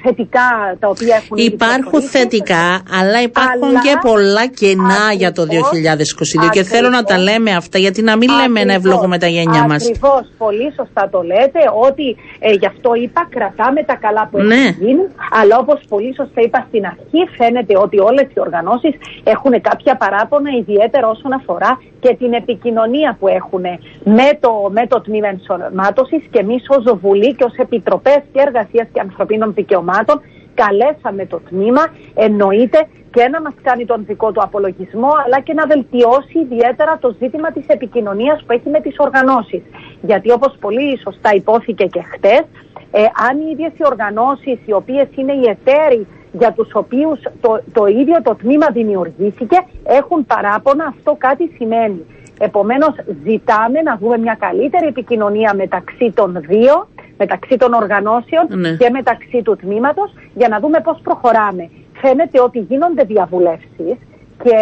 θετικά 0.03 0.77
τα 0.79 0.87
οποία 0.87 1.15
έχουν 1.15 1.37
Υπάρχουν 1.37 2.01
θετικά, 2.01 2.81
αλλά 2.99 3.21
υπάρχουν 3.21 3.71
και 3.85 3.97
πολλά 4.01 4.47
κενά 4.47 5.13
για 5.17 5.31
το 5.31 5.43
2022 5.43 6.49
και 6.51 6.63
θέλω 6.63 6.89
να 6.89 7.03
τα 7.03 7.17
λέμε 7.17 7.51
αυτά 7.51 7.77
γιατί 7.77 8.01
να 8.01 8.17
μην 8.17 8.29
λέμε 8.41 8.63
να 8.63 8.73
ευλογούμε 8.73 9.17
τα 9.17 9.27
γένια 9.27 9.63
μας. 9.67 9.85
Ακριβώς, 9.85 10.23
πολύ 10.37 10.73
σωστά 10.75 11.09
το 11.11 11.21
λέτε 11.21 11.61
ότι 11.89 12.15
ε, 12.39 12.51
γι' 12.51 12.65
αυτό 12.65 12.93
είπα 12.93 13.27
κρατάμε 13.29 13.83
τα 13.83 13.95
καλά 13.95 14.27
που 14.31 14.37
ναι. 14.37 14.55
έχουν 14.55 14.85
γίνει 14.85 15.03
αλλά 15.41 15.57
όπως 15.57 15.79
πολύ 15.89 16.13
σωστά 16.15 16.41
είπα 16.41 16.65
στην 16.67 16.85
αρχή 16.85 17.21
φαίνεται 17.37 17.77
ότι 17.77 17.99
όλες 17.99 18.27
οι 18.33 18.39
οργανώσεις 18.39 18.93
έχουν 19.23 19.61
κάποια 19.61 19.95
παράπονα 19.95 20.49
ιδιαίτερα 20.61 21.07
όσον 21.07 21.33
αφορά 21.33 21.71
και 21.99 22.15
την 22.19 22.33
επικοινωνία 22.33 23.17
που 23.19 23.27
έχουν 23.27 23.65
με 24.03 24.29
το, 24.39 24.51
με 24.77 24.87
το 24.87 25.01
τμήμα 25.01 25.27
ενσωμάτωσης 25.27 26.23
και 26.31 26.39
εμείς 26.39 26.63
ως 26.67 26.83
Βουλή 27.01 27.35
και 27.35 27.43
ως 27.43 27.55
Επιτροπές 27.55 28.21
και 28.33 28.41
Εργασίας 28.47 28.87
και 28.93 28.99
Ανθρωπίνων 29.21 29.53
Δικαιωμάτων 29.53 30.21
καλέσαμε 30.53 31.25
το 31.25 31.39
τμήμα, 31.49 31.83
εννοείται 32.13 32.87
και 33.11 33.27
να 33.27 33.41
μας 33.41 33.53
κάνει 33.61 33.85
τον 33.85 34.05
δικό 34.05 34.31
του 34.31 34.41
απολογισμό 34.41 35.11
αλλά 35.25 35.39
και 35.39 35.53
να 35.53 35.65
βελτιώσει 35.65 36.39
ιδιαίτερα 36.39 36.97
το 37.01 37.15
ζήτημα 37.19 37.51
της 37.51 37.65
επικοινωνίας 37.67 38.43
που 38.43 38.51
έχει 38.53 38.69
με 38.69 38.79
τις 38.79 38.95
οργανώσεις. 38.97 39.61
Γιατί 40.01 40.31
όπως 40.31 40.55
πολύ 40.59 40.99
σωστά 40.99 41.29
υπόθηκε 41.33 41.85
και 41.85 42.01
χτες, 42.01 42.43
ε, 42.91 43.01
αν 43.29 43.37
οι 43.39 43.49
ίδιες 43.51 43.71
οι 43.77 43.83
οργανώσεις 43.85 44.57
οι 44.65 44.73
οποίες 44.73 45.07
είναι 45.15 45.33
οι 45.33 45.45
εταίροι 45.49 46.07
για 46.31 46.51
τους 46.51 46.69
οποίους 46.73 47.19
το, 47.41 47.61
το 47.73 47.85
ίδιο 47.85 48.21
το 48.21 48.35
τμήμα 48.35 48.67
δημιουργήθηκε 48.71 49.57
έχουν 49.83 50.25
παράπονα, 50.25 50.85
αυτό 50.85 51.15
κάτι 51.17 51.51
σημαίνει. 51.55 52.05
Επομένως 52.39 52.93
ζητάμε 53.27 53.81
να 53.81 53.97
δούμε 53.97 54.17
μια 54.17 54.37
καλύτερη 54.39 54.87
επικοινωνία 54.87 55.53
μεταξύ 55.55 56.11
των 56.15 56.39
δύο, 56.47 56.87
μεταξύ 57.23 57.55
των 57.57 57.73
οργανώσεων 57.81 58.45
Ναι. 58.49 58.71
και 58.81 58.89
μεταξύ 58.89 59.39
του 59.45 59.55
τμήματος 59.55 60.09
για 60.33 60.47
να 60.47 60.59
δούμε 60.59 60.79
πώς 60.87 60.97
προχωράμε. 61.03 61.69
Φαίνεται 62.01 62.37
ότι 62.47 62.59
γίνονται 62.59 63.03
διαβουλεύσεις 63.03 63.95
και 64.43 64.57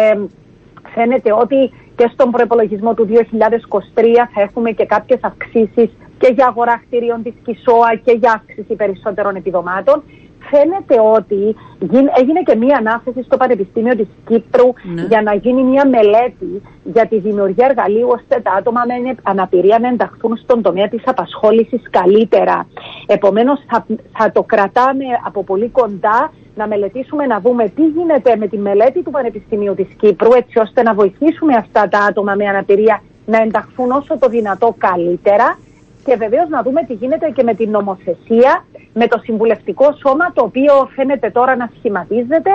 φαίνεται 0.94 1.30
ότι 1.42 1.58
και 1.96 2.06
στον 2.12 2.30
προπολογισμό 2.30 2.94
του 2.94 3.04
2023 3.06 4.26
θα 4.34 4.40
έχουμε 4.46 4.70
και 4.70 4.86
κάποιες 4.94 5.20
αυξήσεις 5.22 5.88
και 6.20 6.32
για 6.36 6.46
αγορά 6.46 6.82
κτηρίων 6.84 7.22
της 7.22 7.34
ΚΙΣΟΑ 7.44 7.90
και 8.04 8.12
για 8.20 8.32
αύξηση 8.32 8.74
περισσότερων 8.74 9.36
επιδομάτων. 9.36 10.02
Φαίνεται 10.50 11.00
ότι 11.14 11.56
γίν- 11.78 12.10
έγινε 12.20 12.40
και 12.42 12.56
μία 12.56 12.76
ανάθεση 12.76 13.22
στο 13.22 13.36
Πανεπιστήμιο 13.36 13.96
της 13.96 14.06
Κύπρου 14.26 14.68
Ναι. 14.94 15.02
για 15.02 15.22
να 15.22 15.34
γίνει 15.34 15.62
μία 15.62 15.88
μελέτη 15.88 16.62
για 16.84 17.06
τη 17.06 17.18
δημιουργία 17.18 17.66
εργαλείου 17.68 18.08
ώστε 18.08 18.40
τα 18.40 18.52
άτομα 18.52 18.80
με 18.86 19.14
αναπηρία 19.22 19.78
να 19.78 19.88
ενταχθούν 19.88 20.36
στον 20.36 20.62
τομέα 20.62 20.88
της 20.88 21.02
απασχόλησης 21.06 21.82
καλύτερα. 21.90 22.66
Επομένως 23.06 23.60
θα, 23.68 23.86
θα 24.18 24.32
το 24.32 24.42
κρατάμε 24.42 25.04
από 25.24 25.44
πολύ 25.44 25.68
κοντά 25.68 26.32
να 26.54 26.66
μελετήσουμε 26.66 27.26
να 27.26 27.40
δούμε 27.40 27.68
τι 27.68 27.82
γίνεται 27.86 28.36
με 28.36 28.46
τη 28.46 28.58
μελέτη 28.58 29.02
του 29.02 29.10
Πανεπιστημίου 29.10 29.74
της 29.74 29.86
Κύπρου 30.00 30.32
έτσι 30.32 30.58
ώστε 30.58 30.82
να 30.82 30.94
βοηθήσουμε 30.94 31.54
αυτά 31.54 31.88
τα 31.88 31.98
άτομα 31.98 32.34
με 32.34 32.46
αναπηρία 32.46 33.02
να 33.26 33.38
ενταχθούν 33.42 33.90
όσο 33.90 34.18
το 34.18 34.28
δυνατό 34.28 34.74
καλύτερα 34.78 35.58
και 36.04 36.16
βεβαίως 36.16 36.48
να 36.48 36.62
δούμε 36.62 36.82
τι 36.82 36.92
γίνεται 36.92 37.30
και 37.30 37.42
με 37.42 37.54
την 37.54 37.70
νομοθεσία, 37.70 38.64
με 38.92 39.06
το 39.06 39.20
συμβουλευτικό 39.22 39.96
σώμα 40.02 40.32
το 40.32 40.42
οποίο 40.42 40.88
φαίνεται 40.94 41.30
τώρα 41.30 41.56
να 41.56 41.70
σχηματίζεται 41.78 42.50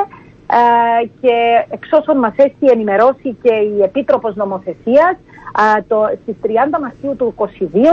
ε, 0.48 1.06
και 1.22 1.34
εξ 1.70 1.92
όσων 1.92 2.18
μας 2.18 2.34
έχει 2.38 2.72
ενημερώσει 2.72 3.38
και 3.42 3.54
η 3.54 3.82
Επίτροπος 3.84 4.36
Νομοθεσίας 4.36 5.16
ε, 5.78 5.82
το, 5.88 6.10
στις 6.22 6.36
30 6.44 6.48
Μαρτίου 6.82 7.16
του 7.16 7.34
2022 7.38 7.46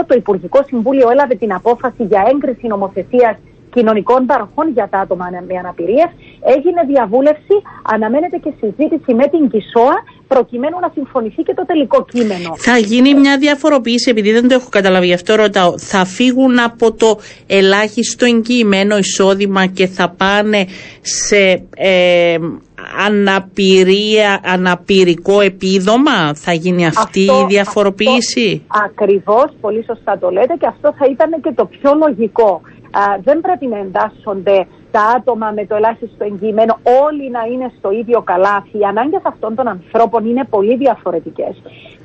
το 0.07 0.15
Υπουργικό 0.15 0.63
Συμβούλιο 0.63 1.09
έλαβε 1.09 1.35
την 1.35 1.53
απόφαση 1.53 2.03
για 2.03 2.23
έγκριση 2.33 2.67
νομοθεσίας 2.67 3.35
κοινωνικών 3.73 4.25
παροχών 4.25 4.67
για 4.69 4.87
τα 4.89 4.99
άτομα 4.99 5.27
με 5.47 5.57
αναπηρίες. 5.57 6.09
Έγινε 6.55 6.81
διαβούλευση, 6.87 7.55
αναμένεται 7.93 8.37
και 8.37 8.53
συζήτηση 8.59 9.13
με 9.13 9.27
την 9.27 9.49
ΚΙΣΟΑ 9.49 9.95
προκειμένου 10.33 10.77
να 10.79 10.89
συμφωνηθεί 10.93 11.41
και 11.43 11.53
το 11.53 11.65
τελικό 11.65 12.05
κείμενο. 12.13 12.49
Θα 12.57 12.77
γίνει 12.77 13.13
μια 13.13 13.37
διαφοροποίηση, 13.37 14.09
επειδή 14.09 14.31
δεν 14.31 14.47
το 14.47 14.53
έχω 14.53 14.69
καταλάβει, 14.69 15.05
γι' 15.05 15.13
αυτό 15.13 15.35
ρωτάω. 15.35 15.79
Θα 15.79 16.05
φύγουν 16.05 16.59
από 16.59 16.93
το 16.93 17.19
ελάχιστο 17.47 18.25
εγγυημένο 18.25 18.97
εισόδημα 18.97 19.65
και 19.65 19.87
θα 19.87 20.09
πάνε 20.17 20.65
σε 21.01 21.63
ε, 21.75 22.37
αναπηρία, 23.07 24.41
αναπηρικό 24.43 25.41
επίδομα; 25.41 26.33
Θα 26.35 26.53
γίνει 26.53 26.85
αυτή 26.85 27.25
Αυτό- 27.29 27.41
η 27.41 27.45
διαφοροποίηση; 27.47 28.61
Αυτό, 28.67 28.85
ακριβώς, 28.89 29.45
πολύ 29.61 29.83
σωστά 29.85 30.17
το 30.19 30.29
λέτε 30.29 30.53
και 30.59 30.67
αυτό 30.67 30.93
θα 30.97 31.05
ήταν 31.11 31.41
και 31.41 31.51
το 31.55 31.65
πιο 31.65 31.91
λογικό. 32.05 32.61
Α, 32.91 33.01
δεν 33.23 33.41
πρέπει 33.41 33.65
να 33.67 33.77
εντάσσονται 33.77 34.67
τα 34.95 35.03
άτομα 35.17 35.47
με 35.57 35.63
το 35.69 35.75
ελάχιστο 35.75 36.23
εγγυημένο 36.29 36.73
όλοι 37.05 37.25
να 37.37 37.41
είναι 37.51 37.67
στο 37.77 37.89
ίδιο 38.01 38.19
καλάθι. 38.31 38.77
Οι 38.79 38.85
ανάγκες 38.91 39.21
αυτών 39.31 39.55
των 39.55 39.67
ανθρώπων 39.67 40.21
είναι 40.29 40.43
πολύ 40.55 40.75
διαφορετικές 40.83 41.53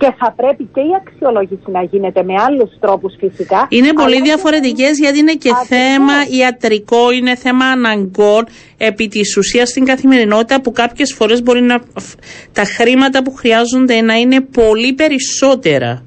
και 0.00 0.08
θα 0.20 0.28
πρέπει 0.40 0.64
και 0.74 0.80
η 0.80 0.92
αξιολόγηση 1.00 1.68
να 1.76 1.82
γίνεται 1.82 2.22
με 2.22 2.34
άλλους 2.46 2.70
τρόπους 2.80 3.12
φυσικά. 3.18 3.66
Είναι 3.68 3.88
αλλά 3.88 4.02
πολύ 4.02 4.16
και- 4.16 4.22
διαφορετικές 4.22 4.98
γιατί 4.98 5.18
είναι 5.18 5.32
και 5.44 5.50
Ακριβώς. 5.54 5.68
θέμα 5.68 6.12
ιατρικό, 6.40 7.02
είναι 7.12 7.34
θέμα 7.36 7.64
αναγκών 7.64 8.42
επί 8.76 9.08
της 9.08 9.36
ουσίας 9.36 9.68
στην 9.68 9.84
καθημερινότητα 9.84 10.60
που 10.60 10.72
κάποιες 10.72 11.14
φορές 11.18 11.42
μπορεί 11.42 11.62
να 11.62 11.78
τα 12.52 12.64
χρήματα 12.64 13.22
που 13.22 13.32
χρειάζονται 13.34 14.00
να 14.00 14.14
είναι 14.14 14.40
πολύ 14.40 14.92
περισσότερα. 14.94 16.02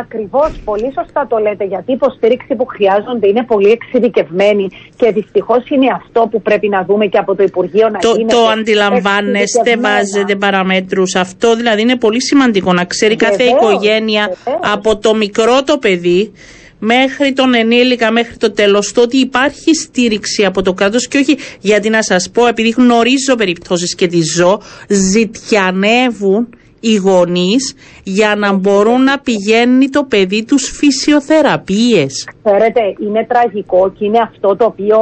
Ακριβώς, 0.00 0.50
πολύ 0.64 0.92
σωστά 0.98 1.26
το 1.28 1.36
λέτε, 1.38 1.64
γιατί 1.64 1.90
η 1.90 1.94
υποστήριξη 1.94 2.54
που 2.54 2.66
χρειάζονται 2.66 3.26
είναι 3.28 3.44
πολύ 3.44 3.70
εξειδικευμένη 3.70 4.68
και 4.96 5.10
δυστυχώς 5.12 5.68
είναι 5.70 5.86
αυτό 6.00 6.28
που 6.30 6.42
πρέπει 6.42 6.68
να 6.68 6.84
δούμε 6.84 7.06
και 7.06 7.18
από 7.18 7.34
το 7.34 7.42
Υπουργείο 7.42 7.88
να 7.88 7.98
Το, 7.98 8.14
γίνεται. 8.16 8.34
το 8.34 8.46
αντιλαμβάνεστε, 8.46 9.38
εξειδικευμένα. 9.40 9.94
βάζετε 9.94 10.34
παραμέτρους. 10.36 11.14
Αυτό 11.14 11.56
δηλαδή 11.56 11.80
είναι 11.82 11.96
πολύ 11.96 12.22
σημαντικό 12.22 12.72
να 12.72 12.84
ξέρει 12.84 13.16
κάθε 13.16 13.36
Βεβαίως, 13.36 13.52
οικογένεια 13.60 14.24
βεβαίως. 14.44 14.60
από 14.72 14.98
το 14.98 15.14
μικρό 15.14 15.62
το 15.62 15.78
παιδί 15.78 16.32
μέχρι 16.78 17.32
τον 17.32 17.54
ενήλικα, 17.54 18.10
μέχρι 18.12 18.36
το 18.36 18.52
τέλος, 18.52 18.92
το 18.92 19.00
ότι 19.00 19.16
υπάρχει 19.16 19.74
στήριξη 19.74 20.44
από 20.44 20.62
το 20.62 20.72
κράτος 20.72 21.08
και 21.08 21.18
όχι 21.18 21.36
γιατί 21.60 21.88
να 21.90 22.02
σας 22.02 22.30
πω, 22.30 22.46
επειδή 22.46 22.68
γνωρίζω 22.68 23.34
περιπτώσεις 23.36 23.94
και 23.94 24.06
τη 24.06 24.20
ζω, 24.36 24.60
ζητιανεύουν 24.88 26.48
οι 26.84 26.94
γονείς 26.94 27.74
για 28.02 28.34
να 28.36 28.52
μπορούν 28.52 29.02
να 29.02 29.18
πηγαίνει 29.18 29.88
το 29.88 30.04
παιδί 30.04 30.44
τους 30.44 30.70
φυσιοθεραπείες. 30.78 32.28
Ξέρετε, 32.44 32.80
είναι 33.06 33.26
τραγικό 33.28 33.92
και 33.98 34.04
είναι 34.04 34.18
αυτό 34.18 34.56
το 34.56 34.64
οποίο 34.64 34.98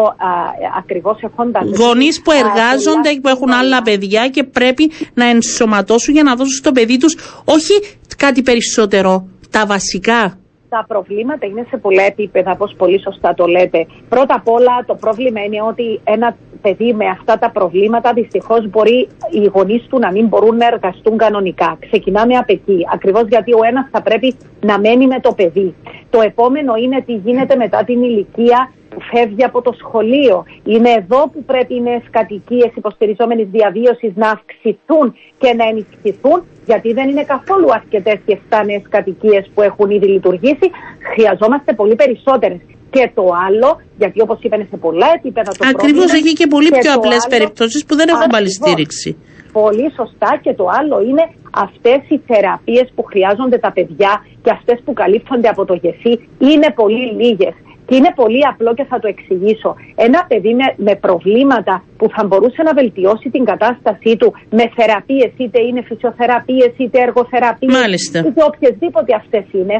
ακριβώς 0.79 1.19
έχοντας. 1.23 1.65
Γονείς 1.79 2.23
που 2.23 2.31
εργάζονται 2.31 3.13
και 3.13 3.21
που 3.21 3.29
έχουν 3.29 3.51
άλλα 3.53 3.83
παιδιά 3.83 4.29
και 4.29 4.45
πρέπει 4.45 4.91
να 5.15 5.29
ενσωματώσουν 5.29 6.15
για 6.15 6.23
να 6.23 6.35
δώσουν 6.35 6.57
στο 6.57 6.73
παιδί 6.73 6.99
τους 6.99 7.17
όχι 7.45 7.73
κάτι 8.17 8.43
περισσότερο, 8.43 9.29
τα 9.51 9.67
βασικά. 9.67 10.39
Τα 10.71 10.85
προβλήματα 10.89 11.47
είναι 11.47 11.67
σε 11.69 11.77
πολλά 11.77 12.03
επίπεδα, 12.03 12.51
όπως 12.53 12.75
πολύ 12.75 13.01
σωστά 13.01 13.35
το 13.35 13.47
λέτε. 13.47 13.87
Πρώτα 14.09 14.35
απ' 14.35 14.49
όλα, 14.49 14.85
το 14.87 14.95
πρόβλημα 14.95 15.45
είναι 15.45 15.63
ότι 15.63 16.01
ένα 16.05 16.37
παιδί 16.63 16.93
με 16.93 17.07
αυτά 17.07 17.39
τα 17.39 17.51
προβλήματα 17.51 18.13
δυστυχώς 18.13 18.69
μπορεί 18.69 19.09
οι 19.31 19.51
γονείς 19.55 19.87
του 19.89 19.99
να 19.99 20.11
μην 20.11 20.27
μπορούν 20.27 20.57
να 20.57 20.67
εργαστούν 20.67 21.17
κανονικά. 21.17 21.77
Ξεκινάμε 21.81 22.35
από 22.37 22.53
εκεί. 22.53 22.87
Ακριβώς 22.93 23.25
γιατί 23.29 23.53
ο 23.53 23.61
ένας 23.69 23.89
θα 23.91 24.03
πρέπει 24.03 24.37
να 24.61 24.79
μένει 24.79 25.07
με 25.07 25.21
το 25.21 25.33
παιδί. 25.33 25.75
Το 26.11 26.21
επόμενο 26.21 26.75
είναι 26.77 27.03
τι 27.07 27.15
γίνεται 27.15 27.57
μετά 27.57 27.85
την 27.85 28.03
ηλικία 28.03 28.73
που 28.91 29.01
φεύγει 29.11 29.45
από 29.45 29.63
το 29.63 29.73
σχολείο. 29.83 30.37
Είναι 30.65 30.91
εδώ 31.01 31.21
που 31.33 31.41
πρέπει 31.51 31.75
οι 31.77 31.81
νέες 31.81 32.05
κατοικίες 32.11 32.71
υποστηριζόμενης 32.81 33.49
διαβίωσης 33.57 34.13
να 34.23 34.29
αυξηθούν 34.31 35.07
και 35.43 35.51
να 35.59 35.65
ενισχυθούν, 35.71 36.39
γιατί 36.71 36.89
δεν 36.93 37.09
είναι 37.09 37.25
καθόλου 37.35 37.69
αρκετές 37.79 38.19
οι 38.27 38.33
7 38.51 38.63
νέες 38.67 38.85
κατοικίες 38.89 39.51
που 39.55 39.63
έχουν 39.63 39.91
ήδη 39.91 40.07
λειτουργήσει. 40.07 40.67
Χρειαζόμαστε 41.13 41.73
πολύ 41.81 41.95
περισσότερες. 41.95 42.61
Και 42.95 43.11
το 43.15 43.25
άλλο, 43.47 43.69
γιατί 43.99 44.21
όπως 44.21 44.39
είπαν 44.41 44.67
σε 44.71 44.77
πολλά 44.77 45.09
επίπεδα 45.19 45.51
το 45.53 45.67
Ακριβώς 45.75 46.13
έχει 46.13 46.33
και 46.33 46.47
πολύ 46.47 46.71
πιο 46.81 46.93
απλές 46.93 47.27
περιπτώσεις 47.29 47.85
που 47.87 47.95
δεν 47.97 48.09
έχουν 48.09 48.29
πάλι 48.35 48.51
στήριξη. 48.51 49.11
Πολύ 49.53 49.87
σωστά 49.99 50.31
και 50.45 50.53
το 50.55 50.67
άλλο 50.79 50.97
είναι 51.09 51.25
αυτές 51.67 52.01
οι 52.09 52.19
θεραπείες 52.29 52.93
που 52.95 53.03
χρειάζονται 53.03 53.59
τα 53.59 53.73
παιδιά 53.73 54.13
και 54.43 54.51
αυτές 54.51 54.79
που 54.85 54.93
καλύπτονται 54.93 55.49
από 55.49 55.65
το 55.65 55.75
ΓΕΣΥ 55.83 56.13
είναι 56.39 56.69
πολύ 56.81 57.07
λίγες. 57.21 57.55
Και 57.91 57.97
είναι 57.97 58.13
πολύ 58.23 58.43
απλό 58.53 58.71
και 58.75 58.85
θα 58.91 58.99
το 58.99 59.09
εξηγήσω. 59.15 59.71
Ένα 60.07 60.21
παιδί 60.29 60.53
με, 60.61 60.67
με 60.87 60.95
προβλήματα 61.07 61.75
που 61.99 62.07
θα 62.15 62.23
μπορούσε 62.27 62.63
να 62.69 62.73
βελτιώσει 62.81 63.29
την 63.31 63.45
κατάστασή 63.45 64.13
του 64.21 64.29
με 64.59 64.65
θεραπείες, 64.77 65.33
είτε 65.37 65.59
είναι 65.67 65.83
φυσιοθεραπείες, 65.89 66.73
είτε 66.77 66.99
εργοθεραπείες, 67.07 67.75
Μάλιστα. 67.81 68.19
είτε 68.27 68.43
οποιασδήποτε 68.51 69.11
αυτές 69.21 69.45
είναι, 69.59 69.77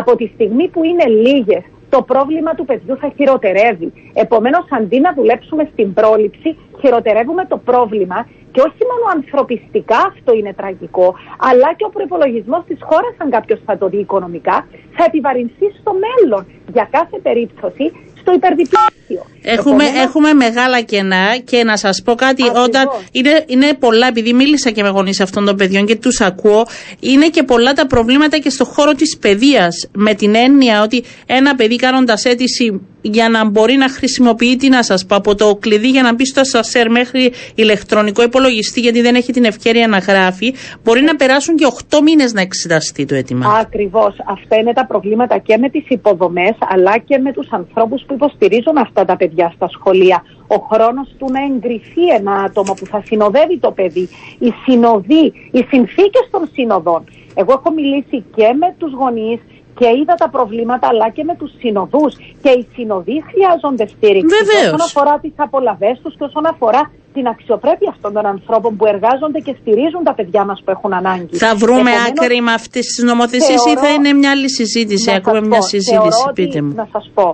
από 0.00 0.16
τη 0.16 0.26
στιγμή 0.34 0.66
που 0.72 0.80
είναι 0.90 1.06
λίγες 1.26 1.64
το 1.94 2.02
πρόβλημα 2.02 2.54
του 2.54 2.64
παιδιού 2.64 2.96
θα 3.02 3.08
χειροτερεύει. 3.16 3.92
Επομένως, 4.24 4.64
αντί 4.78 4.98
να 5.00 5.10
δουλέψουμε 5.18 5.68
στην 5.72 5.94
πρόληψη, 5.94 6.48
χειροτερεύουμε 6.80 7.44
το 7.52 7.56
πρόβλημα 7.68 8.18
και 8.52 8.60
όχι 8.60 8.82
μόνο 8.90 9.04
ανθρωπιστικά 9.16 9.98
αυτό 10.12 10.30
είναι 10.38 10.52
τραγικό, 10.60 11.06
αλλά 11.48 11.68
και 11.76 11.84
ο 11.88 11.90
προπολογισμό 11.96 12.58
της 12.68 12.78
χώρας, 12.88 13.14
αν 13.18 13.30
κάποιος 13.30 13.60
θα 13.66 13.78
το 13.78 13.88
δει 13.88 13.98
οικονομικά, 14.06 14.56
θα 14.96 15.04
επιβαρυνθεί 15.06 15.66
στο 15.80 15.92
μέλλον 16.04 16.42
για 16.72 16.88
κάθε 16.96 17.16
περίπτωση 17.26 17.84
στο 18.24 18.32
υπερδιπλάσιο. 18.32 19.26
Έχουμε, 19.42 19.84
έχουμε 19.84 20.32
μεγάλα 20.32 20.80
κενά 20.80 21.36
και 21.44 21.64
να 21.64 21.76
σας 21.76 22.02
πω 22.04 22.14
κάτι, 22.14 22.42
όταν 22.42 22.88
είναι, 23.12 23.44
είναι 23.46 23.74
πολλά, 23.74 24.06
επειδή 24.06 24.32
μίλησα 24.32 24.70
και 24.70 24.82
με 24.82 24.88
γονείς 24.88 25.20
αυτών 25.20 25.44
των 25.44 25.56
παιδιών 25.56 25.86
και 25.86 25.96
τους 25.96 26.20
ακούω, 26.20 26.66
είναι 27.00 27.28
και 27.28 27.42
πολλά 27.42 27.72
τα 27.72 27.86
προβλήματα 27.86 28.38
και 28.38 28.50
στο 28.50 28.64
χώρο 28.64 28.92
της 28.92 29.18
παιδείας, 29.18 29.88
με 29.92 30.14
την 30.14 30.34
έννοια 30.34 30.82
ότι 30.82 31.04
ένα 31.26 31.54
παιδί 31.54 31.76
κάνοντας 31.76 32.24
αίτηση 32.24 32.80
για 33.06 33.28
να 33.28 33.48
μπορεί 33.48 33.76
να 33.76 33.88
χρησιμοποιεί, 33.88 34.56
τι 34.56 34.68
να 34.68 34.82
σας 34.82 35.06
πω, 35.06 35.16
από 35.16 35.34
το 35.34 35.56
κλειδί 35.60 35.88
για 35.88 36.02
να 36.02 36.14
μπει 36.14 36.26
στο 36.26 36.40
ασασέρ 36.40 36.90
μέχρι 36.90 37.32
ηλεκτρονικό 37.54 38.22
υπολογιστή, 38.22 38.80
γιατί 38.80 39.00
δεν 39.00 39.14
έχει 39.14 39.32
την 39.32 39.44
ευκαιρία 39.44 39.88
να 39.88 39.98
γράφει, 39.98 40.54
μπορεί 40.84 41.02
να 41.02 41.16
περάσουν 41.16 41.56
και 41.56 41.66
8 41.90 42.00
μήνες 42.02 42.32
να 42.32 42.40
εξεταστεί 42.40 43.04
το 43.04 43.14
αίτημα. 43.14 43.58
Ακριβώς. 43.60 44.16
Αυτά 44.26 44.56
είναι 44.56 44.72
τα 44.72 44.86
προβλήματα 44.86 45.38
και 45.38 45.56
με 45.56 45.68
τις 45.68 45.84
υποδομές, 45.88 46.56
αλλά 46.68 46.98
και 46.98 47.18
με 47.18 47.32
τους 47.32 47.48
ανθρώπους 47.50 48.02
που 48.06 48.14
υποστηρίζουν 48.14 48.76
αυτά 48.76 49.04
τα 49.04 49.16
παιδιά 49.16 49.52
στα 49.56 49.68
σχολεία. 49.68 50.24
Ο 50.46 50.56
χρόνος 50.70 51.08
του 51.18 51.26
να 51.30 51.40
εγκριθεί 51.42 52.08
ένα 52.18 52.32
άτομο 52.32 52.74
που 52.74 52.86
θα 52.86 53.02
συνοδεύει 53.04 53.58
το 53.58 53.70
παιδί, 53.70 54.08
οι 54.38 54.52
συνοδοί, 54.64 55.24
οι 55.50 55.66
συνθήκες 55.70 56.28
των 56.30 56.48
συνοδών. 56.52 57.04
Εγώ 57.34 57.52
έχω 57.52 57.70
μιλήσει 57.72 58.24
και 58.36 58.46
με 58.60 58.74
τους 58.78 58.92
γονείς 58.92 59.40
και 59.78 59.88
είδα 60.00 60.14
τα 60.22 60.28
προβλήματα 60.36 60.86
αλλά 60.92 61.08
και 61.16 61.24
με 61.24 61.34
τους 61.40 61.50
συνοδούς 61.62 62.12
και 62.42 62.50
οι 62.58 62.66
συνοδοί 62.74 63.16
χρειάζονται 63.30 63.86
στήριξη 63.94 64.34
Βεβαίως. 64.40 64.66
όσον 64.74 64.80
αφορά 64.90 65.14
τις 65.24 65.32
απολαβές 65.36 65.96
τους 66.02 66.12
και 66.18 66.24
όσον 66.30 66.46
αφορά 66.52 66.82
την 67.16 67.26
αξιοπρέπεια 67.26 67.90
αυτών 67.94 68.12
των 68.12 68.26
ανθρώπων 68.26 68.76
που 68.76 68.86
εργάζονται 68.86 69.38
και 69.46 69.54
στηρίζουν 69.60 70.02
τα 70.08 70.14
παιδιά 70.14 70.44
μας 70.44 70.58
που 70.64 70.70
έχουν 70.70 70.92
ανάγκη. 71.00 71.36
Θα 71.36 71.54
βρούμε 71.62 71.90
Επομένως, 71.90 72.08
άκρη 72.20 72.40
με 72.40 72.52
αυτές 72.52 72.84
τις 72.86 73.04
νομοθεσίες 73.10 73.60
ή 73.64 73.74
θα 73.74 73.80
θεωρώ- 73.80 73.94
είναι 73.96 74.12
μια 74.20 74.30
άλλη 74.30 74.50
συζήτηση, 74.50 75.10
να 75.10 75.16
ακούμε 75.16 75.38
σας 75.38 75.48
μια 75.48 75.58
πω, 75.58 75.64
συζήτηση, 75.74 75.94
θεωρώ 75.94 76.32
πείτε 76.34 76.58
ότι, 76.58 76.62
μου. 76.66 76.72
Να 76.82 76.88
σας 76.92 77.10
πω, 77.14 77.26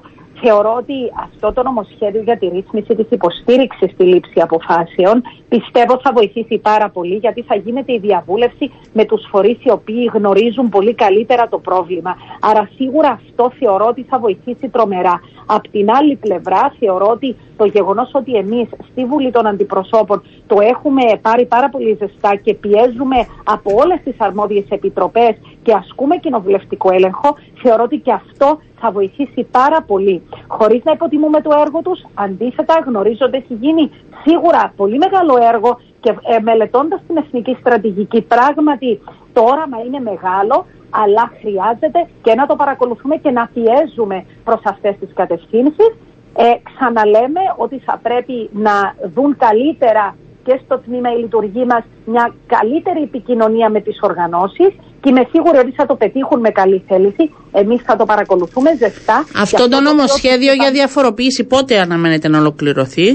θεωρώ 0.42 0.72
ότι 0.82 0.96
αυτό 1.26 1.52
το 1.52 1.62
νομοσχέδιο 1.62 2.22
για 2.28 2.38
τη 2.38 2.46
ρύθμιση 2.56 2.92
της 2.94 3.06
υποστήριξης 3.18 3.90
στη 3.94 4.04
λήψη 4.04 4.38
αποφάσεων 4.40 5.16
πιστεύω 5.54 6.00
θα 6.02 6.12
βοηθήσει 6.12 6.58
πάρα 6.58 6.88
πολύ 6.90 7.14
γιατί 7.14 7.42
θα 7.42 7.56
γίνεται 7.56 7.92
η 7.92 7.98
διαβούλευση 7.98 8.70
με 8.92 9.04
τους 9.04 9.26
φορείς 9.30 9.58
οι 9.64 9.70
οποίοι 9.70 10.10
γνωρίζουν 10.14 10.68
πολύ 10.68 10.94
καλύτερα 10.94 11.48
το 11.48 11.58
πρόβλημα. 11.58 12.16
Άρα 12.40 12.68
σίγουρα 12.76 13.08
αυτό 13.08 13.52
θεωρώ 13.58 13.86
ότι 13.86 14.02
θα 14.02 14.18
βοηθήσει 14.18 14.68
τρομερά. 14.68 15.20
Απ' 15.46 15.68
την 15.68 15.90
άλλη 15.90 16.16
πλευρά 16.16 16.74
θεωρώ 16.78 17.06
ότι 17.06 17.36
το 17.56 17.64
γεγονός 17.64 18.10
ότι 18.12 18.36
εμείς 18.36 18.68
στη 18.90 19.04
Βουλή 19.04 19.30
των 19.30 19.46
Αντιπροσώπων 19.46 20.22
το 20.46 20.56
έχουμε 20.60 21.02
πάρει 21.22 21.46
πάρα 21.46 21.68
πολύ 21.68 21.96
ζεστά 22.00 22.34
και 22.36 22.54
πιέζουμε 22.54 23.16
από 23.44 23.70
όλες 23.82 24.00
τις 24.04 24.14
αρμόδιες 24.18 24.64
επιτροπές 24.68 25.34
και 25.62 25.72
ασκούμε 25.72 26.16
κοινοβουλευτικό 26.16 26.90
έλεγχο, 26.92 27.36
θεωρώ 27.62 27.82
ότι 27.82 27.96
και 27.96 28.12
αυτό 28.12 28.58
θα 28.80 28.90
βοηθήσει 28.90 29.46
πάρα 29.50 29.82
πολύ. 29.82 30.22
Χωρίς 30.46 30.82
να 30.84 30.92
υποτιμούμε 30.92 31.40
το 31.40 31.50
έργο 31.64 31.80
τους, 31.82 32.00
αντίθετα 32.14 32.82
γνωρίζω 32.86 33.26
ότι 33.26 33.36
έχει 33.36 33.54
γίνει 33.60 33.90
σίγουρα 34.24 34.72
πολύ 34.76 34.98
μεγάλο 35.04 35.34
έργο 35.52 35.70
και 36.00 36.10
ε, 36.10 36.40
μελετώντας 36.48 37.00
την 37.06 37.16
εθνική 37.16 37.56
στρατηγική 37.60 38.20
πράγματι 38.22 39.00
το 39.32 39.40
όραμα 39.42 39.78
είναι 39.86 40.00
μεγάλο, 40.10 40.66
αλλά 40.90 41.24
χρειάζεται 41.40 42.00
και 42.22 42.34
να 42.34 42.46
το 42.46 42.54
παρακολουθούμε 42.56 43.16
και 43.16 43.30
να 43.30 43.50
πιέζουμε 43.54 44.24
προς 44.44 44.60
αυτές 44.64 44.94
τις 45.00 45.10
κατευθύνσεις. 45.14 45.90
Ε, 46.36 46.44
ξαναλέμε 46.68 47.40
ότι 47.56 47.78
θα 47.86 47.98
πρέπει 48.02 48.50
να 48.52 48.74
δουν 49.14 49.36
καλύτερα 49.36 50.16
και 50.44 50.60
στο 50.64 50.78
τμήμα 50.78 51.12
η 51.12 51.18
λειτουργή 51.18 51.64
μας 51.64 51.82
μια 52.04 52.34
καλύτερη 52.46 53.02
επικοινωνία 53.02 53.68
με 53.70 53.80
τις 53.80 53.98
οργανώσεις 54.00 54.70
και 55.00 55.08
είμαι 55.08 55.26
σίγουρη 55.32 55.58
ότι 55.58 55.72
θα 55.72 55.86
το 55.86 55.94
πετύχουν 55.94 56.40
με 56.40 56.50
καλή 56.50 56.82
θέληση. 56.88 57.30
Εμείς 57.52 57.82
θα 57.82 57.96
το 57.96 58.04
παρακολουθούμε 58.04 58.70
ζεστά. 58.76 59.24
Αυτό 59.42 59.62
Και 59.62 59.68
το 59.68 59.76
οποίο 59.76 59.90
νομοσχέδιο 59.90 60.52
για 60.52 60.66
είπα- 60.66 60.70
διαφοροποίηση 60.70 61.44
πότε 61.44 61.78
αναμένεται 61.80 62.28
να 62.28 62.38
ολοκληρωθεί; 62.38 63.06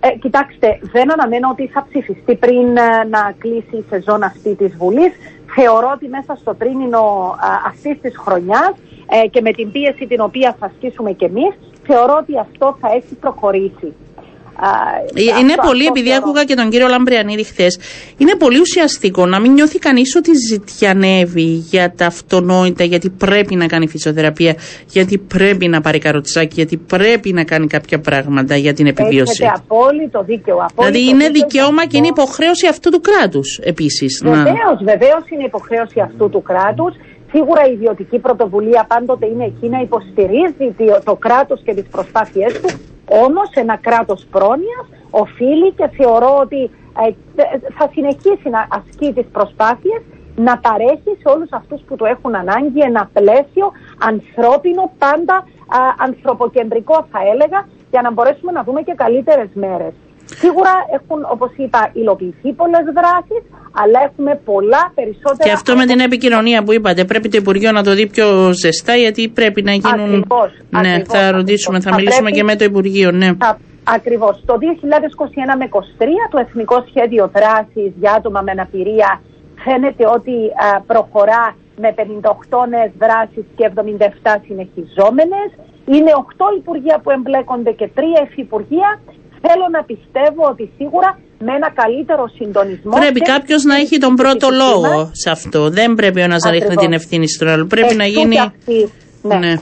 Ε, 0.00 0.08
κοιτάξτε, 0.08 0.78
δεν 0.92 1.12
αναμένω 1.12 1.48
ότι 1.50 1.66
θα 1.66 1.86
ψηφιστεί 1.88 2.34
πριν 2.34 2.76
ε, 2.76 3.04
να 3.10 3.34
κλείσει 3.38 3.76
η 3.76 3.84
σεζόν 3.88 4.22
αυτή 4.22 4.54
της 4.54 4.76
Βουλής. 4.76 5.12
Θεωρώ 5.54 5.90
ότι 5.94 6.08
μέσα 6.08 6.34
στο 6.34 6.54
τρίμηνο 6.54 7.34
αυτής 7.66 8.00
της 8.00 8.16
χρονιάς 8.18 8.72
ε, 9.08 9.26
και 9.28 9.40
με 9.40 9.52
την 9.52 9.70
πίεση 9.70 10.06
την 10.06 10.20
οποία 10.20 10.56
θα 10.58 10.66
ασκήσουμε 10.66 11.12
κι 11.12 11.24
εμείς, 11.24 11.54
θεωρώ 11.82 12.16
ότι 12.20 12.38
αυτό 12.38 12.76
θα 12.80 12.88
έχει 12.92 13.14
προχωρήσει. 13.14 13.94
Α, 14.60 14.68
Ε, 15.14 15.22
Είναι 15.40 15.52
αυτό- 15.52 15.66
πολύ, 15.66 15.80
αυτό 15.82 15.92
επειδή 15.94 16.08
θεωρώ. 16.08 16.22
άκουγα 16.24 16.44
και 16.44 16.54
τον 16.54 16.70
κύριο 16.70 16.88
Λαμπριανίδη 16.88 17.42
χθες, 17.44 17.78
είναι 18.16 18.34
πολύ 18.36 18.58
ουσιαστικό 18.60 19.26
να 19.26 19.40
μην 19.40 19.52
νιώθει 19.52 19.78
κανείς 19.78 20.14
ότι 20.16 20.30
ζητιανεύει 20.50 21.42
για 21.42 21.92
τα 21.96 22.06
αυτονόητα, 22.06 22.84
γιατί 22.84 23.10
πρέπει 23.10 23.54
να 23.54 23.66
κάνει 23.66 23.88
φυσιοθεραπεία, 23.88 24.54
γιατί 24.86 25.18
πρέπει 25.18 25.68
να 25.68 25.80
πάρει 25.80 25.98
καροτσάκι, 25.98 26.54
γιατί 26.54 26.76
πρέπει 26.76 27.32
να 27.32 27.44
κάνει 27.44 27.66
κάποια 27.66 27.98
πράγματα 28.00 28.56
για 28.56 28.72
την 28.72 28.86
επιβίωση. 28.86 29.42
Έχετε 29.44 29.60
απόλυτο 29.68 30.22
δίκαιο. 30.22 30.56
Απόλυτο 30.56 30.82
Δηλαδή 30.92 31.08
είναι 31.08 31.26
δίκαιο 31.28 31.46
δικαίωμα 31.48 31.86
και 31.86 31.96
είναι 31.96 32.06
γι' 32.06 32.10
αυτό. 32.12 32.22
υποχρέωση 32.22 32.66
αυτού 32.66 32.90
του 32.90 33.00
κράτους 33.00 33.58
επίσης. 33.62 34.20
Βεβαίως, 34.24 34.78
βεβαίως 34.84 35.22
είναι 35.32 35.44
υποχρέωση 35.44 36.00
αυτού 36.00 36.28
του 36.30 36.42
κράτους. 36.42 36.94
Σίγουρα 37.32 37.62
η 37.70 37.72
ιδιωτική 37.72 38.18
πρωτοβουλία 38.18 38.84
πάντοτε 38.88 39.26
είναι 39.26 39.44
εκεί 39.44 39.68
να 39.68 39.80
υποστηρίζει 39.80 40.66
το- 40.78 41.00
το 41.04 41.14
κράτος 41.14 41.60
και 41.64 41.74
τις 41.74 41.84
προσπάθειές 41.90 42.52
του. 42.60 42.68
Όμω 43.08 43.42
ένα 43.54 43.76
κράτος 43.76 44.26
πρόνοιας 44.30 44.86
οφείλει 45.10 45.72
και 45.72 45.88
θεωρώ 45.88 46.38
ότι 46.40 46.70
ε, 47.06 47.58
θα 47.78 47.90
συνεχίσει 47.92 48.48
να 48.50 48.66
ασκεί 48.70 49.12
τις 49.12 49.26
προσπάθειες 49.32 50.02
να 50.36 50.58
παρέχει 50.58 51.12
σε 51.20 51.28
όλους 51.34 51.48
αυτούς 51.52 51.80
που 51.80 51.96
το 51.96 52.04
έχουν 52.06 52.34
ανάγκη 52.34 52.80
ένα 52.80 53.10
πλαίσιο 53.12 53.72
ανθρώπινο, 53.98 54.90
πάντα 54.98 55.34
α, 55.34 55.78
ανθρωποκεντρικό 55.98 57.06
θα 57.12 57.18
έλεγα, 57.32 57.68
για 57.90 58.02
να 58.02 58.10
μπορέσουμε 58.10 58.52
να 58.52 58.62
δούμε 58.62 58.82
και 58.82 58.94
καλύτερες 58.94 59.48
μέρες. 59.54 59.92
Σίγουρα 60.34 60.72
έχουν, 60.96 61.20
όπως 61.32 61.50
είπα, 61.56 61.90
υλοποιηθεί 61.92 62.52
πολλές 62.52 62.84
δράσεις, 62.98 63.42
αλλά 63.72 63.98
έχουμε 64.08 64.40
πολλά 64.44 64.92
περισσότερα... 64.94 65.44
Και 65.48 65.52
αυτό 65.52 65.76
με 65.76 65.86
την 65.86 66.00
επικοινωνία 66.00 66.62
που 66.62 66.72
είπατε, 66.72 67.04
πρέπει 67.04 67.28
το 67.28 67.36
Υπουργείο 67.36 67.72
να 67.72 67.82
το 67.82 67.94
δει 67.94 68.06
πιο 68.06 68.52
ζεστά, 68.52 68.94
γιατί 68.94 69.28
πρέπει 69.28 69.62
να 69.62 69.72
γίνουν. 69.72 70.00
Ακριβώς, 70.00 70.50
ναι, 70.70 70.78
ακριβώς, 70.78 71.08
θα 71.08 71.18
ακριβώς. 71.18 71.36
ρωτήσουμε, 71.36 71.80
θα, 71.80 71.90
Θα 71.90 71.96
μιλήσουμε 71.96 72.30
πρέπει- 72.30 72.36
και 72.36 72.44
με 72.44 72.56
το 72.56 72.64
Υπουργείο, 72.64 73.10
ναι. 73.10 73.26
Α, 73.26 73.56
Ακριβώς. 73.96 74.42
Το 74.46 74.54
2021 74.58 75.56
με 75.58 75.64
23 75.64 76.28
το 76.30 76.38
Εθνικό 76.38 76.84
Σχέδιο 76.88 77.30
Δράσης 77.36 77.90
για 78.02 78.12
άτομα 78.18 78.40
με 78.40 78.50
αναπηρία 78.50 79.20
φαίνεται 79.64 80.04
ότι 80.16 80.34
α, 80.66 80.80
προχωρά 80.90 81.44
με 81.82 81.94
58 81.96 82.68
νέες 82.68 82.90
δράσεις 83.02 83.44
και 83.56 83.64
77 83.64 84.36
συνεχιζόμενες. 84.46 85.48
Είναι 85.94 86.12
8 86.14 86.58
Υπουργεία 86.60 86.96
που 87.02 87.10
εμπλέκονται 87.10 87.72
και 87.72 87.88
3 87.94 88.00
Υφυπουργεία. 88.30 88.90
Θέλω 89.46 89.66
να 89.76 89.82
πιστεύω 89.90 90.42
ότι 90.52 90.70
σίγουρα 90.76 91.18
με 91.38 91.52
ένα 91.58 91.70
καλύτερο 91.82 92.28
συντονισμό... 92.38 92.92
Πρέπει 93.00 93.20
και 93.20 93.30
κάποιος 93.32 93.60
στην 93.60 93.72
να 93.72 93.76
έχει 93.82 93.98
τον 93.98 94.14
πρώτο 94.14 94.46
κυβέρνηση 94.48 94.64
λόγο 94.64 94.96
μας, 94.96 95.10
σε 95.12 95.30
αυτό. 95.30 95.70
Δεν 95.70 95.94
πρέπει 95.94 96.20
ο 96.20 96.22
ένας 96.22 96.42
να 96.42 96.50
ρίχνει 96.50 96.66
Ακριβώς. 96.66 96.84
την 96.84 96.94
ευθύνη 96.98 97.28
στον 97.28 97.48
άλλο. 97.48 97.66
Πρέπει 97.66 97.94
να 97.94 98.04
Εξού 98.04 98.18
γίνει. 98.18 98.34
και 98.34 98.40
αυτή, 98.40 98.78
ναι. 99.22 99.36
Ναι. 99.36 99.54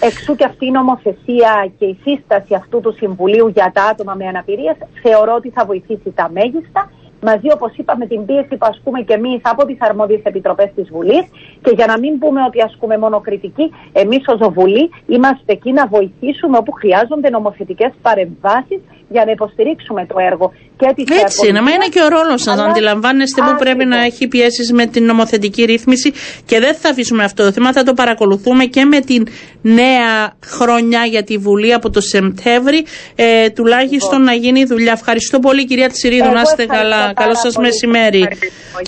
Εξού 0.00 0.34
και 0.36 0.44
αυτή 0.44 0.66
η 0.66 0.70
νομοθεσία 0.70 1.52
και 1.78 1.84
η 1.84 1.96
σύσταση 2.04 2.54
αυτού 2.54 2.80
του 2.80 2.94
Συμβουλίου 2.96 3.48
για 3.48 3.70
τα 3.74 3.82
άτομα 3.82 4.14
με 4.14 4.26
αναπηρίες 4.26 4.76
θεωρώ 5.02 5.34
ότι 5.34 5.50
θα 5.50 5.64
βοηθήσει 5.64 6.10
τα 6.14 6.30
μέγιστα 6.32 6.90
μαζί, 7.20 7.48
όπως 7.52 7.72
είπαμε, 7.76 8.06
την 8.06 8.24
πίεση 8.26 8.56
που 8.56 8.66
ασκούμε 8.72 9.00
και 9.00 9.14
εμείς 9.14 9.40
από 9.42 9.66
τις 9.66 9.76
αρμόδιες 9.80 10.20
επιτροπές 10.22 10.70
της 10.74 10.88
Βουλής. 10.90 11.24
Και 11.62 11.72
για 11.74 11.86
να 11.86 11.98
μην 11.98 12.18
πούμε 12.18 12.40
ότι 12.48 12.62
ασκούμε 12.62 12.98
μόνο 12.98 13.20
κριτική, 13.20 13.66
εμείς 13.92 14.22
ως 14.26 14.52
Βουλή 14.52 14.90
είμαστε 15.06 15.52
εκεί 15.52 15.72
να 15.72 15.86
βοηθήσουμε 15.86 16.56
όπου 16.58 16.72
χρειάζονται 16.72 17.28
νομοθετικές 17.28 17.92
παρεμβάσεις 18.02 18.80
για 19.08 19.24
να 19.24 19.30
υποστηρίξουμε 19.30 20.06
το 20.06 20.14
έργο 20.18 20.52
και 20.78 20.92
τη 20.94 21.14
Έτσι 21.20 21.48
είναι, 21.48 21.60
μα 21.60 21.70
είναι 21.70 21.86
και 21.90 22.02
ο 22.02 22.08
ρόλος 22.08 22.42
σας. 22.42 22.56
Να 22.56 22.64
αντιλαμβάνεστε 22.64 23.42
που 23.42 23.56
πρέπει 23.58 23.84
να 23.84 24.04
έχει 24.04 24.28
πιέσεις 24.28 24.72
με 24.72 24.86
την 24.86 25.04
νομοθετική 25.04 25.64
ρύθμιση 25.64 26.12
και 26.44 26.60
δεν 26.60 26.74
θα 26.74 26.88
αφήσουμε 26.88 27.24
αυτό 27.24 27.44
το 27.44 27.52
θέμα. 27.52 27.72
Θα 27.72 27.82
το 27.82 27.92
παρακολουθούμε 27.94 28.64
και 28.64 28.84
με 28.84 29.00
την 29.00 29.26
νέα 29.62 30.36
χρονιά 30.46 31.04
για 31.04 31.22
τη 31.22 31.36
Βουλή 31.36 31.72
από 31.72 31.90
το 31.90 32.00
Σεπτέμβρη. 32.00 32.84
Ε, 33.14 33.50
τουλάχιστον 33.50 34.22
να 34.22 34.32
γίνει 34.32 34.64
δουλειά. 34.64 34.92
Ευχαριστώ 34.92 35.38
πολύ, 35.38 35.64
κυρία 35.64 35.88
Τσιρίδου. 35.88 36.30
Να 36.30 36.40
είστε 36.40 36.66
καλά. 36.66 37.12
Καλό 37.12 37.34
σας 37.34 37.56
μεσημέρι. 37.56 38.28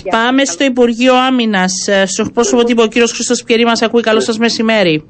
Πάμε 0.09 0.45
στο 0.45 0.63
Υπουργείο 0.63 1.15
Άμυνας. 1.15 1.87
Ε, 1.87 2.05
στο 2.05 2.25
πρόσωπο 2.33 2.63
τύπο, 2.63 2.83
ο 2.83 2.87
κύριος 2.87 3.11
Χρήστος 3.11 3.43
Πιερή 3.43 3.65
μας 3.65 3.81
ακούει. 3.81 4.01
Καλό 4.01 4.19
σας 4.19 4.37
μεσημέρι. 4.37 5.03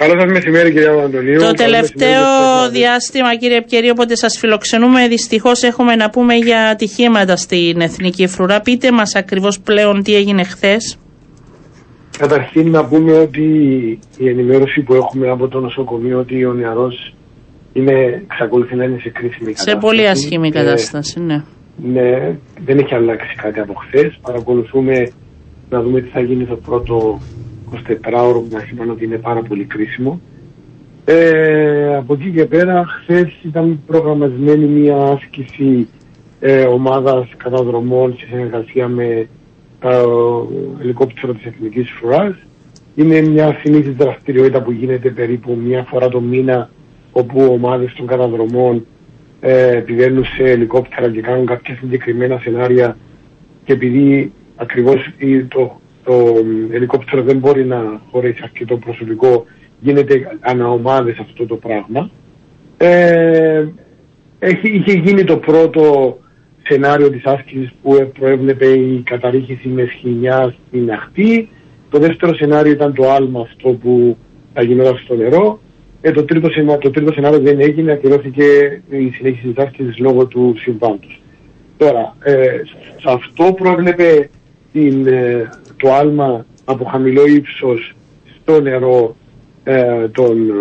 Καλό 0.00 0.20
σας 0.20 0.30
μεσημέρι, 0.30 0.72
κύριε 0.72 1.02
Αντωνίου. 1.04 1.38
Το 1.38 1.52
τελευταίο 1.52 2.24
διάστημα, 2.70 3.36
κύριε 3.36 3.56
Επικερή, 3.56 3.90
όποτε 3.90 4.16
σας 4.16 4.38
φιλοξενούμε, 4.38 5.08
δυστυχώς 5.08 5.62
έχουμε 5.62 5.94
να 5.96 6.10
πούμε 6.10 6.34
για 6.34 6.68
ατυχήματα 6.68 7.36
στην 7.36 7.80
Εθνική 7.80 8.26
Φρουρά. 8.26 8.60
Πείτε 8.60 8.92
μας 8.92 9.14
ακριβώς 9.14 9.60
πλέον 9.60 10.02
τι 10.02 10.14
έγινε 10.14 10.44
χθες. 10.44 10.98
Καταρχήν 12.18 12.70
να 12.70 12.84
πούμε 12.84 13.12
ότι 13.12 13.44
η 14.18 14.28
ενημέρωση 14.28 14.80
που 14.80 14.94
έχουμε 14.94 15.28
από 15.28 15.48
το 15.48 15.60
νοσοκομείο 15.60 16.18
ότι 16.18 16.44
ο 16.44 16.52
νεαρός 16.52 17.14
είναι, 17.72 18.22
εξακολουθεί 18.30 18.76
να 18.76 18.84
είναι 18.84 18.98
σε 19.00 19.08
κρίσιμη 19.08 19.52
κατάσταση. 19.52 19.70
Σε 19.70 19.76
πολύ 19.76 20.08
ασχήμη 20.08 20.50
κατάσταση, 20.50 21.20
ναι. 21.20 21.42
Ναι, 21.76 22.36
δεν 22.64 22.78
έχει 22.78 22.94
αλλάξει 22.94 23.34
κάτι 23.42 23.60
από 23.60 23.74
χθες. 23.74 24.18
Παρακολουθούμε 24.22 25.10
να 25.70 25.82
δούμε 25.82 26.00
τι 26.00 26.08
θα 26.08 26.20
γίνει 26.20 26.44
το 26.44 26.56
πρώτο 26.56 27.20
24ωρο 27.72 28.32
που 28.32 28.48
μας 28.52 28.70
είπαν 28.70 28.90
ότι 28.90 29.04
είναι 29.04 29.16
πάρα 29.16 29.42
πολύ 29.42 29.64
κρίσιμο. 29.64 30.20
Ε, 31.04 31.96
από 31.96 32.14
εκεί 32.14 32.30
και 32.30 32.44
πέρα, 32.44 32.84
χθες 32.86 33.32
ήταν 33.42 33.80
προγραμματισμένη 33.86 34.64
μια 34.64 34.96
άσκηση 34.96 35.88
ε, 36.40 36.62
ομάδας 36.62 37.28
καταδρομών 37.36 38.16
σε 38.18 38.26
συνεργασία 38.26 38.88
με 38.88 39.28
το 39.80 40.48
ελικόπτερο 40.82 41.32
της 41.32 41.44
Εθνικής 41.44 41.90
Φρουράς. 41.90 42.34
Είναι 42.94 43.20
μια 43.20 43.58
συνήθις 43.62 43.94
δραστηριότητα 43.94 44.62
που 44.62 44.70
γίνεται 44.70 45.10
περίπου 45.10 45.58
μια 45.64 45.86
φορά 45.88 46.08
το 46.08 46.20
μήνα 46.20 46.70
όπου 47.12 47.48
ομάδες 47.52 47.92
των 47.92 48.06
καταδρομών 48.06 48.86
ε, 49.40 49.82
πηγαίνουν 49.86 50.24
σε 50.24 50.42
ελικόπτερα 50.42 51.10
και 51.10 51.20
κάνουν 51.20 51.46
κάποια 51.46 51.76
συγκεκριμένα 51.80 52.38
σενάρια 52.38 52.96
και 53.64 53.72
επειδή 53.72 54.32
ακριβώς 54.56 55.10
το, 55.48 55.80
το 56.04 56.34
ελικόπτερο 56.70 57.22
δεν 57.22 57.36
μπορεί 57.36 57.64
να 57.64 58.00
χωρέσει 58.10 58.40
αρκετό 58.42 58.76
προσωπικό 58.76 59.46
γίνεται 59.80 60.38
αναομάδες 60.40 61.18
αυτό 61.18 61.46
το 61.46 61.56
πράγμα. 61.56 62.10
Ε, 62.76 63.66
έχει, 64.38 64.68
είχε 64.68 64.92
γίνει 64.92 65.24
το 65.24 65.36
πρώτο 65.36 66.18
σενάριο 66.62 67.10
της 67.10 67.24
άσκησης 67.24 67.70
που 67.82 68.10
προέβλεπε 68.18 68.66
η 68.66 69.02
καταρρίχηση 69.04 69.68
με 69.68 69.86
σχοινιά 69.96 70.54
στην 70.68 70.90
αχτή. 70.92 71.48
Το 71.90 71.98
δεύτερο 71.98 72.34
σενάριο 72.34 72.72
ήταν 72.72 72.94
το 72.94 73.10
άλμα 73.10 73.40
αυτό 73.40 73.68
που 73.68 74.16
θα 74.52 74.62
γινόταν 74.62 74.96
στο 75.04 75.14
νερό. 75.14 75.60
Ε, 76.00 76.10
το, 76.10 76.24
τρίτο, 76.24 76.48
το 76.78 76.90
τρίτο 76.90 77.12
σενάριο 77.12 77.40
δεν 77.40 77.60
έγινε, 77.60 77.92
ακυρώθηκε 77.92 78.44
η 78.88 79.10
συνέχιση 79.10 79.46
της 79.46 79.64
άσκησης 79.64 79.98
λόγω 79.98 80.26
του 80.26 80.54
συμβάντος. 80.58 81.22
Τώρα, 81.76 82.16
ε, 82.22 82.46
σε 83.00 83.10
αυτό 83.10 83.52
προέβλεπε 83.52 84.30
την, 84.72 85.06
ε, 85.06 85.48
το 85.76 85.92
άλμα 85.92 86.46
από 86.64 86.84
χαμηλό 86.84 87.26
ύψος 87.26 87.94
στο 88.40 88.60
νερό 88.60 89.16
ε, 89.64 90.08
των 90.08 90.50
ε, 90.50 90.52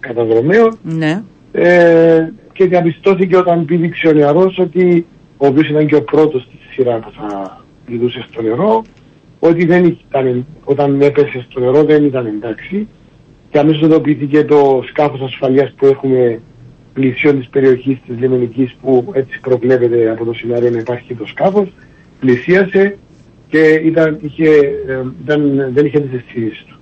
καταδρομέων. 0.00 0.78
Ναι. 0.82 1.22
ε, 1.52 2.32
και 2.52 2.66
διαπιστώθηκε 2.66 3.36
όταν 3.36 3.64
πήδηξε 3.64 4.08
ο 4.08 4.12
νεαρός 4.12 4.58
ότι 4.58 5.06
ο 5.36 5.46
οποίος 5.46 5.68
ήταν 5.68 5.86
και 5.86 5.94
ο 5.94 6.02
πρώτος 6.02 6.42
στη 6.42 6.56
σειρά 6.70 6.98
που 6.98 7.10
θα 7.16 7.60
πηδούσε 7.86 8.26
στο 8.30 8.42
νερό 8.42 8.82
ότι 9.38 9.66
δεν 9.66 9.84
ήταν, 9.84 10.46
όταν 10.64 11.00
έπεσε 11.00 11.46
στο 11.50 11.60
νερό 11.60 11.84
δεν 11.84 12.04
ήταν 12.04 12.26
εντάξει. 12.26 12.88
Και 13.50 13.58
αμέσως 13.58 13.82
ειδοποιήθηκε 13.82 14.44
το 14.44 14.82
σκάφος 14.88 15.20
ασφαλείας 15.20 15.72
που 15.76 15.86
έχουμε 15.86 16.40
πλησίον 16.92 17.38
της 17.38 17.48
περιοχής 17.48 17.98
της 18.06 18.18
λιμενικής 18.18 18.76
που 18.82 19.10
έτσι 19.12 19.40
προβλέπεται 19.40 20.10
από 20.10 20.24
το 20.24 20.32
σενάριο 20.32 20.70
να 20.70 20.78
υπάρχει 20.78 21.14
το 21.14 21.26
σκάφος. 21.26 21.68
Πλησίασε 22.20 22.98
και 23.52 23.80
ήταν, 23.84 24.18
είχε, 24.20 24.48
ε, 24.86 25.02
ήταν, 25.24 25.70
δεν 25.74 25.86
είχε 25.86 26.00
τις 26.00 26.20
αισθήσεις 26.20 26.64
του. 26.66 26.78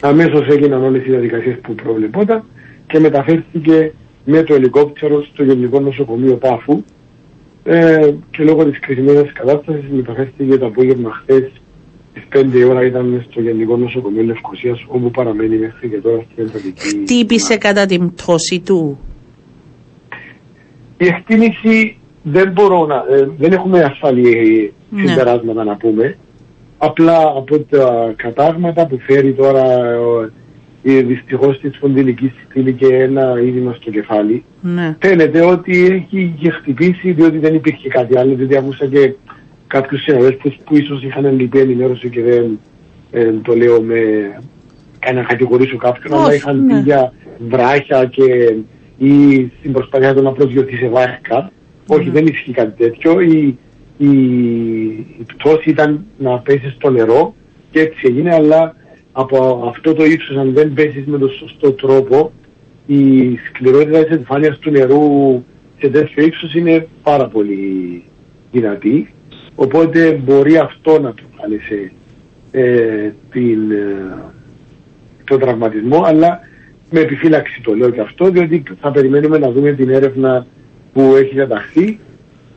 Αμέσως 0.00 0.48
έγιναν 0.48 0.84
όλες 0.84 1.06
οι 1.06 1.10
διαδικασίες 1.10 1.56
που 1.62 1.74
προβλεπόταν 1.74 2.44
και 2.86 2.98
μεταφέρθηκε 2.98 3.92
με 4.24 4.42
το 4.42 4.54
ελικόπτερο 4.54 5.22
στο 5.22 5.44
Γενικό 5.44 5.80
Νοσοκομείο 5.80 6.34
Πάφου 6.34 6.82
ε, 7.64 8.10
και 8.30 8.42
λόγω 8.42 8.64
της 8.64 8.78
κρισμένης 8.78 9.32
κατάστασης 9.32 9.90
μεταφέρθηκε 9.90 10.58
το 10.58 10.66
απόγευμα 10.66 11.10
χθες 11.10 11.50
στις 12.10 12.24
5 12.64 12.68
ώρα 12.68 12.84
ήταν 12.84 13.26
στο 13.30 13.40
Γενικό 13.40 13.76
Νοσοκομείο 13.76 14.22
Λευκοσίας 14.22 14.84
όπου 14.88 15.10
παραμένει 15.10 15.56
μέχρι 15.56 15.88
και 15.88 15.96
τώρα 15.96 16.24
στην 16.32 16.44
εντατική. 16.44 16.88
Χτύπησε 16.88 17.56
κατά 17.56 17.86
την 17.86 18.14
πτώση 18.14 18.60
του; 18.60 18.98
Η 20.96 21.06
εκτίμηση 21.06 21.99
δεν 22.22 22.52
μπορώ 22.52 22.86
να, 22.86 23.04
ε, 23.10 23.28
δεν 23.38 23.52
έχουμε 23.52 23.82
ασφαλή 23.82 24.72
ναι. 24.90 25.06
συμπεράσματα 25.06 25.64
να 25.64 25.76
πούμε. 25.76 26.16
Απλά 26.78 27.32
από 27.36 27.58
τα 27.58 28.12
κατάγματα 28.16 28.86
που 28.86 28.98
φέρει 28.98 29.32
τώρα 29.32 29.64
η 30.82 31.00
δυστυχώς 31.00 31.60
της 31.60 31.74
σπονδυλική 31.74 32.32
στήλη 32.44 32.72
και 32.72 32.94
ένα 32.94 33.40
είδημα 33.40 33.72
στο 33.80 33.90
κεφάλι. 33.90 34.44
Ναι. 34.60 34.96
Φαίνεται 35.00 35.44
ότι 35.44 35.84
έχει 35.84 36.34
είχε 36.38 36.50
χτυπήσει 36.50 37.12
διότι 37.12 37.38
δεν 37.38 37.54
υπήρχε 37.54 37.88
κάτι 37.88 38.18
άλλο. 38.18 38.34
Διότι 38.34 38.56
άκουσα 38.56 38.86
και 38.86 39.14
κάποιους 39.66 40.02
συναδέλφους 40.02 40.56
που 40.64 40.76
ίσως 40.76 41.02
είχαν 41.02 41.38
λυπή 41.38 41.58
ενημέρωση 41.58 42.08
και 42.08 42.22
δεν 42.22 42.58
ε, 43.10 43.32
το 43.42 43.56
λέω 43.56 43.82
με 43.82 44.00
κανένα 44.98 45.26
κατηγορήσω 45.26 45.76
κάποιον, 45.76 46.14
αλλά 46.14 46.34
είχαν 46.34 46.64
ναι. 46.64 46.74
πει 46.74 46.80
για 46.80 47.12
βράχια 47.48 48.04
και 48.04 48.54
ή 48.98 49.46
στην 49.58 49.72
προσπάθεια 49.72 50.14
του 50.14 50.22
να 50.22 50.32
προσγειωθεί 50.32 50.76
σε 50.76 50.88
βάρκα. 50.88 51.50
Όχι, 51.92 52.06
ναι. 52.06 52.12
δεν 52.12 52.26
ισχύει 52.26 52.52
κάτι 52.52 52.82
τέτοιο. 52.82 53.20
Η, 53.20 53.58
η, 53.98 54.10
η 55.18 55.24
πτώση 55.26 55.70
ήταν 55.70 56.04
να 56.18 56.38
πέσεις 56.38 56.72
στο 56.72 56.90
νερό 56.90 57.34
και 57.70 57.80
έτσι 57.80 58.06
έγινε, 58.06 58.34
αλλά 58.34 58.74
από 59.12 59.64
αυτό 59.68 59.94
το 59.94 60.04
ύψος 60.04 60.36
αν 60.36 60.52
δεν 60.52 60.72
πέσεις 60.72 61.06
με 61.06 61.18
τον 61.18 61.30
σωστό 61.30 61.72
τρόπο 61.72 62.32
η 62.86 63.36
σκληρότητα 63.48 64.04
της 64.04 64.14
επιφάνειας 64.14 64.58
του 64.58 64.70
νερού 64.70 65.42
σε 65.78 65.88
τέτοιο 65.88 66.24
ύψος 66.24 66.54
είναι 66.54 66.88
πάρα 67.02 67.26
πολύ 67.26 68.02
δυνατή 68.52 69.14
οπότε 69.54 70.20
μπορεί 70.24 70.56
αυτό 70.56 71.00
να 71.00 71.12
προκάλεσε 71.12 71.92
ε, 72.50 73.10
την, 73.30 73.70
ε, 73.70 74.16
τον 75.24 75.38
τραυματισμό 75.38 76.02
αλλά 76.04 76.40
με 76.90 77.00
επιφύλαξη 77.00 77.60
το 77.60 77.74
λέω 77.74 77.90
και 77.90 78.00
αυτό 78.00 78.30
διότι 78.30 78.62
θα 78.80 78.90
περιμένουμε 78.90 79.38
να 79.38 79.50
δούμε 79.50 79.72
την 79.72 79.90
έρευνα 79.90 80.46
που 80.92 81.14
έχει 81.16 81.34
διαταχθεί 81.34 81.98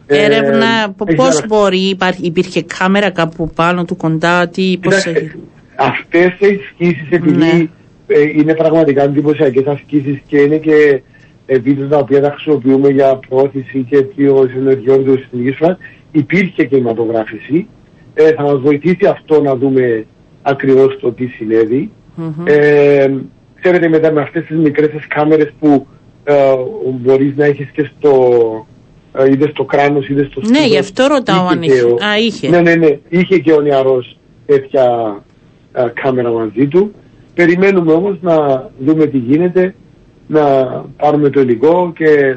Έρευνα, 0.05 0.95
ε, 1.05 1.13
πώς 1.13 1.47
μπορεί, 1.47 1.89
υπάρχει, 1.89 2.25
υπήρχε 2.25 2.63
κάμερα 2.79 3.09
κάπου 3.09 3.49
πάνω 3.55 3.85
του 3.85 3.95
κοντά, 3.95 4.47
τι, 4.47 4.77
πώς 4.81 5.05
αυτές 5.75 6.27
οι 6.39 6.59
ασκήσεις 6.61 7.07
επειδή 7.09 7.37
ναι. 7.37 7.67
ε, 8.07 8.21
είναι 8.35 8.53
πραγματικά 8.55 9.03
εντυπωσιακές 9.03 9.65
ασκήσεις 9.65 10.21
και 10.27 10.37
είναι 10.37 10.57
και 10.57 11.01
βίντεο 11.61 11.87
τα 11.87 11.97
οποία 11.97 12.21
τα 12.21 12.31
χρησιμοποιούμε 12.31 12.89
για 12.89 13.19
πρόθεση 13.29 13.85
και 13.89 13.97
αιτίο 13.97 14.49
ενεργειών 14.55 15.05
του 15.05 15.19
συντηρικής 15.19 15.57
φράσης, 15.57 15.77
υπήρχε 16.11 16.65
και 16.65 16.75
αιματογράφηση. 16.75 17.67
Ε, 18.13 18.33
θα 18.33 18.43
μας 18.43 18.59
βοηθήσει 18.59 19.05
αυτό 19.05 19.41
να 19.41 19.55
δούμε 19.55 20.05
ακριβώς 20.41 20.97
το 20.99 21.11
τι 21.11 21.25
συνέβη. 21.25 21.91
Mm-hmm. 22.17 22.47
Ε, 22.47 23.11
ξέρετε 23.61 23.87
μετά 23.87 24.11
με 24.11 24.21
αυτές 24.21 24.45
τις 24.45 24.57
μικρές 24.57 24.89
κάμερες 25.07 25.53
που 25.59 25.67
ε, 25.67 25.92
μπορείς 27.01 27.35
να 27.35 27.45
έχεις 27.45 27.69
και 27.69 27.89
στο 27.97 28.67
ε, 29.17 29.31
είτε 29.31 29.49
στο 29.49 29.63
κράνος 29.63 30.07
είτε 30.07 30.23
στο 30.31 30.39
σπίτι. 30.43 30.59
Ναι, 30.59 30.65
γι' 30.65 30.77
αυτό 30.77 31.07
ρωτάω 31.07 31.47
αν 31.47 31.61
είχε. 31.61 31.81
Α, 31.81 32.17
είχε. 32.19 32.49
Ναι, 32.49 32.61
ναι, 32.61 32.75
ναι. 32.75 32.99
Είχε 33.09 33.37
και 33.39 33.53
ο 33.53 33.61
νεαρός 33.61 34.17
τέτοια 34.45 35.17
κάμερα 35.93 36.31
μαζί 36.31 36.67
του. 36.67 36.93
Περιμένουμε 37.33 37.91
όμως 37.91 38.17
να 38.21 38.69
δούμε 38.79 39.05
τι 39.05 39.17
γίνεται, 39.17 39.75
να 40.27 40.65
πάρουμε 40.97 41.29
το 41.29 41.41
υλικό 41.41 41.91
και 41.95 42.35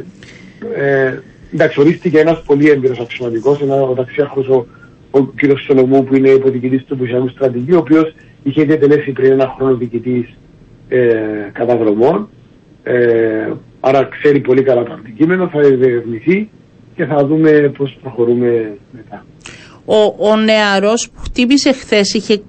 ε, 0.77 1.19
εντάξει 1.53 1.81
ορίστηκε 1.81 2.19
ένας 2.19 2.43
πολύ 2.43 2.71
έμπειρος 2.71 3.01
αξιωματικός, 3.01 3.61
ένα 3.61 3.95
ταξιάρχος 3.95 4.49
ο, 4.49 4.67
ο 5.11 5.23
κ. 5.23 5.59
Σολομού 5.59 6.05
που 6.05 6.17
είναι 6.17 6.29
υποδικητής 6.29 6.85
του 6.85 6.97
Πουσιανού 6.97 7.29
Στρατηγίου, 7.29 7.77
ο 7.77 7.79
οποίος 7.79 8.15
είχε 8.43 8.65
διατελέσει 8.65 9.11
πριν 9.11 9.33
ένα 9.33 9.55
χρόνο 9.57 9.75
διοικητής 9.75 10.37
ε, 10.89 11.09
καταδρομών, 11.53 12.29
ε, 12.83 13.53
άρα 13.81 14.05
ξέρει 14.05 14.41
πολύ 14.41 14.63
καλά 14.63 14.83
το 14.83 14.93
αντικείμενο, 14.93 15.49
θα 15.49 15.61
διερευνηθεί 15.61 16.49
και 16.97 17.05
θα 17.05 17.27
δούμε 17.27 17.73
πώς 17.77 17.99
προχωρούμε 18.03 18.77
μετά. 18.91 19.25
Ο, 19.85 20.29
ο 20.31 20.37
νεαρός 20.37 21.11
που 21.11 21.21
χτύπησε 21.21 21.73
χθες 21.73 22.15
είχε, 22.15 22.43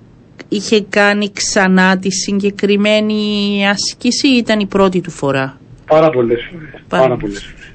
είχε 0.48 0.82
κάνει 0.90 1.32
ξανά 1.32 1.98
τη 1.98 2.12
συγκεκριμένη 2.12 3.22
άσκηση 3.68 4.28
ή 4.28 4.38
ήταν 4.38 4.60
η 4.60 4.66
πρώτη 4.66 5.02
του 5.02 5.12
φορά; 5.12 5.60
Πάρα 5.88 6.10
πολλές 6.10 6.50
φορές. 6.52 6.70
Πάρα 6.88 7.04
Πάρα, 7.04 7.18
πολλές 7.18 7.44
φορές. 7.44 7.72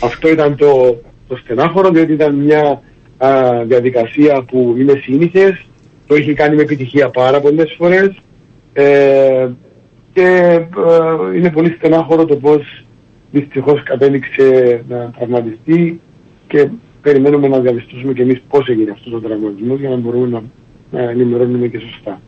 Αυτό 0.00 0.28
ήταν 0.28 0.56
το, 0.56 1.00
το 1.28 1.36
στενάχωρο 1.36 1.90
διότι 1.90 2.12
ήταν 2.12 2.34
μια 2.34 2.82
α, 3.18 3.64
διαδικασία 3.64 4.42
που 4.42 4.74
είναι 4.78 5.00
σύνηθες. 5.02 5.64
Το 6.06 6.14
είχε 6.14 6.34
κάνει 6.34 6.56
με 6.56 6.62
επιτυχία 6.62 7.10
πάρα 7.10 7.40
πολλές 7.40 7.74
φορές. 7.78 8.20
Ε, 8.72 9.48
και 10.12 10.26
ε, 10.26 11.36
είναι 11.36 11.50
πολύ 11.50 11.74
στενάχωρο 11.78 12.24
το 12.24 12.36
πώς 12.36 12.84
δυστυχώς 13.30 13.82
κατέληξε 13.82 14.80
να 14.88 15.10
τραυματιστεί 15.18 16.00
και 16.48 16.68
περιμένουμε 17.02 17.48
να 17.48 17.58
διαπιστώσουμε 17.60 18.12
και 18.12 18.22
εμείς 18.22 18.42
πώς 18.48 18.68
έγινε 18.68 18.90
αυτός 18.90 19.12
ο 19.12 19.20
τραυματισμός 19.20 19.80
για 19.80 19.88
να 19.88 19.96
μπορούμε 19.96 20.28
να, 20.28 20.42
να 20.90 21.10
ενημερώνουμε 21.10 21.66
και 21.66 21.78
σωστά. 21.78 22.20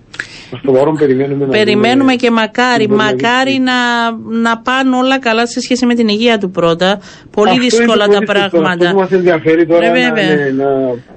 Προς 0.51 0.65
το 0.65 0.73
παρόν 0.73 0.97
περιμένουμε 0.99 1.45
να 1.47 1.51
Περιμένουμε 1.51 1.99
δούμε 2.01 2.15
και 2.15 2.31
μακάρι, 2.31 2.83
τι 2.87 2.89
μπορεί 2.89 2.99
να 3.01 3.05
μακάρι 3.05 3.51
γίνει. 3.51 3.65
να, 3.65 4.11
να 4.41 4.59
πάνε 4.59 4.97
όλα 4.97 5.19
καλά 5.19 5.47
σε 5.47 5.61
σχέση 5.61 5.87
με 5.87 5.95
την 5.95 6.09
υγεία 6.09 6.39
του 6.39 6.51
πρώτα. 6.51 7.01
Πολύ 7.31 7.49
Αυτό 7.51 7.53
είναι 7.53 7.65
δύσκολα 7.65 8.07
το 8.07 8.13
τα 8.13 8.19
πολύ 8.19 8.27
σωστό. 8.27 8.45
Αυτό 8.45 8.59
πράγματα. 8.59 8.91
που 8.93 8.99
μας 8.99 9.11
ενδιαφέρει 9.11 9.67
τώρα 9.67 9.81
Ναι, 9.81 10.01
να, 10.01 10.15
βέβαια. 10.15 10.37
ναι, 10.37 10.51
να, 10.65 10.69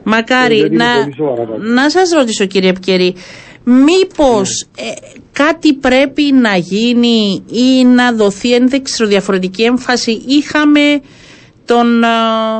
Μακάρι 0.03 0.55
γιατί 0.55 0.75
είναι 0.75 0.83
να, 0.83 0.99
πολύ 1.01 1.13
σοβαρά 1.15 1.43
τα 1.45 1.57
να 1.57 1.89
σας 1.89 2.11
ρωτήσω 2.17 2.45
κύριε 2.45 2.69
Επικερή, 2.69 3.15
μήπως 3.65 4.67
Ναι. 4.81 4.87
ε, 4.87 4.93
κάτι 5.31 5.73
πρέπει 5.73 6.23
να 6.23 6.57
γίνει 6.57 7.43
ή 7.51 7.83
να 7.85 8.11
δοθεί 8.11 8.53
εν 8.53 8.69
δεν 8.69 8.83
ξέρω, 8.83 9.09
διαφορετική 9.09 9.63
έμφαση. 9.63 10.21
Είχαμε 10.27 11.01
τον 11.65 12.03
ε, 12.03 12.07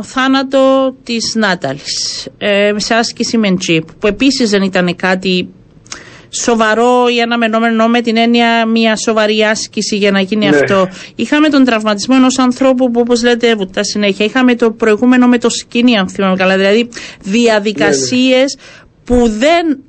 θάνατο 0.02 0.96
της 1.04 1.34
Νάταλης 1.36 2.28
ε, 2.38 2.72
σε 2.76 2.94
άσκηση 2.94 3.38
με 3.38 3.56
τζιπ 3.56 3.84
που 4.00 4.08
επίσης 4.08 4.50
δεν 4.50 4.62
ήταν 4.62 4.96
κάτι 4.96 5.50
σοβαρό 6.30 7.08
ή 7.18 7.22
αναμενόμενο 7.22 7.88
με 7.88 8.02
την 8.02 8.18
έννοια 8.18 8.66
μια 8.66 8.96
σοβαρή 8.96 9.44
άσκηση 9.44 9.96
για 9.96 10.12
να 10.12 10.20
γίνει 10.22 10.50
Ναι. 10.50 10.56
αυτό. 10.58 10.88
Είχαμε 11.16 11.50
τον 11.50 11.64
τραυματισμό 11.64 12.16
ενός 12.18 12.40
ανθρώπου 12.40 12.92
που, 12.92 13.00
όπως 13.00 13.24
λέτε, 13.24 13.56
βούτα 13.56 13.84
συνέχεια. 13.84 14.26
Είχαμε 14.26 14.56
το 14.56 14.72
προηγούμενο 14.72 15.28
με 15.28 15.38
το 15.38 15.50
σκηνή, 15.50 15.98
αν 15.98 16.10
θυμάμαι 16.10 16.36
καλά. 16.36 16.58
Δηλαδή, 16.58 16.90
διαδικασίες 17.24 18.58
που 19.04 19.30
δεν 19.30 19.80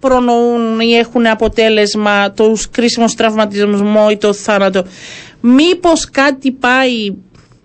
προνοούν 0.00 0.80
ή 0.80 0.92
έχουν 0.92 1.26
αποτέλεσμα 1.26 2.30
του 2.30 2.56
κρίσιμο 2.70 3.06
τραυματισμό 3.16 4.06
ή 4.10 4.16
το 4.16 4.32
θάνατο. 4.32 4.82
Μήπως 5.40 6.10
κάτι 6.10 6.52
πάει, 6.52 7.14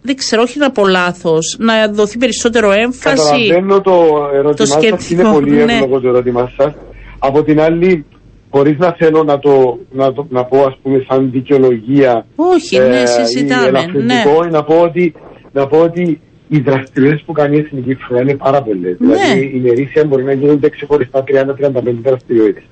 δεν 0.01 0.15
ξέρω, 0.15 0.41
όχι 0.41 0.59
να 0.59 0.71
πω 0.71 0.87
λάθος, 0.87 1.55
να 1.59 1.87
δοθεί 1.87 2.17
περισσότερο 2.17 2.71
έμφαση. 2.71 3.47
Καταλαβαίνω 3.47 3.81
το 3.81 3.91
ερώτημά 4.33 4.53
Το 4.53 4.65
σας, 4.65 4.83
σκεπτικό, 4.83 5.21
είναι 5.21 5.31
πολύ 5.31 5.63
ναι. 5.63 5.73
εύλογο 5.73 5.99
το 5.99 6.07
ερώτημά 6.07 6.51
σας. 6.57 6.73
Από 7.19 7.43
την 7.43 7.61
άλλη, 7.61 8.05
χωρίς 8.49 8.77
να 8.77 8.95
θέλω 8.97 9.23
να 9.23 9.39
το, 9.39 9.79
να 9.91 10.13
το 10.13 10.27
να 10.29 10.45
πω 10.45 10.61
ας 10.61 10.77
πούμε 10.81 11.05
σαν 11.07 11.31
δικαιολογία 11.31 12.25
Όχι, 12.35 12.75
ε, 12.75 12.87
ναι, 12.87 12.99
ή 12.99 13.05
συζητάμε. 13.07 13.61
Ναι. 13.61 13.67
ελαφρυντικό, 13.67 14.45
να 14.45 14.63
πω 14.63 14.81
ότι, 14.81 15.13
να 15.51 15.67
πω 15.67 15.77
ότι 15.77 16.21
οι 16.53 16.59
δραστηριότητες 16.59 17.23
που 17.25 17.31
κάνει 17.39 17.55
η 17.57 17.59
Εθνική 17.59 17.93
Φρουρά 17.95 18.21
είναι 18.21 18.35
πάρα 18.35 18.61
πολλές. 18.61 18.95
Ναι. 18.99 19.07
Δηλαδή 19.13 19.39
η 19.45 19.51
ημερήσια 19.55 20.05
μπορεί 20.05 20.23
να 20.23 20.33
γίνονται 20.33 20.69
ξεχωριστά 20.69 21.23
30-35 21.27 21.93
δραστηριότητες. 22.03 22.63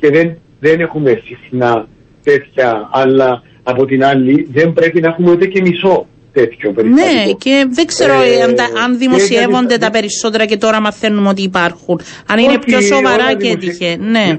Και 0.00 0.08
δεν, 0.10 0.36
δεν 0.60 0.80
έχουμε 0.80 1.20
συχνά 1.26 1.86
τέτοια, 2.22 2.88
αλλά 2.92 3.42
από 3.62 3.84
την 3.84 4.04
άλλη 4.04 4.48
δεν 4.52 4.72
πρέπει 4.72 5.00
να 5.00 5.08
έχουμε 5.08 5.30
ούτε 5.30 5.46
και 5.46 5.60
μισό 5.60 6.06
τέτοιο 6.32 6.72
περιστατικό. 6.72 7.24
Ναι, 7.26 7.32
και 7.32 7.66
δεν 7.70 7.86
ξέρω 7.86 8.12
Ε, 8.12 8.42
αν, 8.42 8.54
τα- 8.54 8.70
αν 8.84 8.90
και 8.92 8.98
δημοσιεύονται 8.98 9.66
γιατί- 9.66 9.80
τα 9.84 9.90
περισσότερα 9.90 10.44
και 10.46 10.56
τώρα 10.56 10.80
μαθαίνουμε 10.80 11.28
ότι 11.28 11.42
υπάρχουν. 11.42 12.00
Αν 12.28 12.38
είναι 12.38 12.48
Όχι, 12.48 12.58
πιο 12.58 12.80
σοβαρά 12.80 13.24
όλα 13.24 13.34
και 13.34 13.48
δημοσιε- 13.48 13.82
έτυχε. 13.92 13.96
Ναι. 14.10 14.38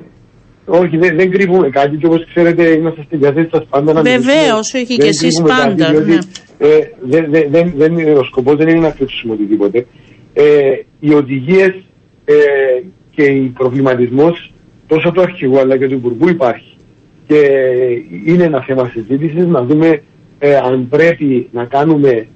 Όχι, 0.65 0.97
δεν, 0.97 1.15
δεν 1.15 1.31
κρύβουμε 1.31 1.69
κάτι 1.69 1.95
και 1.97 2.05
όπως 2.05 2.25
ξέρετε 2.33 2.63
είμαστε 2.69 3.01
στη 3.05 3.15
διάθεση 3.17 3.49
σας 3.51 3.65
πάντα 3.69 3.93
να 3.93 4.01
Βεβαίως, 4.01 4.25
μιλήσουμε. 4.25 4.59
όχι, 4.81 4.85
Δεν 4.95 4.97
και 4.97 5.07
εσείς 5.07 5.19
κρύβουμε 5.35 5.49
κάτι, 5.49 5.67
πάντα, 5.69 5.91
διότι, 5.91 6.09
ναι. 6.11 6.17
Ε, 6.57 6.67
δεν, 7.01 7.25
δεν, 7.31 7.47
δεν, 7.51 7.73
δεν, 7.77 7.97
είναι- 7.97 8.11
ο 8.11 8.23
σκοπός 8.23 8.55
δεν 8.55 8.67
είναι 8.67 8.79
να 8.79 8.91
κρύψουμε 8.91 9.33
οτιδήποτε. 9.33 9.85
Ε, 10.33 10.43
οι 10.99 11.13
οδηγίες 11.13 11.73
ε, 12.25 12.33
και 13.11 13.23
οι 13.23 13.53
προβληματισμός 13.57 14.53
τόσο 14.87 15.11
του 15.11 15.21
αρχηγού 15.21 15.59
αλλά 15.59 15.77
και 15.77 15.87
του 15.87 15.93
υπουργού 15.93 16.29
υπάρχει. 16.29 16.77
Και 17.27 17.41
είναι 18.25 18.43
ένα 18.43 18.61
θέμα 18.61 18.89
συζήτησης 18.93 19.45
να 19.45 19.63
δούμε 19.63 20.01
ε, 20.39 20.55
αν 20.55 20.87
πρέπει 20.89 21.47
να 21.51 21.65
κάνουμε 21.65 22.27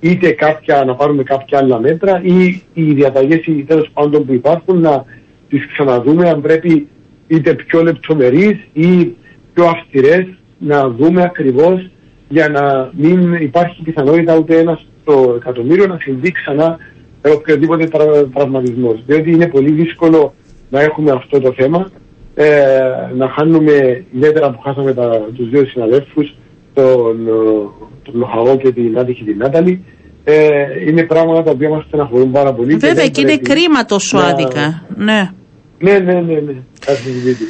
είτε 0.00 0.30
κάποια, 0.30 0.84
να 0.84 0.94
πάρουμε 0.94 1.22
κάποια 1.22 1.58
άλλα 1.58 1.80
μέτρα 1.80 2.20
ή 2.24 2.62
οι 2.74 2.92
διαταγές 2.92 3.46
ή 3.46 3.52
τέλος 3.52 3.90
πάντων 3.92 4.26
που 4.26 4.32
υπάρχουν 4.32 4.80
να 4.80 5.04
τις 5.48 5.66
ξαναδούμε 5.66 6.28
αν 6.28 6.40
πρέπει 6.40 6.88
είτε 7.26 7.54
πιο 7.54 7.82
λεπτομερείς 7.82 8.56
ή 8.72 9.12
πιο 9.54 9.64
αυστηρές 9.64 10.26
να 10.58 10.88
δούμε 10.88 11.22
ακριβώς 11.22 11.90
για 12.28 12.48
να 12.48 12.90
μην 12.96 13.32
υπάρχει 13.34 13.82
πιθανότητα 13.82 14.36
ούτε 14.38 14.58
ένας 14.58 14.86
στο 15.02 15.32
εκατομμύριο 15.36 15.86
να 15.86 15.98
συμβεί 16.00 16.32
ξανά 16.32 16.78
ε, 17.22 17.30
οποιοδήποτε 17.30 17.86
τρα, 17.86 18.04
τραυματισμός. 18.34 19.02
Διότι 19.06 19.30
είναι 19.30 19.46
πολύ 19.48 19.70
δύσκολο 19.70 20.34
να 20.70 20.80
έχουμε 20.80 21.10
αυτό 21.10 21.40
το 21.40 21.52
θέμα, 21.52 21.90
ε, 22.34 22.46
να 23.16 23.28
χάνουμε, 23.28 24.04
ιδιαίτερα 24.14 24.50
που 24.50 24.58
χάσαμε 24.60 24.94
τα, 24.94 25.08
τους 25.36 25.48
δύο 25.48 25.64
συναδέλφους, 25.66 26.34
τον, 26.74 27.26
ε, 27.26 27.32
τον 28.02 28.14
Λοχαγό 28.14 28.56
και 28.56 28.72
την 28.72 28.98
άτυχη 28.98 29.24
την 29.24 29.36
Νάταλη, 29.36 29.84
ε, 30.24 30.50
είναι 30.86 31.02
πράγματα 31.02 31.42
τα 31.42 31.50
οποία 31.50 31.68
μας 31.68 31.84
στεναχωρούν 31.88 32.30
πάρα 32.30 32.52
πολύ. 32.52 32.74
Βέβαια 32.76 32.94
δεν 32.94 33.10
και 33.10 33.20
είναι 33.20 33.36
πρέπει 33.38 33.48
κρίμα 33.48 33.84
τόσο 33.84 34.18
να- 34.18 34.24
άδικα. 34.24 34.86
Ναι. 34.96 35.30
Ναι, 35.78 35.98
ναι, 35.98 36.12
ναι, 36.12 36.34
ναι. 36.40 36.52
Κάτι 36.86 36.98
συζητή. 36.98 37.44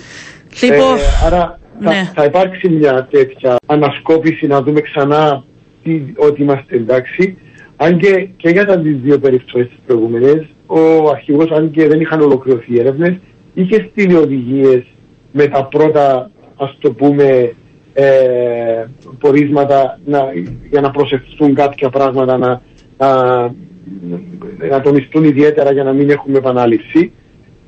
Λοιπόν, 0.63 0.97
Ε, 0.97 1.27
άρα 1.27 1.39
θα, 1.39 1.59
ναι. 1.79 2.11
θα 2.15 2.25
υπάρξει 2.25 2.69
μια 2.69 3.09
τέτοια 3.11 3.57
ανασκόπηση 3.67 4.47
να 4.47 4.63
δούμε 4.63 4.81
ξανά 4.81 5.45
τι, 5.83 6.03
ότι 6.17 6.43
είμαστε 6.43 6.77
εντάξει. 6.77 7.39
Αν 7.77 7.99
και, 7.99 8.29
και 8.37 8.49
για 8.49 8.67
τα 8.67 8.81
τις 8.81 8.97
δύο 8.97 9.19
περιπτώσεις 9.19 9.69
τις 9.69 9.79
προηγούμενες, 9.87 10.47
ο 10.67 11.09
αρχηγός, 11.11 11.51
αν 11.51 11.71
και 11.71 11.89
δεν 11.89 12.01
είχαν 12.01 12.21
ολοκληρωθεί 12.21 12.75
οι 12.75 12.81
έρευνες, 12.81 13.17
είχε 13.55 13.89
στείλει 13.91 14.15
οδηγίες 14.15 14.85
με 15.33 15.47
τα 15.47 15.65
πρώτα, 15.65 16.31
ας 16.57 16.77
το 16.79 16.93
πούμε, 16.93 17.55
ε, 17.93 18.85
πορίσματα 19.19 19.99
να, 20.05 20.19
για 20.71 20.81
να 20.81 20.91
προσεχθούν 20.91 21.55
κάποια 21.55 21.89
πράγματα, 21.89 22.37
να, 22.37 22.63
να, 22.99 23.41
να 24.71 24.81
τονιστούν 24.81 25.25
ιδιαίτερα 25.25 25.73
για 25.73 25.85
να 25.85 25.93
μην 25.93 26.11
έχουμε 26.11 26.39
επανάληψη. 26.39 27.13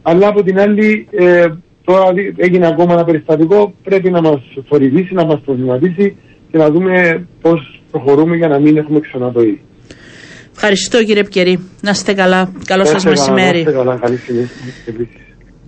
Αλλά 0.03 0.29
από 0.29 0.43
την 0.43 0.61
άλλη, 0.61 1.09
ε, 1.11 1.47
τώρα 1.85 2.13
δι- 2.13 2.35
έγινε 2.37 2.67
ακόμα 2.67 2.93
ένα 2.93 3.05
περιστατικό, 3.05 3.75
πρέπει 3.83 4.11
να 4.11 4.21
μας 4.21 4.41
θορυβήσει, 4.69 5.15
να 5.15 5.25
μας 5.25 5.41
προβληματίσει 5.45 6.17
και 6.51 6.59
να 6.59 6.71
δούμε 6.71 7.27
πώς 7.41 7.81
προχωρούμε 7.91 8.37
για 8.37 8.49
να 8.49 8.59
μην 8.59 8.77
έχουμε 8.77 9.01
ξανά 9.01 9.33
το 9.33 9.41
ίδιο. 9.41 9.59
ευχαριστώ 10.55 10.99
κύριε 11.05 11.21
Επικερή. 11.21 11.59
Να 11.81 11.91
είστε 11.91 12.13
καλά. 12.15 12.53
Καλό 12.67 12.85
σας 12.85 13.05
Να 13.05 13.11
είστε 13.11 13.23
καλά, 13.25 13.33
μεσημέρι. 13.33 13.63
να 13.63 13.71
είστε 13.71 13.73
καλά, 13.83 13.97
καλή 13.97 14.17
συνέχεια. 14.17 14.57
Επίσης. 14.87 15.15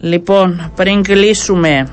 Λοιπόν, 0.01 0.73
πριν 0.77 1.03
κλείσουμε 1.03 1.87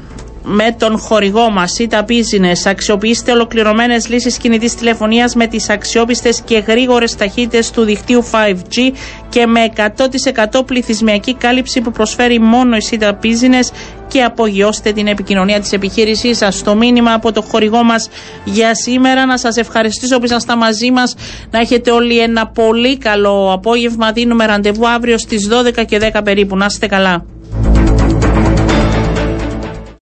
με 0.43 0.75
τον 0.79 0.97
χορηγό 0.97 1.49
μας, 1.51 1.79
ΙΤΑ 1.79 2.05
Business, 2.07 2.61
αξιοποιήστε 2.65 3.31
ολοκληρωμένες 3.31 4.09
λύσεις 4.09 4.37
κινητής 4.37 4.75
τηλεφωνίας 4.75 5.35
με 5.35 5.47
τις 5.47 5.69
αξιόπιστες 5.69 6.41
και 6.41 6.57
γρήγορες 6.67 7.15
ταχύτητες 7.15 7.71
του 7.71 7.83
δικτύου 7.83 8.23
5G 8.23 8.91
και 9.29 9.45
με 9.45 9.59
100% 9.63 10.63
πληθυσμιακή 10.65 11.35
κάλυψη 11.35 11.81
που 11.81 11.91
προσφέρει 11.91 12.39
μόνο 12.39 12.75
η 12.75 12.81
ΣΥΤΑ 12.81 13.19
Business 13.23 13.71
και 14.09 14.23
απογειώστε 14.23 14.91
την 14.91 15.07
επικοινωνία 15.07 15.59
της 15.59 15.71
επιχείρησής 15.71 16.37
σας. 16.37 16.63
Το 16.63 16.75
μήνυμα 16.75 17.13
από 17.13 17.31
το 17.31 17.41
χορηγό 17.41 17.83
μας 17.83 18.09
για 18.43 18.75
σήμερα 18.75 19.25
να 19.25 19.37
σας 19.37 19.57
ευχαριστήσω 19.57 20.17
που 20.19 20.25
ήσασταν 20.25 20.57
μαζί 20.57 20.91
μας. 20.91 21.15
Να 21.51 21.59
έχετε 21.59 21.91
όλοι 21.91 22.19
ένα 22.19 22.47
πολύ 22.47 22.97
καλό 22.97 23.51
απόγευμα. 23.53 24.11
Δίνουμε 24.11 24.45
ραντεβού 24.45 24.87
αύριο 24.87 25.17
στις 25.17 25.47
12 25.47 25.85
και 25.85 25.97
10 26.13 26.21
περίπου. 26.23 26.57
Να 26.57 26.65
είστε 26.65 26.87
καλά. 26.87 27.25